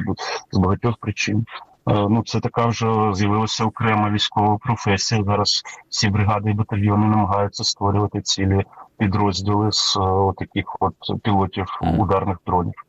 з 0.51 0.59
багатьох 0.59 0.97
причин. 0.97 1.47
Е, 1.89 2.07
Ну, 2.09 2.23
це 2.27 2.41
така 2.41 2.67
вже 2.67 2.87
з'явилася 3.15 3.65
окрема 3.65 4.11
військова 4.11 4.59
професія. 4.59 5.25
Зараз 5.25 5.63
всі 5.89 6.09
бригади 6.11 6.51
і 6.51 6.55
батальйони 6.55 7.07
намагаються 7.07 7.65
створювати 7.65 8.21
цілі 8.21 8.65
підрозділи 8.99 9.73
з 9.73 9.97
е, 9.97 10.33
таких 10.37 10.77
от 10.81 11.23
пілотів 11.23 11.67
ударних 11.99 12.39
дронів. 12.47 12.84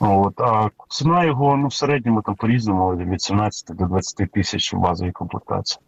От, 0.00 0.40
а 0.40 0.70
ціна 0.88 1.24
його 1.24 1.56
ну, 1.56 1.68
в 1.68 1.74
середньому 1.74 2.22
там 2.22 2.34
по-різному 2.34 2.96
від 2.96 3.22
17 3.22 3.76
до 3.76 3.86
20 3.86 4.32
тисяч 4.32 4.74
в 4.74 4.76
базовій 4.76 5.12
комплектації. 5.12 5.80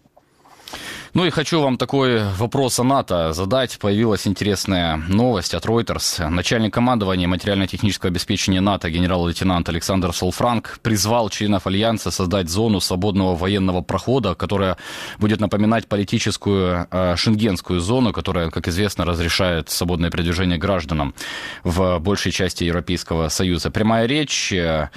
Ну 1.12 1.24
и 1.24 1.30
хочу 1.30 1.60
вам 1.60 1.76
такой 1.76 2.22
вопрос 2.38 2.78
о 2.78 2.84
НАТО 2.84 3.32
задать. 3.32 3.78
Появилась 3.80 4.28
интересная 4.28 4.96
новость 4.96 5.54
от 5.54 5.66
Reuters. 5.66 6.28
Начальник 6.28 6.72
командования 6.72 7.26
материально-технического 7.26 8.10
обеспечения 8.10 8.60
НАТО 8.60 8.90
генерал-лейтенант 8.90 9.68
Александр 9.68 10.12
Солфранк 10.12 10.78
призвал 10.82 11.28
членов 11.28 11.66
Альянса 11.66 12.12
создать 12.12 12.48
зону 12.48 12.80
свободного 12.80 13.34
военного 13.34 13.80
прохода, 13.80 14.36
которая 14.36 14.76
будет 15.18 15.40
напоминать 15.40 15.88
политическую 15.88 16.86
э, 16.90 17.16
шенгенскую 17.16 17.80
зону, 17.80 18.12
которая, 18.12 18.50
как 18.50 18.68
известно, 18.68 19.04
разрешает 19.04 19.68
свободное 19.68 20.10
передвижение 20.10 20.58
гражданам 20.58 21.14
в 21.64 21.98
большей 21.98 22.30
части 22.30 22.62
Европейского 22.62 23.28
Союза. 23.30 23.72
Прямая 23.72 24.06
речь 24.06 24.52
э, 24.52 24.90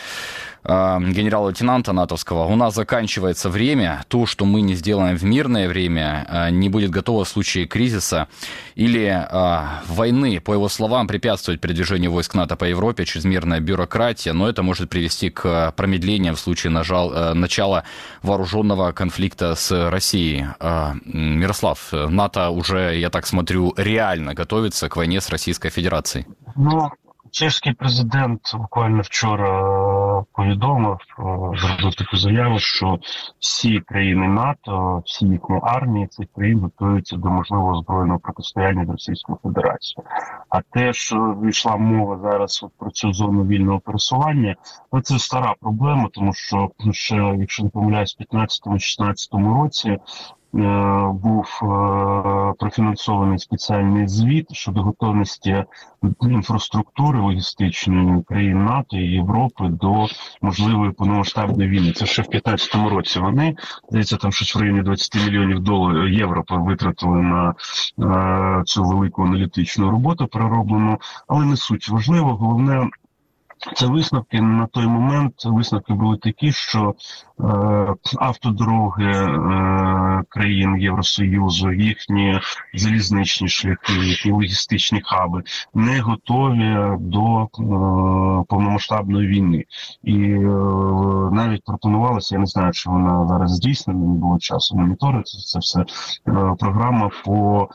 генерал-лейтенанта 0.66 1.92
натовского, 1.94 2.46
у 2.46 2.56
нас 2.56 2.76
заканчивается 2.76 3.50
время, 3.50 4.04
то, 4.08 4.26
что 4.26 4.46
мы 4.46 4.62
не 4.62 4.76
сделаем 4.76 5.18
в 5.18 5.24
мирное 5.24 5.68
время, 5.68 6.50
не 6.52 6.70
будет 6.70 6.90
готово 6.90 7.26
в 7.26 7.28
случае 7.28 7.66
кризиса 7.66 8.28
или 8.76 9.28
войны. 9.88 10.40
По 10.40 10.54
его 10.54 10.70
словам, 10.70 11.08
препятствует 11.08 11.60
передвижению 11.62 12.12
войск 12.12 12.34
НАТО 12.34 12.56
по 12.56 12.66
Европе 12.66 13.06
чрезмерная 13.06 13.60
бюрократия, 13.60 14.34
но 14.34 14.48
это 14.48 14.64
может 14.64 14.90
привести 14.90 15.30
к 15.30 15.74
промедлению 15.76 16.36
в 16.36 16.40
случае 16.40 16.72
нажал, 16.72 17.34
начала 17.36 17.84
вооруженного 18.22 18.92
конфликта 18.94 19.56
с 19.56 19.90
Россией. 19.90 20.46
Мирослав, 21.06 21.92
НАТО 21.92 22.50
уже, 22.50 22.98
я 22.98 23.10
так 23.10 23.26
смотрю, 23.26 23.74
реально 23.76 24.34
готовится 24.34 24.88
к 24.90 24.96
войне 24.96 25.20
с 25.20 25.30
Российской 25.30 25.70
Федерацией. 25.70 26.26
Ну, 26.56 26.90
Чеський 27.32 27.74
президент 27.74 28.48
буквально 28.54 29.02
вчора 29.02 29.83
повідомив, 30.32 30.98
зробив 31.56 31.96
таку 31.98 32.18
заяву, 32.18 32.60
що 32.60 33.00
всі 33.40 33.80
країни 33.80 34.28
НАТО, 34.28 35.04
всі 35.06 35.26
їхні 35.26 35.60
армії 35.64 36.08
цих 36.08 36.28
країн 36.36 36.60
готуються 36.60 37.18
до 37.18 37.30
можливого 37.30 37.82
збройного 37.82 38.20
протистояння 38.20 38.86
з 38.86 38.90
Російською 38.90 39.38
Федерацією. 39.44 40.10
А 40.50 40.62
те, 40.62 40.94
що 40.94 41.38
війшла 41.44 41.78
мова 41.78 42.20
зараз 42.24 42.66
про 42.80 42.92
цю 42.92 43.14
зону 43.14 43.46
вільного 43.46 43.80
пересування, 43.80 44.56
це 45.04 45.20
стара 45.20 45.56
проблема, 45.62 46.10
тому 46.14 46.34
що 46.34 46.72
ще, 46.92 47.16
якщо 47.16 47.64
не 47.64 47.70
помиляюсь, 47.70 48.18
в 48.20 48.36
15-16 48.36 49.62
році 49.62 49.98
був 51.14 51.60
профінансований 52.60 53.40
спеціальний 53.40 54.08
звіт 54.08 54.56
щодо 54.56 54.82
готовності 54.82 55.66
інфраструктури 56.22 57.20
логістичної 57.20 58.24
країн 58.24 58.66
НАТО 58.66 58.98
і 58.98 59.12
Європи 59.12 59.68
до 59.68 60.06
можливої 60.42 60.92
повномасштабної 60.92 61.70
війни. 61.70 61.92
Це 61.92 62.06
ще 62.06 62.22
в 62.22 62.26
2015 62.26 62.92
році. 62.92 63.20
Вони 63.20 63.56
здається, 63.90 64.18
там 64.18 64.32
щось 64.32 64.56
в 64.56 64.60
районі 64.60 64.82
20 64.82 65.16
мільйонів 65.16 65.60
доларів 65.60 66.10
євро 66.10 66.44
витратили 66.50 67.22
на 67.22 67.54
цю 68.66 68.84
велику 68.84 69.24
аналітичну 69.24 69.92
роботу 69.92 70.28
пророблену, 70.28 70.98
але 71.28 71.46
не 71.46 71.58
суть 71.58 71.90
важливо. 71.90 72.36
Головне. 72.36 72.90
Це 73.76 73.88
висновки 73.88 74.42
на 74.42 74.68
той 74.68 74.88
момент. 74.88 75.34
Висновки 75.46 75.94
були 75.94 76.18
такі, 76.18 76.52
що 76.52 76.96
е, 77.40 77.44
автодороги 78.20 79.12
е, 79.12 80.24
країн 80.30 80.78
Євросоюзу, 80.78 81.72
їхні 81.72 82.40
залізничні 82.74 83.48
шляхи, 83.48 83.94
їхні 83.94 84.32
логістичні 84.32 85.02
хаби 85.06 85.44
не 85.74 86.00
готові 86.02 86.98
до 87.00 87.44
е, 87.44 87.48
повномасштабної 88.48 89.28
війни, 89.28 89.66
і 90.04 90.16
е, 90.16 90.40
навіть 91.32 91.64
пропонувалося. 91.66 92.36
Я 92.36 92.40
не 92.40 92.46
знаю, 92.46 92.72
чи 92.72 92.90
вона 92.90 93.28
зараз 93.28 93.52
здійснена, 93.52 94.00
не 94.00 94.20
було 94.20 94.40
часу 94.40 94.78
моніторити 94.78 95.24
це 95.24 95.60
все. 95.60 95.80
Е, 95.80 95.86
програма 96.60 97.10
по 97.26 97.70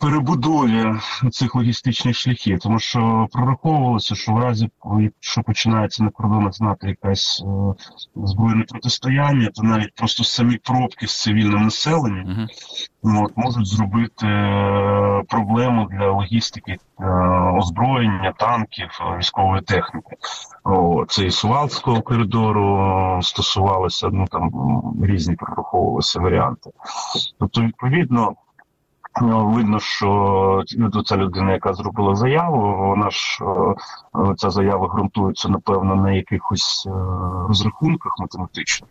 перебудові 0.00 0.94
цих 1.30 1.54
логістичних 1.54 2.16
шляхів, 2.16 2.58
тому 2.58 2.78
що 2.78 3.28
прораховувалося, 3.32 4.14
що 4.14 4.32
в 4.32 4.38
разі, 4.38 4.70
якщо 5.00 5.42
починається 5.42 6.04
на 6.04 6.10
кордонах 6.10 6.54
знати 6.54 6.88
якась 6.88 7.44
е, 7.46 7.74
збройне 8.16 8.64
протистояння, 8.64 9.50
то 9.54 9.62
навіть 9.62 9.94
просто 9.94 10.24
самі 10.24 10.56
пробки 10.56 11.06
з 11.06 11.22
цивільним 11.22 11.62
населенням 11.62 12.26
uh 12.26 12.48
-huh. 13.02 13.24
от, 13.24 13.32
можуть 13.36 13.66
зробити 13.66 14.26
е, 14.26 15.22
проблему 15.28 15.88
для 15.90 16.10
логістики 16.10 16.76
е, 17.00 17.06
озброєння, 17.58 18.34
танків, 18.38 18.88
військової 19.18 19.62
техніки. 19.62 20.16
О, 20.64 21.04
це 21.08 21.26
і 21.26 21.30
Сувалського 21.30 22.02
коридору 22.02 23.18
стосувалося, 23.22 24.08
ну 24.12 24.26
там 24.30 24.50
різні 25.02 25.34
прораховувалися 25.34 26.20
варіанти. 26.20 26.70
Тобто, 27.38 27.60
відповідно. 27.60 28.34
Ну, 29.20 29.48
видно, 29.48 29.80
що 29.80 30.62
ну, 30.76 31.02
ця 31.02 31.16
людина, 31.16 31.52
яка 31.52 31.74
зробила 31.74 32.14
заяву, 32.14 32.86
вона 32.88 33.10
ж 33.10 33.38
ця 34.36 34.50
заява 34.50 34.88
ґрунтується, 34.88 35.48
напевно, 35.48 35.94
на 35.94 36.12
якихось 36.12 36.88
розрахунках 37.48 38.14
математичних. 38.18 38.90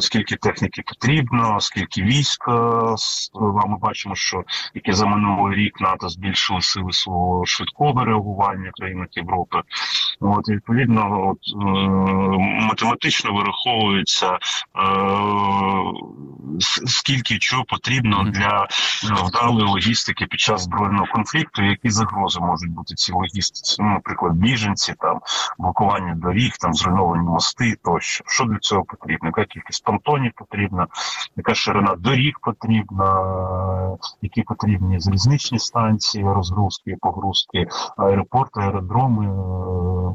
Скільки 0.00 0.36
техніки 0.36 0.82
потрібно, 0.86 1.60
скільки 1.60 2.02
військ 2.02 2.48
ми 3.68 3.78
бачимо, 3.80 4.14
що 4.14 4.44
які 4.74 4.92
за 4.92 5.06
минулий 5.06 5.54
рік 5.54 5.80
НАТО 5.80 6.08
збільшили 6.08 6.62
сили 6.62 6.92
свого 6.92 7.46
швидкого 7.46 8.04
реагування 8.04 8.70
в 8.70 8.80
країнах 8.80 9.08
Європи. 9.12 9.58
От 10.20 10.48
відповідно, 10.48 11.28
от 11.28 11.38
е, 11.52 11.66
математично 12.66 13.34
вираховується 13.34 14.32
е, 14.32 14.38
скільки 16.86 17.38
чого 17.38 17.64
потрібно 17.64 18.24
для 18.24 18.68
вдалої 19.02 19.66
логістики 19.66 20.26
під 20.26 20.40
час 20.40 20.62
збройного 20.62 21.06
конфлікту, 21.12 21.62
які 21.62 21.90
загрози 21.90 22.40
можуть 22.40 22.70
бути 22.70 22.94
ці 22.94 23.12
логістиці. 23.12 23.82
Ну, 23.82 23.88
наприклад, 23.88 24.32
біженці, 24.32 24.94
там 24.98 25.20
блокування 25.58 26.14
доріг, 26.14 26.52
там 26.60 26.74
зруйновані 26.74 27.22
мости 27.22 27.76
тощо. 27.84 28.24
Що 28.26 28.44
для 28.44 28.58
цього 28.58 28.84
потрібно? 28.84 29.28
Яка 29.28 29.44
кількість 29.44 29.69
понтонів 29.78 30.32
потрібна, 30.36 30.86
яка 31.36 31.54
ширина 31.54 31.94
доріг 31.94 32.34
потрібна, 32.42 33.96
які 34.22 34.42
потрібні 34.42 35.00
залізничні 35.00 35.58
станції, 35.58 36.24
розгрузки, 36.24 36.96
погрузки, 37.00 37.66
аеропорти, 37.96 38.60
аеродроми, 38.60 39.26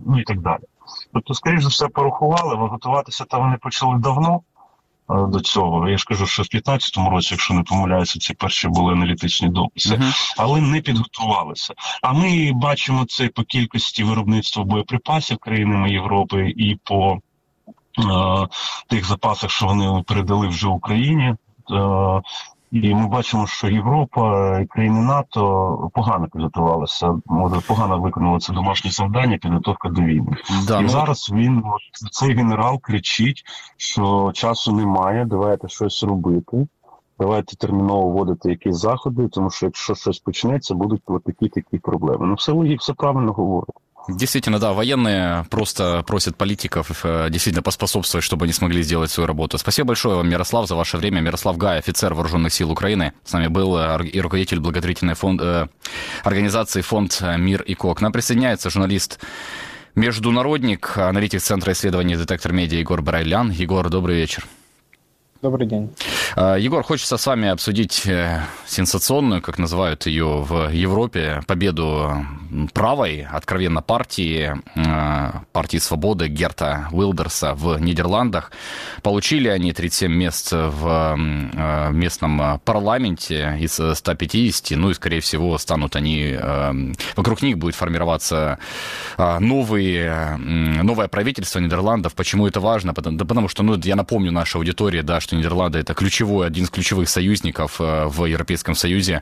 ну 0.06 0.20
і 0.20 0.24
так 0.24 0.41
далі. 0.41 0.64
Тобто, 1.14 1.34
скоріш 1.34 1.62
за 1.64 1.70
все, 1.70 1.88
порахували, 1.88 2.56
готуватися 2.56 3.26
там 3.26 3.41
вони 3.41 3.58
почали 3.58 3.99
давно. 3.99 4.41
До 5.10 5.39
цього 5.39 5.89
я 5.89 5.97
ж 5.97 6.06
кажу, 6.06 6.28
що 6.28 6.43
в 6.43 6.45
15-му 6.45 7.10
році, 7.10 7.34
якщо 7.34 7.53
не 7.53 7.64
помиляюся, 7.64 8.20
ці 8.20 8.34
перші 8.34 8.68
були 8.68 8.93
аналітичні 8.93 9.49
дописи, 9.49 9.95
uh-huh. 9.95 10.34
але 10.38 10.62
не 10.62 10.82
підготувалися. 10.82 11.74
А 12.01 12.14
ми 12.14 12.51
бачимо 12.53 13.06
це 13.08 13.28
по 13.28 13.43
кількості 13.43 14.03
виробництва 14.03 14.64
боєприпасів 14.64 15.38
країнами 15.38 15.91
Європи 15.91 16.53
і 16.58 16.78
по 16.84 17.14
е, 17.14 17.20
тих 18.88 19.06
запасах, 19.06 19.50
що 19.50 19.66
вони 19.66 20.04
передали 20.08 20.48
вже 20.48 20.68
Україні. 20.68 21.36
Е, 21.72 22.22
і 22.72 22.96
ми 22.96 23.08
бачимо, 23.08 23.48
що 23.48 23.70
Європа 23.70 24.60
і 24.60 24.66
країни 24.66 25.02
НАТО 25.02 25.91
погано 25.93 26.28
підготувалися, 26.28 27.20
може 27.26 27.62
погано 27.68 28.00
виконували 28.00 28.39
це 28.39 28.54
домашнє 28.54 28.91
завдання, 28.91 29.38
підготовка 29.38 29.89
до 29.89 30.02
війни. 30.02 30.38
Да, 30.68 30.80
і 30.80 30.84
ну... 30.84 30.89
зараз 30.89 31.32
він 31.34 31.64
цей 32.12 32.36
генерал 32.36 32.80
кричить, 32.82 33.43
що 33.78 34.32
часу 34.34 34.72
немає, 34.72 35.26
давайте 35.26 35.68
щось 35.68 36.04
робити. 36.04 36.68
Давайте 37.20 37.56
терміново 37.56 38.10
вводити 38.10 38.50
якісь 38.50 38.76
заходи, 38.76 39.28
тому 39.28 39.50
що 39.50 39.66
якщо 39.66 39.96
щось 39.96 40.20
почнеться, 40.20 40.76
будуть 40.76 41.02
такі 41.26 41.50
такі 41.50 41.78
проблеми. 41.78 42.26
Ну 42.28 42.34
все 42.34 42.52
логік, 42.52 42.82
все 42.82 42.93
правильно 42.93 43.32
говорить. 43.32 43.76
Действительно, 44.08 44.60
да, 44.60 44.74
военные 44.74 45.45
просто 45.49 46.03
просят 46.06 46.38
политиков 46.38 47.03
э, 47.03 47.28
действительно 47.32 47.64
поспособствовать, 47.64 48.24
чтобы 48.24 48.45
они 48.45 48.53
смогли 48.53 48.84
сделать 48.84 49.10
свою 49.10 49.26
работу. 49.26 49.58
Спасибо 49.58 49.88
большое 49.88 50.16
вам, 50.16 50.30
Мирослав, 50.30 50.68
за 50.68 50.76
ваше 50.76 50.97
время. 50.97 51.22
Мирослав 51.22 51.58
Гай, 51.58 51.80
офицер 51.80 52.14
Вооруженных 52.14 52.53
сил 52.53 52.72
Украины. 52.72 53.14
С 53.24 53.34
нами 53.34 53.47
был 53.47 53.76
э, 53.78 54.06
и 54.06 54.22
руководитель 54.22 54.60
благотворительной 54.60 55.16
фонд, 55.16 55.41
э, 55.41 55.68
организации 56.24 56.82
«Фонд 56.82 57.22
Мир 57.38 57.64
и 57.64 57.74
КО». 57.74 57.95
К 57.95 58.01
нам 58.01 58.12
присоединяется 58.12 58.70
журналист 58.70 59.20
Международник, 59.95 60.97
аналитик 60.97 61.41
Центра 61.41 61.74
исследований 61.74 62.16
«Детектор 62.16 62.53
медиа» 62.53 62.78
Егор 62.78 63.01
Брайлян. 63.01 63.49
Егор, 63.49 63.89
добрый 63.89 64.18
вечер. 64.18 64.45
Добрый 65.42 65.68
день. 65.68 65.94
Егор, 66.38 66.82
хочется 66.84 67.18
с 67.18 67.28
вами 67.28 67.50
обсудить 67.50 68.08
сенсационную, 68.66 69.42
как 69.42 69.58
называют 69.58 70.06
ее 70.06 70.42
в 70.42 70.70
Европе, 70.70 71.42
победу 71.46 72.26
правой, 72.74 73.28
откровенно 73.30 73.82
партии, 73.82 74.54
партии 75.52 75.78
свободы 75.78 76.28
Герта 76.28 76.88
Уилдерса 76.92 77.54
в 77.54 77.80
Нидерландах. 77.80 78.52
Получили 79.02 79.48
они 79.48 79.72
37 79.72 80.12
мест 80.12 80.52
в 80.52 81.16
местном 81.92 82.60
парламенте 82.66 83.58
из 83.60 83.80
150, 83.80 84.78
ну 84.78 84.90
и, 84.90 84.94
скорее 84.94 85.20
всего, 85.20 85.58
станут 85.58 85.96
они, 85.96 86.38
вокруг 87.16 87.42
них 87.44 87.58
будет 87.58 87.76
формироваться 87.76 88.58
новые, 89.18 90.38
новое 90.38 91.08
правительство 91.08 91.60
Нидерландов. 91.60 92.14
Почему 92.16 92.48
это 92.48 92.60
важно? 92.60 92.94
Да 92.94 93.26
потому 93.26 93.48
что, 93.48 93.64
ну, 93.64 93.78
я 93.78 93.96
напомню 93.96 94.32
нашей 94.32 94.58
аудитории, 94.58 95.02
да, 95.02 95.22
что 95.22 95.35
Нидерланды 95.36 95.80
это 95.80 95.94
ключевой, 95.94 96.48
один 96.48 96.66
из 96.66 96.70
ключевых 96.70 97.10
союзников 97.10 97.80
э, 97.80 98.06
в 98.06 98.26
Европейском 98.26 98.76
Союзе. 98.76 99.22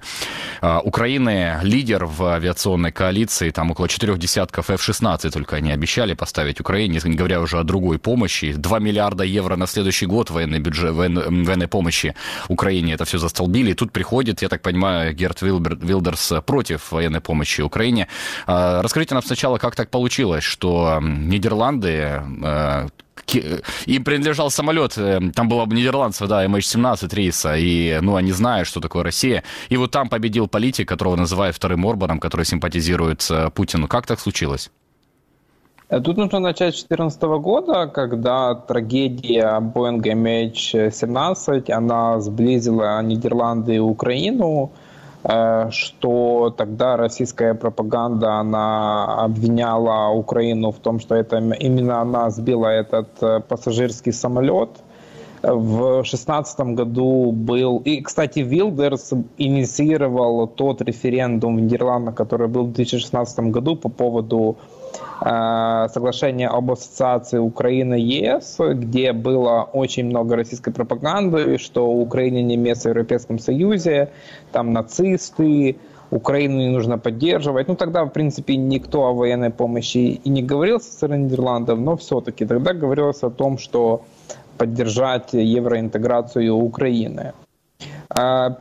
Э, 0.62 0.80
Украины 0.84 1.60
лидер 1.64 2.06
в 2.06 2.24
авиационной 2.24 2.92
коалиции, 2.92 3.50
там 3.52 3.72
около 3.72 3.88
четырех 3.88 4.18
десятков 4.20 4.70
F-16 4.70 5.32
только 5.32 5.58
они 5.58 5.72
обещали 5.72 6.14
поставить 6.14 6.60
Украине, 6.60 7.00
не 7.04 7.16
говоря 7.16 7.42
уже 7.42 7.60
о 7.60 7.64
другой 7.64 8.00
помощи. 8.00 8.54
2 8.54 8.80
миллиарда 8.80 9.24
евро 9.24 9.56
на 9.56 9.68
следующий 9.68 10.06
год 10.06 10.30
военной, 10.30 10.60
бюджет, 10.60 10.94
военной 10.94 11.68
помощи 11.68 12.16
Украине 12.48 12.94
это 12.94 13.06
все 13.06 13.18
застолбили. 13.18 13.72
И 13.72 13.74
тут 13.74 13.92
приходит, 13.92 14.42
я 14.42 14.50
так 14.50 14.62
понимаю, 14.62 15.14
Герт 15.14 15.42
Вилдерс 15.42 16.34
против 16.46 16.92
военной 16.92 17.22
помощи 17.22 17.62
Украине. 17.62 18.08
Расскажите 18.46 19.14
нам 19.14 19.24
сначала, 19.24 19.58
как 19.58 19.76
так 19.76 19.90
получилось, 19.90 20.44
что 20.44 21.00
Нидерланды 21.02 22.22
им 23.86 24.04
принадлежал 24.04 24.52
самолет, 24.52 24.98
э, 24.98 25.20
там 25.36 25.50
было 25.50 25.66
нидерландцев, 25.66 26.28
да, 26.28 26.46
MH17 26.46 27.16
рейса, 27.16 27.56
и, 27.56 28.00
ну, 28.02 28.16
они 28.16 28.32
знают, 28.32 28.68
что 28.68 28.80
такое 28.80 29.04
Россия. 29.04 29.44
И 29.70 29.78
вот 29.78 29.92
там 29.92 30.10
победил 30.10 30.48
политик, 30.48 30.88
которого 30.88 31.16
называют 31.16 31.56
вторым 31.56 31.86
Орбаном, 31.86 32.20
который 32.20 32.46
симпатизирует 32.46 33.28
э, 33.30 33.50
Путину. 33.50 33.88
Как 33.88 34.06
так 34.06 34.20
случилось? 34.20 34.72
Э, 35.90 36.00
тут 36.00 36.18
нужно 36.18 36.40
начать 36.40 36.76
с 36.76 36.86
2014 36.86 37.22
года, 37.42 37.88
когда 37.88 38.56
трагедия 38.56 39.60
Боинга 39.60 40.12
MH17, 40.14 41.72
она 41.72 42.20
сблизила 42.20 43.02
Нидерланды 43.02 43.76
и 43.76 43.80
Украину, 43.80 44.72
что 45.24 46.54
тогда 46.58 46.98
российская 46.98 47.54
пропаганда, 47.54 48.34
она 48.34 49.24
обвиняла 49.24 50.10
Украину 50.10 50.72
в 50.72 50.80
том, 50.80 51.00
что 51.00 51.16
это 51.16 51.38
именно 51.38 52.02
она 52.02 52.30
сбила 52.30 52.68
этот 52.68 53.08
э, 53.22 53.40
пассажирский 53.40 54.12
самолет. 54.12 54.70
В 55.42 56.04
2016 56.04 56.60
году 56.76 57.32
был... 57.32 57.78
И, 57.86 58.02
кстати, 58.02 58.40
Вилдерс 58.40 59.14
инициировал 59.38 60.48
тот 60.48 60.82
референдум 60.82 61.58
в 61.58 61.62
Нидерландах, 61.62 62.16
который 62.16 62.50
был 62.50 62.64
в 62.64 62.74
2016 62.74 63.40
году 63.52 63.78
по 63.78 63.90
поводу 63.90 64.58
Э, 64.58 64.73
соглашение 65.20 66.48
об 66.48 66.72
ассоциации 66.72 67.38
Украины-ЕС, 67.40 68.58
где 68.60 69.14
было 69.14 69.68
очень 69.74 70.06
много 70.06 70.36
российской 70.36 70.72
пропаганды, 70.72 71.58
что 71.58 71.88
Украина 71.88 72.42
не 72.42 72.58
место 72.58 72.90
в 72.90 72.92
Европейском 72.92 73.40
Союзе, 73.40 74.10
там 74.52 74.74
нацисты, 74.74 75.78
Украину 76.12 76.58
не 76.58 76.70
нужно 76.70 76.98
поддерживать. 76.98 77.68
Ну, 77.68 77.76
тогда, 77.76 78.04
в 78.06 78.10
принципе, 78.10 78.56
никто 78.56 79.08
о 79.08 79.14
военной 79.14 79.50
помощи 79.50 80.20
и 80.24 80.30
не 80.30 80.44
говорил 80.44 80.80
со 80.80 80.92
стороны 80.92 81.24
Нидерландов, 81.24 81.80
но 81.80 81.96
все-таки 81.96 82.46
тогда 82.46 82.74
говорилось 82.74 83.24
о 83.24 83.30
том, 83.30 83.58
что 83.58 84.02
поддержать 84.58 85.34
евроинтеграцию 85.34 86.56
Украины. 86.56 87.34
А, 88.16 88.58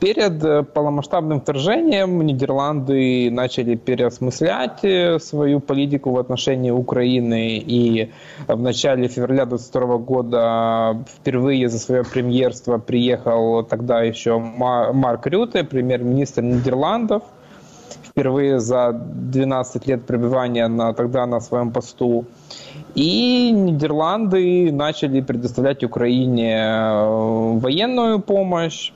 перед 0.00 0.44
э, 0.44 0.64
полномасштабным 0.64 1.40
вторжением 1.40 2.20
Нидерланды 2.20 3.30
начали 3.30 3.76
переосмыслять 3.76 4.82
э, 4.82 5.20
свою 5.20 5.60
политику 5.60 6.10
в 6.10 6.18
отношении 6.18 6.72
Украины 6.72 7.58
и 7.58 8.10
в 8.48 8.60
начале 8.60 9.06
февраля 9.06 9.46
2022 9.46 9.98
года 9.98 11.04
впервые 11.06 11.68
за 11.68 11.78
свое 11.78 12.02
премьерство 12.02 12.78
приехал 12.78 13.62
тогда 13.62 14.02
еще 14.02 14.38
Марк 14.38 15.28
Рюте, 15.28 15.62
премьер-министр 15.62 16.42
Нидерландов, 16.42 17.22
впервые 18.02 18.58
за 18.58 18.90
12 18.92 19.86
лет 19.86 20.06
пребывания 20.06 20.66
на, 20.66 20.92
тогда 20.92 21.24
на 21.26 21.38
своем 21.38 21.70
посту. 21.70 22.24
И 22.94 23.50
Нидерланды 23.50 24.72
начали 24.72 25.20
предоставлять 25.20 25.84
Украине 25.84 26.56
э, 26.56 27.58
военную 27.58 28.20
помощь 28.20 28.92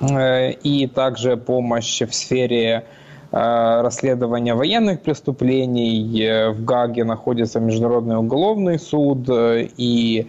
э, 0.00 0.52
и 0.52 0.86
также 0.86 1.36
помощь 1.36 2.02
в 2.02 2.14
сфере 2.14 2.84
э, 3.32 3.80
расследования 3.82 4.54
военных 4.54 5.02
преступлений. 5.02 6.52
В 6.52 6.64
Гаге 6.64 7.04
находится 7.04 7.60
Международный 7.60 8.16
уголовный 8.16 8.78
суд, 8.78 9.28
и 9.28 10.26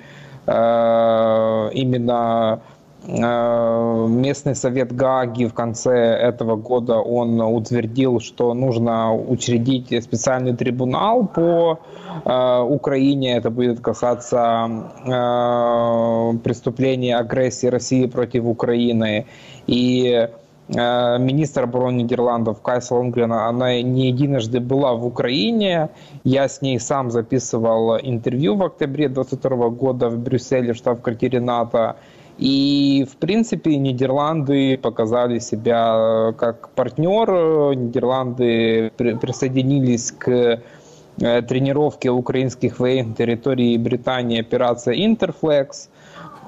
именно 0.47 2.61
местный 3.07 4.55
совет 4.55 4.95
Гаги 4.95 5.45
в 5.45 5.53
конце 5.53 5.91
этого 5.93 6.55
года 6.55 6.95
он 6.95 7.39
утвердил, 7.39 8.19
что 8.19 8.53
нужно 8.53 9.13
учредить 9.13 10.03
специальный 10.03 10.55
трибунал 10.55 11.27
по 11.27 11.79
э, 12.25 12.59
Украине. 12.61 13.37
Это 13.37 13.49
будет 13.49 13.79
касаться 13.79 14.67
э, 15.05 16.37
преступлений 16.43 17.11
агрессии 17.11 17.67
России 17.67 18.07
против 18.07 18.45
Украины. 18.45 19.25
И 19.67 20.29
министр 20.67 21.65
обороны 21.65 21.97
Нидерландов 21.97 22.61
Кайс 22.61 22.89
Лонгрен, 22.89 23.31
она 23.31 23.81
не 23.81 24.07
единожды 24.07 24.59
была 24.59 24.93
в 24.95 25.05
Украине. 25.05 25.89
Я 26.23 26.47
с 26.47 26.61
ней 26.61 26.79
сам 26.79 27.11
записывал 27.11 27.99
интервью 27.99 28.55
в 28.55 28.63
октябре 28.63 29.07
2022 29.07 29.69
года 29.69 30.09
в 30.09 30.17
Брюсселе, 30.17 30.73
штаб-квартире 30.73 31.39
НАТО. 31.39 31.97
И, 32.37 33.05
в 33.09 33.15
принципе, 33.15 33.77
Нидерланды 33.77 34.77
показали 34.77 35.39
себя 35.39 36.33
как 36.37 36.69
партнер. 36.69 37.75
Нидерланды 37.75 38.91
присоединились 38.97 40.11
к 40.11 40.29
э, 40.29 41.41
тренировке 41.43 42.09
украинских 42.09 42.79
военных 42.79 43.17
территорий 43.17 43.77
Британии 43.77 44.39
операция 44.41 44.95
«Интерфлекс». 44.95 45.89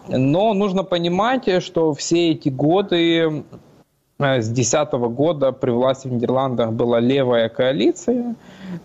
Но 0.10 0.54
нужно 0.54 0.84
понимать, 0.84 1.64
что 1.64 1.94
все 1.94 2.32
эти 2.32 2.50
годы 2.50 3.44
Э, 3.44 3.44
с 4.20 4.48
2010 4.50 4.92
года 5.14 5.52
при 5.52 5.70
власти 5.70 6.08
в 6.08 6.14
Нидерландах 6.14 6.72
была 6.72 7.00
левая 7.00 7.50
коалиция. 7.50 8.36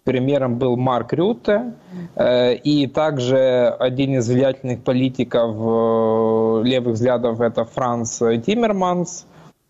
Премьером 0.04 0.58
был 0.58 0.76
Марк 0.76 1.14
Рютте. 1.14 1.72
Э, 2.16 2.54
и 2.54 2.86
также 2.86 3.74
один 3.78 4.18
из 4.18 4.28
влиятельных 4.28 4.82
политиков 4.82 5.56
э, 5.56 6.62
левых 6.68 6.94
взглядов 6.94 7.40
это 7.40 7.64
Франц 7.64 8.18
Тиммерманс, 8.18 9.26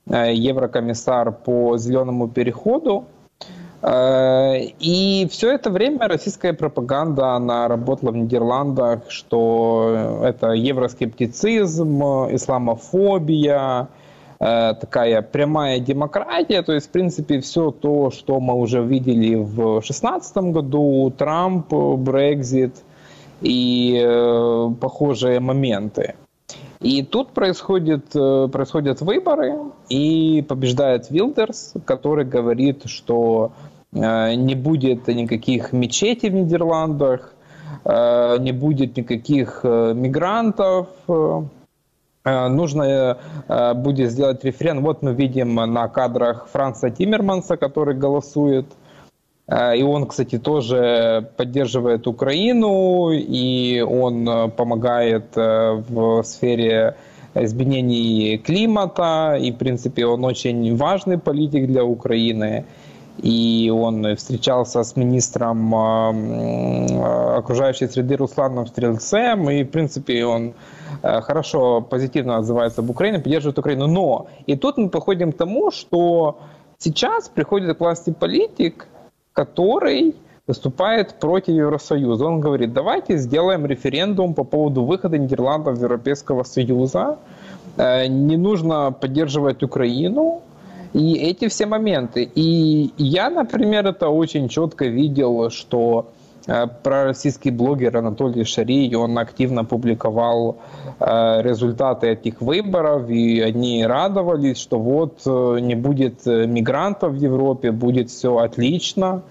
еврокомиссар 0.06 1.30
по 1.30 1.78
зеленому 1.78 2.26
переходу. 2.28 3.04
И 3.84 5.28
все 5.30 5.52
это 5.52 5.70
время 5.70 6.06
российская 6.06 6.52
пропаганда, 6.52 7.34
она 7.34 7.66
работала 7.66 8.12
в 8.12 8.16
Нидерландах, 8.16 9.00
что 9.08 10.20
это 10.22 10.52
евроскептицизм, 10.52 12.00
исламофобия, 12.30 13.88
Э, 13.88 14.01
такая 14.42 15.22
прямая 15.22 15.78
демократия, 15.78 16.62
то 16.62 16.72
есть, 16.72 16.88
в 16.88 16.90
принципе, 16.90 17.40
все 17.40 17.70
то, 17.70 18.10
что 18.10 18.40
мы 18.40 18.54
уже 18.54 18.82
видели 18.82 19.36
в 19.36 19.80
2016 19.80 20.36
году, 20.52 21.12
Трамп, 21.16 21.72
Брекзит 21.72 22.74
и 23.40 24.00
э, 24.02 24.70
похожие 24.80 25.40
моменты. 25.40 26.14
И 26.80 27.04
тут 27.04 27.28
происходит, 27.30 28.16
э, 28.16 28.48
происходят 28.50 29.00
выборы, 29.00 29.54
и 29.88 30.44
побеждает 30.48 31.10
Вилдерс, 31.10 31.74
который 31.84 32.24
говорит, 32.24 32.82
что 32.86 33.52
э, 33.92 34.34
не 34.34 34.54
будет 34.54 35.06
никаких 35.06 35.72
мечетей 35.72 36.30
в 36.30 36.34
Нидерландах, 36.34 37.34
не 37.84 38.52
будет 38.52 38.96
никаких 38.96 39.64
мигрантов, 39.64 40.86
Э, 41.08 41.42
нужно 42.24 43.18
э, 43.48 43.74
будет 43.74 44.10
сделать 44.10 44.44
референдум. 44.44 44.84
Вот 44.84 45.02
мы 45.02 45.14
видим 45.14 45.54
на 45.54 45.88
кадрах 45.88 46.48
Франца 46.52 46.90
Тиммерманса, 46.90 47.56
который 47.56 47.94
голосует. 47.94 48.66
Э, 49.46 49.76
и 49.76 49.82
он, 49.82 50.06
кстати, 50.06 50.38
тоже 50.38 51.28
поддерживает 51.36 52.06
Украину, 52.06 53.10
и 53.10 53.80
он 53.80 54.50
помогает 54.52 55.34
в 55.34 56.22
сфере 56.22 56.96
изменений 57.34 58.38
климата, 58.38 59.38
и, 59.40 59.52
в 59.52 59.56
принципе, 59.56 60.06
он 60.06 60.24
очень 60.24 60.76
важный 60.76 61.18
политик 61.18 61.66
для 61.66 61.84
Украины. 61.84 62.64
И 63.22 63.70
он 63.70 64.16
встречался 64.16 64.82
с 64.82 64.96
министром 64.96 65.74
окружающей 67.36 67.86
среды 67.86 68.16
Русланом 68.16 68.66
Стрельцем, 68.66 69.48
и, 69.48 69.62
в 69.62 69.70
принципе, 69.70 70.24
он 70.24 70.54
Э, 71.02 71.20
хорошо, 71.20 71.80
позитивно 71.80 72.36
отзывается 72.36 72.80
об 72.80 72.90
Украине, 72.90 73.18
поддерживает 73.18 73.58
Украину. 73.58 73.86
Но 73.86 74.26
и 74.46 74.56
тут 74.56 74.78
мы 74.78 74.88
подходим 74.88 75.32
к 75.32 75.36
тому, 75.36 75.70
что 75.70 76.38
сейчас 76.78 77.28
приходит 77.28 77.76
к 77.76 77.80
власти 77.80 78.10
политик, 78.10 78.86
который 79.32 80.14
выступает 80.46 81.14
против 81.14 81.54
Евросоюза. 81.54 82.24
Он 82.24 82.40
говорит, 82.40 82.72
давайте 82.72 83.16
сделаем 83.16 83.66
референдум 83.66 84.34
по 84.34 84.44
поводу 84.44 84.84
выхода 84.84 85.18
Нидерландов 85.18 85.74
из 85.74 85.82
Европейского 85.82 86.44
Союза. 86.44 87.18
Э, 87.76 88.06
не 88.06 88.36
нужно 88.36 88.92
поддерживать 88.92 89.62
Украину. 89.62 90.42
И 90.92 91.14
эти 91.14 91.48
все 91.48 91.66
моменты. 91.66 92.30
И 92.34 92.90
я, 92.98 93.30
например, 93.30 93.86
это 93.86 94.08
очень 94.08 94.48
четко 94.48 94.86
видел, 94.86 95.50
что 95.50 96.10
пророссийский 96.82 97.52
блогер 97.52 97.96
Анатолий 97.96 98.44
Шари, 98.44 98.92
он 98.94 99.16
активно 99.16 99.64
публиковал 99.64 100.56
результаты 100.98 102.08
этих 102.08 102.40
выборов, 102.40 103.08
и 103.08 103.40
они 103.40 103.86
радовались, 103.86 104.58
что 104.58 104.78
вот 104.80 105.24
не 105.24 105.76
будет 105.76 106.26
мигрантов 106.26 107.12
в 107.12 107.16
Европе, 107.16 107.70
будет 107.70 108.10
все 108.10 108.38
отлично, 108.38 109.22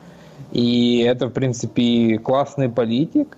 и 0.53 0.99
это, 0.99 1.27
в 1.27 1.31
принципе, 1.31 2.17
классный 2.17 2.69
политик. 2.69 3.37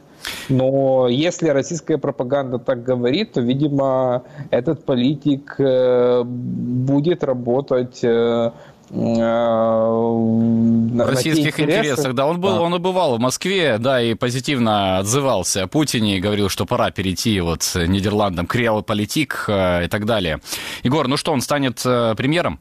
Но 0.50 1.08
если 1.08 1.50
российская 1.50 1.98
пропаганда 1.98 2.60
так 2.60 2.84
говорит, 2.84 3.34
то, 3.34 3.42
видимо, 3.42 4.24
этот 4.52 4.86
политик 4.86 5.56
э, 5.58 6.24
будет 6.24 7.24
работать 7.24 8.04
э, 8.04 8.52
э, 8.90 8.94
в 8.94 11.08
российских 11.08 11.60
интересах. 11.60 11.86
интересах. 11.86 12.14
Да, 12.14 12.28
он 12.28 12.40
был, 12.40 12.56
а. 12.56 12.62
он 12.62 12.76
и 12.76 12.80
бывал 12.80 13.18
в 13.18 13.20
Москве, 13.20 13.78
да, 13.80 14.02
и 14.02 14.14
позитивно 14.14 15.00
отзывался 15.00 15.64
о 15.64 15.68
Путине 15.68 16.18
и 16.18 16.22
говорил, 16.22 16.50
что 16.50 16.66
пора 16.66 16.92
перейти 16.92 17.40
вот 17.40 17.64
Нидерландам 17.76 18.48
к 18.48 18.56
реал-политик 18.56 19.46
и 19.48 19.88
так 19.90 20.06
далее. 20.06 20.40
Егор, 20.84 21.08
ну 21.08 21.18
что, 21.18 21.32
он 21.32 21.42
станет 21.42 21.82
премьером? 21.84 22.60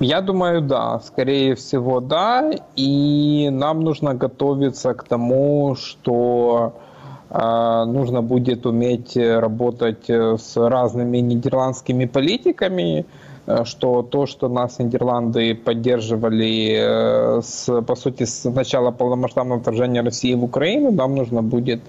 Я 0.00 0.20
думаю, 0.20 0.62
да, 0.62 1.00
скорее 1.00 1.54
всего, 1.54 2.00
да. 2.00 2.50
И 2.76 3.48
нам 3.50 3.80
нужно 3.80 4.14
готовиться 4.14 4.94
к 4.94 5.04
тому, 5.04 5.74
что 5.76 6.72
э, 7.30 7.84
нужно 7.86 8.22
будет 8.22 8.66
уметь 8.66 9.16
работать 9.16 10.08
с 10.08 10.56
разными 10.56 11.18
нидерландскими 11.18 12.06
политиками, 12.06 13.04
э, 13.46 13.64
что 13.64 14.02
то, 14.02 14.26
что 14.26 14.48
нас 14.48 14.78
Нидерланды 14.78 15.54
поддерживали, 15.54 17.38
э, 17.38 17.42
с, 17.42 17.82
по 17.82 17.96
сути, 17.96 18.24
с 18.24 18.48
начала 18.48 18.92
полномасштабного 18.92 19.60
вторжения 19.60 20.02
России 20.02 20.34
в 20.34 20.44
Украину, 20.44 20.90
нам 20.90 21.14
нужно 21.14 21.42
будет 21.42 21.80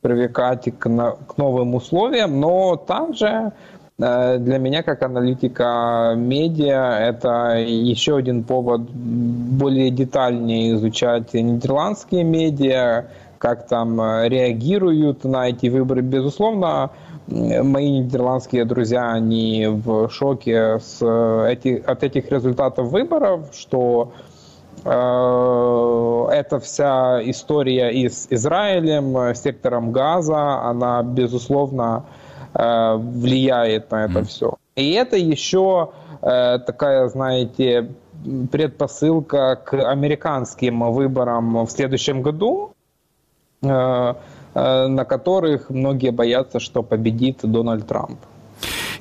привлекать 0.00 0.64
к, 0.78 0.88
к 1.26 1.38
новым 1.38 1.74
условиям, 1.74 2.40
но 2.40 2.76
также 2.76 3.26
Э, 3.26 3.50
для 3.98 4.58
меня, 4.58 4.82
как 4.82 5.02
аналитика 5.02 6.14
медиа, 6.16 6.98
это 6.98 7.58
еще 7.58 8.16
один 8.16 8.42
повод 8.42 8.80
более 8.82 9.90
детальнее 9.90 10.74
изучать 10.74 11.34
нидерландские 11.34 12.24
медиа, 12.24 13.06
как 13.42 13.66
там 13.66 14.00
э, 14.00 14.28
реагируют 14.28 15.24
на 15.24 15.48
эти 15.48 15.66
выборы. 15.66 16.00
Безусловно, 16.00 16.90
мои 17.26 17.98
нидерландские 17.98 18.64
друзья, 18.64 19.10
они 19.10 19.66
в 19.66 20.08
шоке 20.10 20.78
с 20.78 20.98
э, 21.00 21.48
эти, 21.50 21.82
от 21.84 22.04
этих 22.04 22.30
результатов 22.30 22.88
выборов, 22.88 23.48
что 23.52 24.12
э, 24.84 24.88
эта 26.34 26.60
вся 26.60 27.20
история 27.28 27.90
и 27.90 28.08
с 28.08 28.28
Израилем, 28.30 29.34
сектором 29.34 29.90
Газа, 29.90 30.62
она, 30.62 31.02
безусловно, 31.02 32.04
Э, 32.04 32.21
влияет 32.54 33.90
на 33.90 34.04
это 34.04 34.20
mm. 34.20 34.24
все. 34.24 34.54
И 34.76 34.92
это 34.92 35.16
еще 35.16 35.92
э, 36.22 36.58
такая, 36.58 37.08
знаете, 37.08 37.90
предпосылка 38.50 39.56
к 39.56 39.74
американским 39.74 40.92
выборам 40.92 41.66
в 41.66 41.70
следующем 41.70 42.22
году, 42.22 42.72
э, 43.62 44.14
на 44.54 45.04
которых 45.04 45.70
многие 45.70 46.10
боятся, 46.10 46.60
что 46.60 46.82
победит 46.82 47.38
Дональд 47.42 47.86
Трамп. 47.86 48.18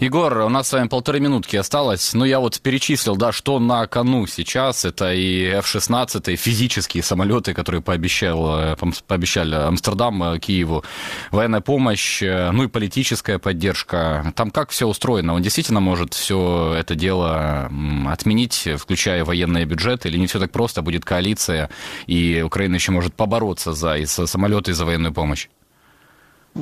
Егор, 0.02 0.36
у 0.40 0.50
нас 0.50 0.68
с 0.68 0.74
вами 0.74 0.88
полторы 0.88 1.20
минутки 1.20 1.56
осталось. 1.56 2.16
Ну, 2.16 2.26
я 2.26 2.40
вот 2.40 2.60
перечислил, 2.60 3.16
да, 3.16 3.32
что 3.32 3.60
на 3.60 3.86
кону 3.86 4.26
сейчас. 4.26 4.84
Это 4.84 5.14
и 5.14 5.44
F-16, 5.44 6.36
физические 6.38 7.04
самолеты, 7.04 7.54
которые 7.54 7.84
пообещал, 7.84 8.74
э, 8.74 8.76
пообещали 9.06 9.54
Амстердам, 9.54 10.24
э, 10.24 10.40
Киеву, 10.40 10.84
военная 11.30 11.62
помощь, 11.62 12.24
э, 12.24 12.50
ну 12.50 12.64
и 12.64 12.68
политическая 12.68 13.38
поддержка. 13.38 14.34
Там 14.36 14.50
как 14.50 14.72
все 14.72 14.88
устроено? 14.88 15.36
Он 15.36 15.44
действительно 15.44 15.82
может 15.82 16.16
все 16.16 16.74
это 16.76 16.96
дело 16.96 17.70
отменить, 18.10 18.68
включая 18.80 19.24
военные 19.24 19.66
бюджеты, 19.66 20.10
или 20.10 20.18
не 20.18 20.26
все 20.26 20.40
так 20.40 20.52
просто, 20.52 20.82
будет 20.82 21.06
коалиция, 21.06 21.70
и 22.08 22.42
Украина 22.44 22.74
еще 22.74 22.92
может 22.92 23.14
побороться 23.14 23.74
за 23.74 23.98
и 23.98 24.08
самолеты, 24.08 24.72
и 24.72 24.74
за 24.74 24.84
военную 24.84 25.14
помощь? 25.14 25.48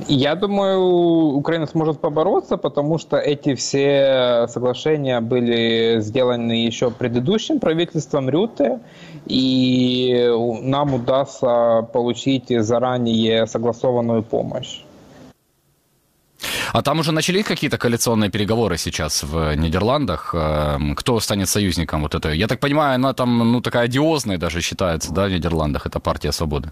Я 0.07 0.35
думаю, 0.35 0.79
Украина 1.35 1.65
сможет 1.65 1.99
побороться, 1.99 2.57
потому 2.57 2.99
что 2.99 3.17
эти 3.17 3.55
все 3.55 4.45
соглашения 4.47 5.19
были 5.19 5.99
сделаны 5.99 6.67
еще 6.67 6.91
предыдущим 6.91 7.59
правительством 7.59 8.29
Рюте, 8.29 8.79
и 9.25 10.31
нам 10.61 10.93
удастся 10.93 11.87
получить 11.91 12.49
заранее 12.49 13.47
согласованную 13.47 14.21
помощь. 14.21 14.81
А 16.71 16.83
там 16.83 16.99
уже 16.99 17.11
начались 17.11 17.45
какие-то 17.45 17.79
коалиционные 17.79 18.29
переговоры 18.29 18.77
сейчас 18.77 19.23
в 19.23 19.55
Нидерландах? 19.55 20.35
Эм, 20.35 20.95
кто 20.95 21.19
станет 21.19 21.49
союзником 21.49 22.03
вот 22.03 22.13
этой? 22.13 22.37
Я 22.37 22.47
так 22.47 22.59
понимаю, 22.59 22.95
она 22.95 23.13
там 23.13 23.51
ну, 23.51 23.61
такая 23.61 23.85
одиозная 23.85 24.37
даже 24.37 24.61
считается, 24.61 25.11
да, 25.11 25.25
в 25.25 25.31
Нидерландах, 25.31 25.87
это 25.87 25.99
партия 25.99 26.31
свободы. 26.31 26.71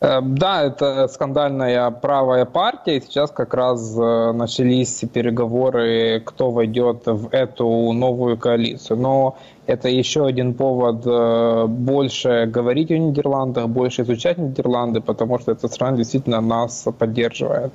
Э, 0.00 0.20
да, 0.20 0.64
это 0.64 1.08
скандальная 1.08 1.90
правая 1.90 2.44
партия. 2.44 3.00
Сейчас 3.00 3.30
как 3.30 3.54
раз 3.54 3.96
э, 3.96 4.32
начались 4.32 5.02
переговоры, 5.12 6.20
кто 6.24 6.50
войдет 6.50 7.06
в 7.06 7.28
эту 7.32 7.92
новую 7.92 8.36
коалицию. 8.36 8.98
Но 8.98 9.38
это 9.66 9.88
еще 9.88 10.26
один 10.26 10.54
повод 10.54 11.02
э, 11.06 11.66
больше 11.66 12.46
говорить 12.46 12.90
о 12.90 12.98
Нидерландах, 12.98 13.68
больше 13.68 14.02
изучать 14.02 14.38
Нидерланды, 14.38 15.00
потому 15.00 15.38
что 15.38 15.52
эта 15.52 15.68
страна 15.68 15.96
действительно 15.96 16.40
нас 16.40 16.86
поддерживает. 16.98 17.72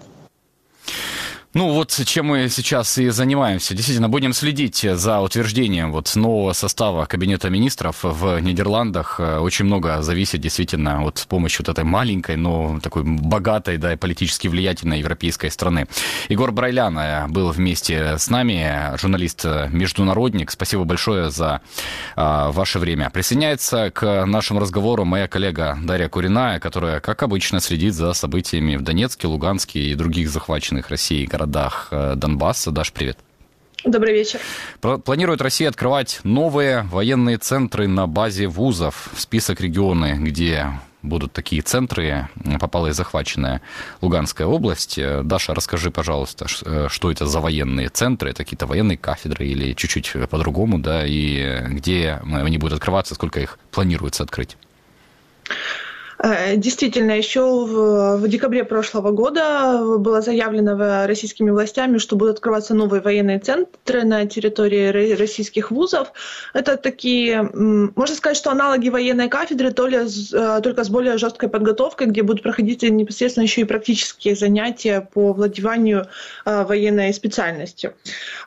Ну 1.53 1.73
вот 1.73 1.91
чем 2.05 2.27
мы 2.27 2.47
сейчас 2.47 2.97
и 2.97 3.09
занимаемся. 3.09 3.75
Действительно, 3.75 4.07
будем 4.07 4.31
следить 4.31 4.85
за 4.89 5.19
утверждением 5.19 5.91
вот 5.91 6.15
нового 6.15 6.53
состава 6.53 7.05
Кабинета 7.05 7.49
министров 7.49 7.97
в 8.03 8.39
Нидерландах. 8.39 9.19
Очень 9.19 9.65
много 9.65 10.01
зависит 10.01 10.39
действительно 10.39 11.05
от 11.05 11.25
помощи 11.27 11.57
вот 11.59 11.67
этой 11.67 11.83
маленькой, 11.83 12.37
но 12.37 12.79
такой 12.81 13.03
богатой, 13.03 13.75
да, 13.75 13.91
и 13.91 13.97
политически 13.97 14.47
влиятельной 14.47 14.99
европейской 14.99 15.49
страны. 15.49 15.87
Егор 16.29 16.53
Брайлян 16.53 16.97
э, 16.97 17.27
был 17.27 17.51
вместе 17.51 18.17
с 18.17 18.29
нами, 18.29 18.97
журналист-международник. 18.97 20.51
Спасибо 20.51 20.85
большое 20.85 21.31
за 21.31 21.59
а, 22.15 22.51
ваше 22.51 22.79
время. 22.79 23.09
Присоединяется 23.09 23.91
к 23.91 24.25
нашему 24.25 24.61
разговору 24.61 25.03
моя 25.03 25.27
коллега 25.27 25.77
Дарья 25.83 26.07
Куриная, 26.07 26.61
которая, 26.61 27.01
как 27.01 27.23
обычно, 27.23 27.59
следит 27.59 27.93
за 27.93 28.13
событиями 28.13 28.77
в 28.77 28.83
Донецке, 28.83 29.27
Луганске 29.27 29.81
и 29.81 29.95
других 29.95 30.29
захваченных 30.29 30.87
Россией 30.87 31.27
городах 31.27 31.40
городах 31.41 31.87
э, 31.91 32.13
Донбасса. 32.15 32.71
Даш, 32.71 32.91
привет. 32.91 33.17
Добрый 33.83 34.13
вечер. 34.13 34.39
Планирует 34.79 35.41
Россия 35.41 35.67
открывать 35.67 36.19
новые 36.23 36.83
военные 36.83 37.37
центры 37.37 37.87
на 37.87 38.05
базе 38.05 38.47
вузов. 38.47 39.09
В 39.13 39.19
список 39.19 39.59
регионы, 39.59 40.17
где 40.19 40.67
будут 41.01 41.33
такие 41.33 41.63
центры, 41.63 42.29
попала 42.59 42.87
и 42.87 42.91
захваченная 42.91 43.61
Луганская 44.01 44.45
область. 44.45 44.99
Э, 44.99 45.21
Даша, 45.23 45.55
расскажи, 45.55 45.89
пожалуйста, 45.89 46.45
э, 46.63 46.87
что 46.89 47.11
это 47.11 47.25
за 47.25 47.39
военные 47.39 47.89
центры? 47.89 48.29
Это 48.29 48.43
какие-то 48.43 48.67
военные 48.67 48.97
кафедры 48.97 49.47
или 49.47 49.73
чуть-чуть 49.73 50.13
по-другому, 50.29 50.77
да? 50.77 51.03
И 51.07 51.63
где 51.69 52.21
они 52.23 52.59
будут 52.59 52.77
открываться, 52.77 53.15
сколько 53.15 53.39
их 53.39 53.57
планируется 53.71 54.21
открыть? 54.23 54.57
Э, 56.23 56.55
действительно, 56.55 57.11
еще 57.17 57.41
в, 57.41 58.17
в 58.17 58.27
декабре 58.27 58.63
прошлого 58.63 59.11
года 59.11 59.97
было 59.97 60.21
заявлено 60.21 61.07
российскими 61.07 61.49
властями, 61.49 61.97
что 61.97 62.15
будут 62.15 62.35
открываться 62.35 62.75
новые 62.75 63.01
военные 63.01 63.39
центры 63.39 64.03
на 64.03 64.25
территории 64.27 65.13
российских 65.15 65.71
вузов. 65.71 66.13
Это 66.53 66.77
такие, 66.77 67.41
можно 67.53 68.15
сказать, 68.15 68.37
что 68.37 68.51
аналоги 68.51 68.89
военной 68.89 69.29
кафедры, 69.29 69.71
то 69.71 69.87
ли, 69.87 69.97
э, 69.97 70.61
только 70.61 70.83
с 70.83 70.89
более 70.89 71.17
жесткой 71.17 71.49
подготовкой, 71.49 72.07
где 72.07 72.21
будут 72.21 72.43
проходить 72.43 72.83
непосредственно 72.83 73.43
еще 73.43 73.61
и 73.61 73.65
практические 73.65 74.35
занятия 74.35 75.01
по 75.01 75.33
владеванию 75.33 76.07
э, 76.45 76.63
военной 76.65 77.13
специальностью. 77.13 77.93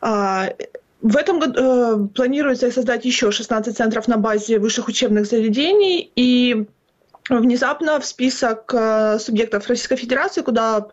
А, 0.01 0.51
в 1.03 1.16
этом 1.16 1.41
году 1.41 2.09
планируется 2.14 2.70
создать 2.70 3.05
еще 3.05 3.31
16 3.31 3.77
центров 3.77 4.09
на 4.09 4.16
базе 4.16 4.59
высших 4.59 4.89
учебных 4.89 5.27
заведений, 5.27 6.11
и 6.16 6.66
внезапно 7.29 8.01
в 8.01 8.05
список 8.05 8.72
э, 8.75 9.18
субъектов 9.18 9.66
Российской 9.68 9.97
Федерации, 9.97 10.43
куда, 10.43 10.89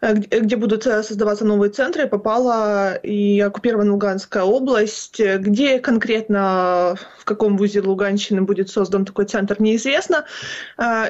э, 0.00 0.14
где 0.14 0.56
будут 0.56 0.86
э, 0.86 1.02
создаваться 1.02 1.44
новые 1.44 1.70
центры, 1.70 2.06
попала 2.06 2.96
и 2.96 3.40
оккупированная 3.40 3.92
Луганская 3.92 4.42
область. 4.42 5.20
Где 5.20 5.78
конкретно, 5.78 6.96
в 7.18 7.24
каком 7.24 7.56
вузе 7.56 7.80
Луганщины 7.80 8.42
будет 8.42 8.68
создан 8.68 9.04
такой 9.04 9.24
центр, 9.24 9.56
неизвестно. 9.60 10.26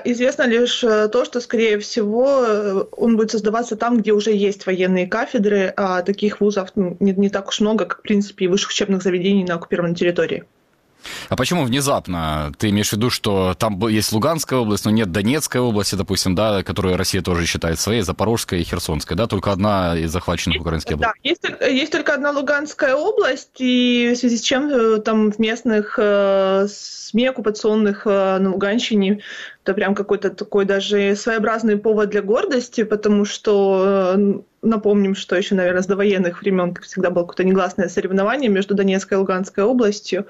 Известно 0.05 0.45
лишь 0.45 0.81
то, 0.81 1.25
что, 1.25 1.41
скорее 1.41 1.79
всего, 1.79 2.89
он 2.93 3.17
будет 3.17 3.33
создаваться 3.33 3.77
там, 3.77 3.99
где 3.99 4.13
уже 4.13 4.33
есть 4.33 4.67
военные 4.67 5.07
кафедры, 5.07 5.73
а 5.77 6.03
таких 6.03 6.41
вузов 6.41 6.71
не, 6.77 7.13
не 7.13 7.29
так 7.29 7.49
уж 7.49 7.61
много, 7.61 7.87
как, 7.87 7.99
в 7.99 8.03
принципе, 8.03 8.45
и 8.45 8.49
высших 8.49 8.71
учебных 8.71 9.03
заведений 9.03 9.45
на 9.45 9.55
оккупированной 9.55 9.95
территории. 9.95 10.45
А 11.29 11.37
почему 11.37 11.65
внезапно? 11.65 12.53
Ты 12.59 12.71
имеешь 12.71 12.91
в 12.91 12.93
виду, 12.93 13.11
что 13.11 13.55
там 13.55 13.87
есть 13.89 14.13
Луганская 14.13 14.59
область, 14.59 14.85
но 14.85 14.91
нет 14.91 15.13
Донецкой 15.13 15.61
области, 15.61 15.95
допустим, 15.95 16.35
да, 16.35 16.63
которую 16.63 16.97
Россия 16.97 17.23
тоже 17.23 17.47
считает 17.47 17.79
своей, 17.79 18.03
Запорожская 18.03 18.61
и 18.61 18.65
Херсонская, 18.65 19.17
да, 19.17 19.27
только 19.27 19.53
одна 19.53 19.97
из 19.97 20.11
захваченных 20.11 20.61
украинских 20.61 20.95
областей? 20.95 21.37
Да, 21.41 21.53
есть, 21.63 21.73
есть 21.75 21.93
только 21.93 22.15
одна 22.15 22.31
Луганская 22.31 22.95
область, 22.95 23.61
и 23.61 24.13
в 24.15 24.19
связи 24.19 24.37
с 24.37 24.43
чем 24.43 24.69
э, 24.69 24.99
там 24.99 25.33
в 25.33 25.39
местных 25.39 25.99
э, 25.99 26.67
СМИ 26.69 27.27
оккупационных 27.27 28.07
э, 28.07 28.39
на 28.39 28.51
Луганщине 28.53 29.21
это 29.63 29.75
прям 29.75 29.95
какой-то 29.95 30.31
такой 30.31 30.65
даже 30.65 31.15
своеобразный 31.15 31.77
повод 31.77 32.11
для 32.11 32.23
гордости, 32.23 32.83
потому 32.83 33.27
что 33.27 34.15
э, 34.17 34.41
напомним, 34.63 35.15
что 35.15 35.37
еще, 35.37 35.55
наверное, 35.55 35.83
с 35.83 35.87
довоенных 35.87 36.41
времен, 36.41 36.75
всегда, 36.83 37.11
было 37.11 37.25
какое-то 37.25 37.45
негласное 37.45 37.89
соревнование 37.89 38.49
между 38.51 38.75
Донецкой 38.75 39.17
и 39.17 39.21
Луганской 39.21 39.65
областью. 39.65 40.27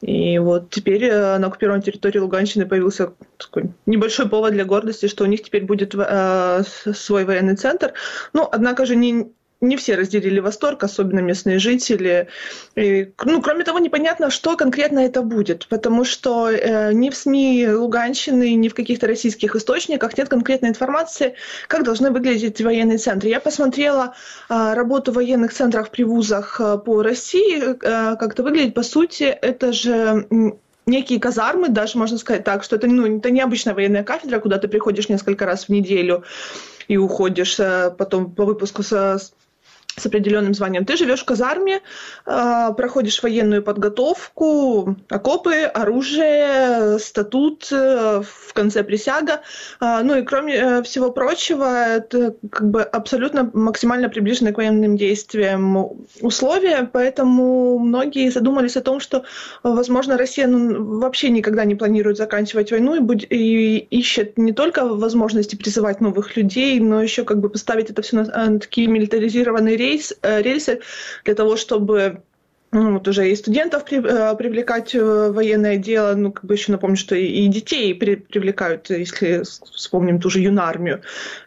И 0.00 0.38
вот 0.38 0.70
теперь 0.70 1.04
э, 1.04 1.38
на 1.38 1.48
оккупированной 1.48 1.82
территории 1.82 2.18
Луганщины 2.18 2.66
появился 2.66 3.12
такой 3.36 3.70
небольшой 3.86 4.28
повод 4.28 4.52
для 4.52 4.64
гордости, 4.64 5.06
что 5.08 5.24
у 5.24 5.28
них 5.28 5.42
теперь 5.42 5.64
будет 5.64 5.94
э, 5.96 6.62
свой 6.94 7.24
военный 7.24 7.56
центр. 7.56 7.94
Ну, 8.32 8.48
однако 8.50 8.86
же 8.86 8.94
не, 8.94 9.32
не 9.60 9.76
все 9.76 9.96
разделили 9.96 10.38
восторг, 10.38 10.84
особенно 10.84 11.18
местные 11.18 11.58
жители. 11.58 12.28
И, 12.76 13.12
ну, 13.24 13.42
кроме 13.42 13.64
того, 13.64 13.78
непонятно, 13.78 14.30
что 14.30 14.56
конкретно 14.56 15.00
это 15.00 15.22
будет, 15.22 15.66
потому 15.68 16.04
что 16.04 16.48
э, 16.48 16.92
ни 16.92 17.10
в 17.10 17.16
СМИ 17.16 17.68
Луганщины, 17.68 18.54
ни 18.54 18.68
в 18.68 18.74
каких-то 18.74 19.06
российских 19.06 19.56
источниках 19.56 20.16
нет 20.16 20.28
конкретной 20.28 20.68
информации, 20.68 21.34
как 21.66 21.82
должны 21.82 22.10
выглядеть 22.10 22.60
военные 22.60 22.98
центры. 22.98 23.28
Я 23.30 23.40
посмотрела 23.40 24.14
э, 24.48 24.74
работу 24.74 25.10
военных 25.12 25.52
центров 25.52 25.90
при 25.90 26.04
вузах 26.04 26.60
э, 26.60 26.78
по 26.78 27.02
России, 27.02 27.58
э, 27.58 28.16
как 28.16 28.34
это 28.34 28.42
выглядит. 28.44 28.74
По 28.74 28.84
сути, 28.84 29.24
это 29.24 29.72
же 29.72 30.26
некие 30.86 31.20
казармы, 31.20 31.68
даже 31.68 31.98
можно 31.98 32.16
сказать 32.16 32.44
так, 32.44 32.62
что 32.62 32.76
это, 32.76 32.86
ну, 32.86 33.18
это 33.18 33.30
необычная 33.30 33.74
военная 33.74 34.04
кафедра, 34.04 34.38
куда 34.38 34.58
ты 34.58 34.68
приходишь 34.68 35.08
несколько 35.08 35.46
раз 35.46 35.64
в 35.64 35.68
неделю 35.68 36.24
и 36.88 36.96
уходишь 36.96 37.60
э, 37.60 37.90
потом 37.96 38.32
по 38.32 38.44
выпуску 38.44 38.82
со 38.82 39.18
с 40.00 40.06
определенным 40.06 40.54
званием. 40.54 40.84
Ты 40.84 40.96
живешь 40.96 41.20
в 41.20 41.24
казарме, 41.24 41.80
а, 42.26 42.72
проходишь 42.72 43.22
военную 43.22 43.62
подготовку, 43.62 44.96
окопы, 45.08 45.62
оружие, 45.62 46.98
статут, 46.98 47.68
э, 47.70 48.22
в 48.22 48.52
конце 48.52 48.84
присяга. 48.84 49.40
А, 49.80 50.02
ну 50.02 50.16
и 50.16 50.22
кроме 50.22 50.54
э, 50.54 50.82
всего 50.82 51.10
прочего, 51.10 51.96
это 51.96 52.34
как 52.50 52.70
бы 52.70 52.82
абсолютно 52.82 53.50
максимально 53.52 54.08
приближенные 54.08 54.52
к 54.52 54.58
военным 54.58 54.96
действиям 54.96 56.06
условия, 56.20 56.88
поэтому 56.92 57.78
многие 57.78 58.30
задумались 58.30 58.76
о 58.76 58.82
том, 58.82 59.00
что, 59.00 59.24
возможно, 59.62 60.16
Россия 60.16 60.46
ну, 60.46 60.98
вообще 60.98 61.30
никогда 61.30 61.64
не 61.64 61.74
планирует 61.74 62.16
заканчивать 62.16 62.70
войну 62.70 62.94
и, 62.94 63.00
будь, 63.00 63.26
и 63.28 63.78
ищет 63.78 64.38
не 64.38 64.52
только 64.52 64.84
возможности 64.86 65.56
призывать 65.56 66.00
новых 66.00 66.36
людей, 66.36 66.80
но 66.80 67.02
еще 67.02 67.24
как 67.24 67.40
бы 67.40 67.48
поставить 67.48 67.90
это 67.90 68.02
все 68.02 68.16
на, 68.16 68.50
на 68.50 68.60
такие 68.60 68.86
милитаризированные 68.86 69.76
рейсы, 69.76 69.87
рейс, 69.88 70.14
э, 70.22 70.42
рельсы 70.42 70.80
для 71.24 71.34
того, 71.34 71.56
чтобы 71.56 72.22
ну, 72.70 72.92
вот 72.92 73.08
уже 73.08 73.30
и 73.30 73.36
студентов 73.36 73.84
при, 73.86 73.98
э, 73.98 74.36
привлекать 74.36 74.94
в 74.94 75.32
военное 75.32 75.78
дело, 75.78 76.14
ну, 76.14 76.32
как 76.32 76.44
бы 76.44 76.54
еще 76.54 76.72
напомню, 76.72 76.96
что 76.96 77.14
и, 77.14 77.24
и 77.24 77.48
детей 77.48 77.94
при, 77.94 78.16
привлекают, 78.16 78.90
если 78.90 79.42
вспомним 79.74 80.20
ту 80.20 80.28
же 80.28 80.40
юнармию 80.40 81.00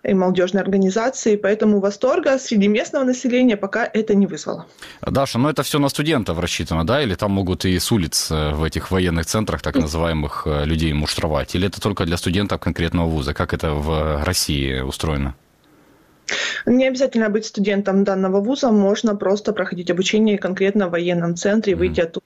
и 0.04 0.16
молодежные 0.16 0.62
организации, 0.64 1.36
поэтому 1.36 1.80
восторга 1.80 2.40
среди 2.40 2.68
местного 2.68 3.04
населения 3.04 3.56
пока 3.56 3.86
это 3.86 4.16
не 4.16 4.26
вызвало. 4.26 4.66
Даша, 5.02 5.38
ну 5.38 5.50
это 5.50 5.62
все 5.62 5.78
на 5.78 5.90
студентов 5.90 6.40
рассчитано, 6.40 6.88
да, 6.88 7.04
или 7.04 7.14
там 7.14 7.32
могут 7.32 7.66
и 7.66 7.78
с 7.78 7.92
улиц 7.92 8.32
э, 8.32 8.54
в 8.56 8.64
этих 8.64 8.90
военных 8.90 9.28
центрах, 9.28 9.62
так 9.62 9.76
называемых, 9.76 10.48
людей 10.66 10.92
муштровать, 10.94 11.54
или 11.54 11.68
это 11.68 11.80
только 11.80 12.06
для 12.06 12.18
студентов 12.18 12.60
конкретного 12.60 13.08
вуза, 13.08 13.36
как 13.36 13.54
это 13.54 13.74
в 13.74 14.24
России 14.24 14.80
устроено? 14.80 15.36
Не 16.66 16.88
обязательно 16.88 17.30
быть 17.30 17.46
студентом 17.46 18.04
данного 18.04 18.40
вуза, 18.42 18.72
можно 18.72 19.16
просто 19.16 19.54
проходить 19.54 19.90
обучение 19.92 20.38
конкретно 20.38 20.88
в 20.88 20.92
военном 20.92 21.36
центре, 21.36 21.76
выйти 21.76 22.02
оттуда 22.02 22.26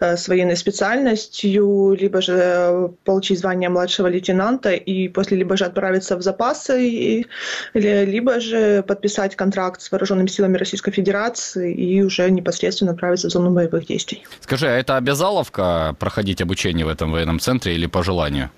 э, 0.00 0.16
с 0.16 0.28
военной 0.28 0.56
специальностью, 0.56 1.96
либо 1.98 2.20
же 2.20 2.90
получить 3.04 3.40
звание 3.40 3.68
младшего 3.68 4.06
лейтенанта 4.06 4.72
и 4.72 5.08
после 5.08 5.36
либо 5.36 5.56
же 5.56 5.64
отправиться 5.64 6.16
в 6.16 6.22
запасы, 6.22 6.88
и, 6.88 7.26
либо 7.74 8.40
же 8.40 8.82
подписать 8.82 9.36
контракт 9.36 9.80
с 9.82 9.90
вооруженными 9.90 10.28
силами 10.28 10.56
Российской 10.56 10.92
Федерации 10.92 11.74
и 11.74 12.02
уже 12.02 12.30
непосредственно 12.30 12.92
отправиться 12.92 13.28
в 13.28 13.32
зону 13.32 13.50
боевых 13.50 13.86
действий. 13.86 14.24
Скажи, 14.40 14.66
а 14.66 14.72
это 14.72 14.96
обязаловка 14.96 15.96
проходить 15.98 16.40
обучение 16.40 16.86
в 16.86 16.88
этом 16.88 17.12
военном 17.12 17.40
центре 17.40 17.74
или 17.74 17.86
по 17.86 18.02
желанию? 18.02 18.50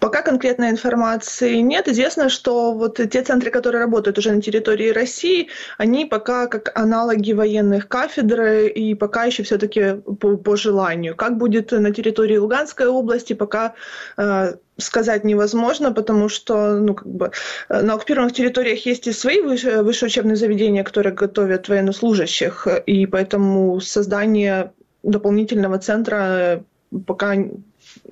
Пока 0.00 0.22
конкретной 0.22 0.70
информации 0.70 1.56
нет. 1.56 1.88
Известно, 1.88 2.30
что 2.30 2.72
вот 2.72 2.96
те 2.96 3.22
центры, 3.22 3.50
которые 3.50 3.82
работают 3.82 4.18
уже 4.18 4.32
на 4.32 4.40
территории 4.40 4.90
России, 4.90 5.48
они 5.78 6.06
пока 6.06 6.46
как 6.46 6.72
аналоги 6.74 7.32
военных 7.32 7.86
кафедр 7.86 8.42
и 8.64 8.94
пока 8.94 9.24
еще 9.24 9.42
все-таки 9.42 9.96
по, 10.20 10.36
по 10.38 10.56
желанию. 10.56 11.14
Как 11.14 11.36
будет 11.36 11.72
на 11.72 11.92
территории 11.92 12.38
Луганской 12.38 12.86
области, 12.86 13.34
пока 13.34 13.74
э, 14.16 14.54
сказать 14.78 15.24
невозможно, 15.24 15.92
потому 15.92 16.30
что 16.30 16.78
ну, 16.78 16.94
как 16.94 17.06
бы, 17.06 17.30
э, 17.68 17.82
на 17.82 17.94
оккупированных 17.94 18.32
территориях 18.32 18.86
есть 18.86 19.06
и 19.06 19.12
свои 19.12 19.40
высшие, 19.40 19.82
высшие 19.82 20.06
учебные 20.06 20.36
заведения, 20.36 20.82
которые 20.82 21.14
готовят 21.14 21.68
военнослужащих, 21.68 22.66
и 22.86 23.06
поэтому 23.06 23.80
создание 23.80 24.72
дополнительного 25.02 25.78
центра 25.78 26.64
пока 27.06 27.36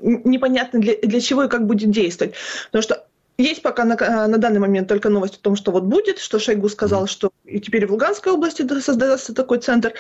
непонятно 0.03 0.81
для, 0.81 0.95
для 1.03 1.21
чего 1.21 1.45
и 1.45 1.49
как 1.49 1.67
будет 1.67 1.91
действовать. 1.91 2.35
Потому 2.67 2.83
что 2.83 3.07
есть 3.39 3.63
пока 3.63 3.85
на, 3.85 3.97
на 4.27 4.39
данный 4.39 4.59
момент 4.59 4.89
только 4.89 5.09
новость 5.09 5.37
о 5.37 5.41
том, 5.41 5.55
что 5.55 5.71
вот 5.71 5.85
будет, 5.85 6.19
что 6.19 6.41
Шойгу 6.41 6.69
сказал, 6.69 7.07
что 7.07 7.31
и 7.45 7.61
теперь 7.61 7.87
в 7.87 7.93
Луганской 7.93 8.33
области 8.33 8.67
создается 8.81 9.33
такой 9.33 9.59
центр. 9.59 9.93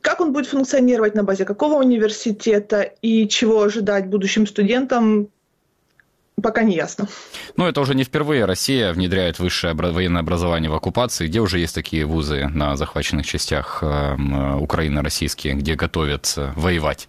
Как 0.00 0.20
он 0.20 0.32
будет 0.32 0.46
функционировать 0.46 1.14
на 1.14 1.22
базе 1.22 1.44
какого 1.44 1.74
университета 1.74 2.80
и 3.02 3.28
чего 3.28 3.62
ожидать 3.62 4.06
будущим 4.06 4.46
студентам, 4.46 5.28
пока 6.42 6.62
не 6.62 6.74
ясно. 6.74 7.06
Ну, 7.56 7.66
это 7.66 7.82
уже 7.82 7.94
не 7.94 8.04
впервые 8.04 8.46
Россия 8.46 8.92
внедряет 8.94 9.38
высшее 9.38 9.74
военное 9.74 10.22
образование 10.22 10.70
в 10.70 10.74
оккупации, 10.74 11.26
где 11.26 11.40
уже 11.40 11.58
есть 11.58 11.74
такие 11.74 12.06
вузы 12.06 12.48
на 12.48 12.76
захваченных 12.76 13.26
частях 13.26 13.82
эм, 13.82 14.62
Украины 14.62 15.02
российские, 15.02 15.54
где 15.54 15.74
готовят 15.74 16.32
воевать. 16.56 17.08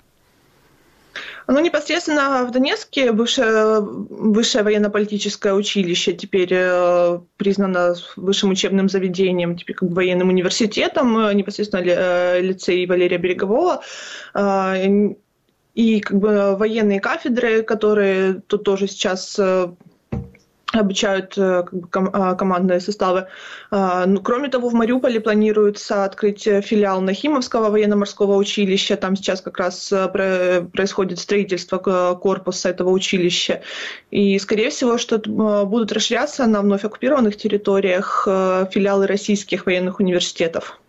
Ну, 1.49 1.59
непосредственно 1.61 2.43
в 2.43 2.51
Донецке 2.51 3.13
бывшее, 3.13 3.79
высшее 3.79 4.65
военно-политическое 4.65 5.53
училище 5.53 6.11
теперь 6.11 6.49
э, 6.51 7.19
признано 7.37 7.95
высшим 8.17 8.49
учебным 8.49 8.89
заведением, 8.89 9.55
теперь 9.55 9.77
как 9.77 9.89
военным 9.89 10.27
университетом, 10.27 11.17
э, 11.17 11.33
непосредственно 11.33 11.83
э, 11.85 12.41
лицей 12.41 12.85
Валерия 12.85 13.17
Берегового. 13.17 13.81
И 15.73 15.99
как 15.99 16.17
бы 16.17 16.57
военные 16.57 16.99
кафедры, 16.99 17.61
которые 17.61 18.41
тут 18.47 18.63
тоже 18.63 18.87
сейчас 18.87 19.39
обучают 20.73 21.37
э, 21.37 21.63
а, 21.93 22.35
командные 22.35 22.79
составы. 22.79 23.27
А, 23.71 24.05
ну, 24.05 24.21
кроме 24.21 24.49
того, 24.49 24.69
в 24.69 24.73
Мариуполе 24.73 25.19
планируется 25.19 26.03
открыть 26.03 26.43
филиал 26.43 27.01
Нахимовского 27.01 27.69
военно-морского 27.69 28.35
училища. 28.35 28.97
Там 28.97 29.15
сейчас 29.15 29.41
как 29.41 29.57
раз 29.57 29.91
э, 29.91 30.07
происходит 30.73 31.19
строительство 31.19 31.77
корпуса 32.15 32.69
этого 32.69 32.89
училища. 32.89 33.61
И, 34.11 34.37
скорее 34.39 34.69
всего, 34.69 34.97
что 34.97 35.19
будут 35.65 35.91
расширяться 35.91 36.45
на 36.47 36.61
вновь 36.61 36.83
оккупированных 36.83 37.37
территориях 37.37 38.27
э, 38.27 38.65
филиалы 38.71 39.07
российских 39.07 39.65
военных 39.65 39.99
университетов. 39.99 40.79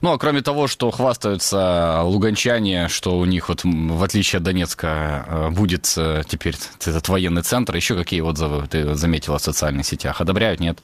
Ну, 0.00 0.12
а 0.12 0.18
кроме 0.18 0.42
того, 0.42 0.66
что 0.66 0.90
хвастаются 0.90 2.02
луганчане, 2.02 2.88
что 2.88 3.18
у 3.18 3.24
них 3.24 3.48
вот, 3.48 3.62
в 3.64 4.02
отличие 4.02 4.38
от 4.38 4.44
Донецка, 4.44 5.26
э, 5.28 5.50
будет 5.50 5.92
э, 5.96 6.22
теперь 6.28 6.56
этот 6.80 7.08
военный 7.08 7.42
центр, 7.42 7.74
еще 7.76 7.96
какие 7.96 8.20
отзывы 8.20 8.66
ты 8.68 8.94
заметила 8.94 9.38
в 9.38 9.42
социальных 9.42 9.86
сетях? 9.86 10.20
Одобряют, 10.20 10.60
нет? 10.60 10.78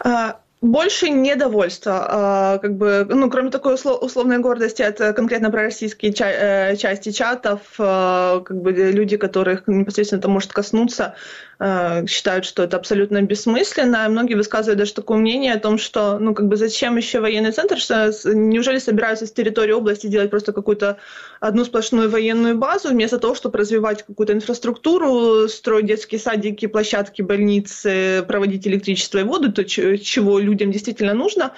А, 0.00 0.38
больше 0.60 1.08
недовольства, 1.08 2.06
а, 2.08 2.58
как 2.58 2.76
бы, 2.76 3.06
ну, 3.08 3.30
кроме 3.30 3.50
такой 3.50 3.74
условной 3.74 4.38
гордости 4.38 4.82
от 4.82 5.00
э, 5.00 5.12
конкретно 5.12 5.50
пророссийские 5.50 6.12
части 6.12 7.10
чатов, 7.12 7.60
как 7.76 8.62
бы 8.62 8.72
люди, 8.72 9.16
которых 9.16 9.66
непосредственно 9.66 10.20
это 10.20 10.28
может 10.28 10.52
коснуться, 10.52 11.14
э, 11.62 12.06
считают, 12.06 12.44
что 12.44 12.64
это 12.64 12.76
абсолютно 12.76 13.22
бессмысленно. 13.22 14.08
Многие 14.08 14.34
высказывают 14.34 14.78
даже 14.78 14.94
такое 14.94 15.18
мнение 15.18 15.54
о 15.54 15.60
том, 15.60 15.78
что, 15.78 16.18
ну, 16.18 16.34
как 16.34 16.48
бы 16.48 16.56
зачем 16.56 16.96
еще 16.96 17.20
военный 17.20 17.52
центр, 17.52 17.78
что 17.78 18.12
неужели 18.24 18.78
собираются 18.78 19.26
с 19.26 19.32
территории 19.32 19.72
области 19.72 20.08
делать 20.08 20.30
просто 20.30 20.52
какую-то 20.52 20.98
одну 21.40 21.64
сплошную 21.64 22.10
военную 22.10 22.58
базу, 22.58 22.88
вместо 22.88 23.18
того, 23.18 23.34
чтобы 23.34 23.58
развивать 23.58 24.02
какую-то 24.02 24.32
инфраструктуру, 24.32 25.48
строить 25.48 25.86
детские 25.86 26.18
садики, 26.18 26.66
площадки, 26.66 27.22
больницы, 27.22 28.24
проводить 28.26 28.66
электричество 28.66 29.18
и 29.18 29.22
воду, 29.22 29.52
то, 29.52 29.64
чего 29.64 30.40
людям 30.40 30.72
действительно 30.72 31.14
нужно. 31.14 31.52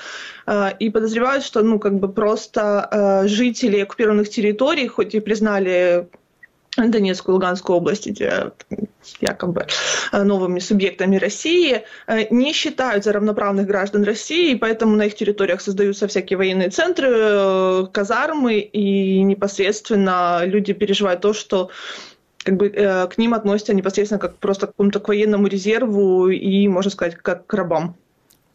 Э, 0.47 0.71
и 0.79 0.91
подозревают, 0.91 1.45
что, 1.45 1.63
ну, 1.63 1.79
как 1.79 1.99
бы 1.99 2.13
просто 2.13 2.89
э, 2.91 3.29
жители 3.29 3.81
оккупированных 3.81 4.29
территорий, 4.29 4.87
хоть 4.87 5.15
и 5.15 5.21
признали 5.21 6.09
Донецкую 6.77 7.35
и 7.35 7.37
Луганскую 7.37 7.77
области 7.77 8.11
якобы 9.21 9.67
э, 10.13 10.23
новыми 10.23 10.59
субъектами 10.59 11.17
России, 11.17 11.85
э, 12.07 12.27
не 12.31 12.53
считаются 12.53 13.13
равноправных 13.13 13.67
граждан 13.67 14.05
России, 14.05 14.53
и 14.53 14.57
поэтому 14.57 14.97
на 14.97 15.07
их 15.07 15.15
территориях 15.15 15.61
создаются 15.61 16.09
всякие 16.09 16.37
военные 16.37 16.71
центры, 16.71 17.09
э, 17.11 17.87
казармы, 17.93 18.59
и 18.61 19.23
непосредственно 19.23 20.43
люди 20.45 20.73
переживают 20.73 21.21
то, 21.21 21.33
что 21.33 21.71
как 22.45 22.57
бы 22.57 22.69
к 22.69 23.17
ним 23.17 23.33
относятся 23.33 23.73
непосредственно 23.73 24.21
как 24.21 24.37
просто 24.37 24.67
к 24.67 24.71
какому-то 24.71 25.01
к 25.01 25.09
военному 25.09 25.47
резерву 25.47 26.29
и, 26.29 26.69
можно 26.69 26.91
сказать, 26.91 27.17
как 27.17 27.47
к 27.47 27.55
рабам. 27.55 27.97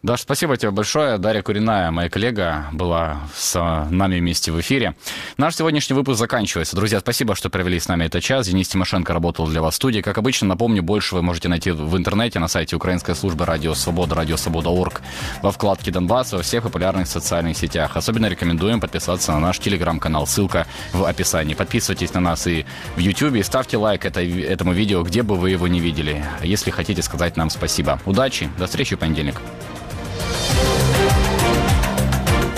Даш, 0.02 0.22
спасибо 0.22 0.56
тебе 0.56 0.72
большое. 0.72 1.18
Дарья 1.18 1.42
Куриная, 1.42 1.92
моя 1.92 2.10
коллега, 2.10 2.68
была 2.72 3.18
с 3.36 3.60
нами 3.92 4.18
вместе 4.18 4.50
в 4.50 4.60
эфире. 4.62 4.96
Наш 5.36 5.58
сегодняшний 5.58 5.94
выпуск 5.94 6.18
заканчивается. 6.18 6.78
Друзья, 6.78 7.02
спасибо, 7.02 7.36
что 7.36 7.50
провели 7.50 7.78
с 7.78 7.90
нами 7.90 8.06
этот 8.06 8.24
час. 8.24 8.48
Денис 8.48 8.70
Тимошенко 8.70 9.12
работал 9.12 9.46
для 9.46 9.62
вас 9.62 9.74
в 9.74 9.76
студии. 9.76 10.00
Как 10.00 10.18
обычно, 10.18 10.48
напомню, 10.48 10.82
больше 10.82 11.16
вы 11.16 11.22
можете 11.22 11.50
найти 11.50 11.72
в 11.72 11.98
интернете 11.98 12.40
на 12.40 12.48
сайте 12.48 12.78
Украинской 12.78 13.14
службы 13.14 13.46
Радио 13.46 13.74
Свобода, 13.74 14.16
Радио 14.16 14.38
Свобода.орг 14.38 15.02
во 15.42 15.52
вкладке 15.52 15.92
Донбасс 15.92 16.32
во 16.32 16.44
всех 16.44 16.64
популярных 16.64 17.06
социальных 17.06 17.58
сетях. 17.58 17.98
Особенно 17.98 18.28
рекомендуем 18.28 18.80
подписаться 18.80 19.34
на 19.34 19.40
наш 19.40 19.60
телеграм-канал. 19.60 20.28
Ссылка 20.28 20.66
в 20.94 21.04
описании. 21.04 21.56
Подписывайтесь 21.56 22.14
на 22.14 22.22
нас 22.22 22.48
и 22.48 22.66
в 22.96 23.00
YouTube, 23.00 23.36
и 23.36 23.44
ставьте 23.44 23.76
лайк 23.76 24.06
это, 24.06 24.22
этому 24.22 24.72
видео, 24.72 25.04
где 25.04 25.24
бы 25.24 25.36
вы 25.36 25.50
его 25.50 25.68
не 25.68 25.82
видели, 25.82 26.24
если 26.42 26.72
хотите 26.72 27.02
сказать 27.02 27.36
нам 27.36 27.50
спасибо. 27.50 28.00
Удачи, 28.06 28.50
до 28.58 28.68
встречи 28.68 28.96
в 28.96 29.00
понедельник. 29.00 29.42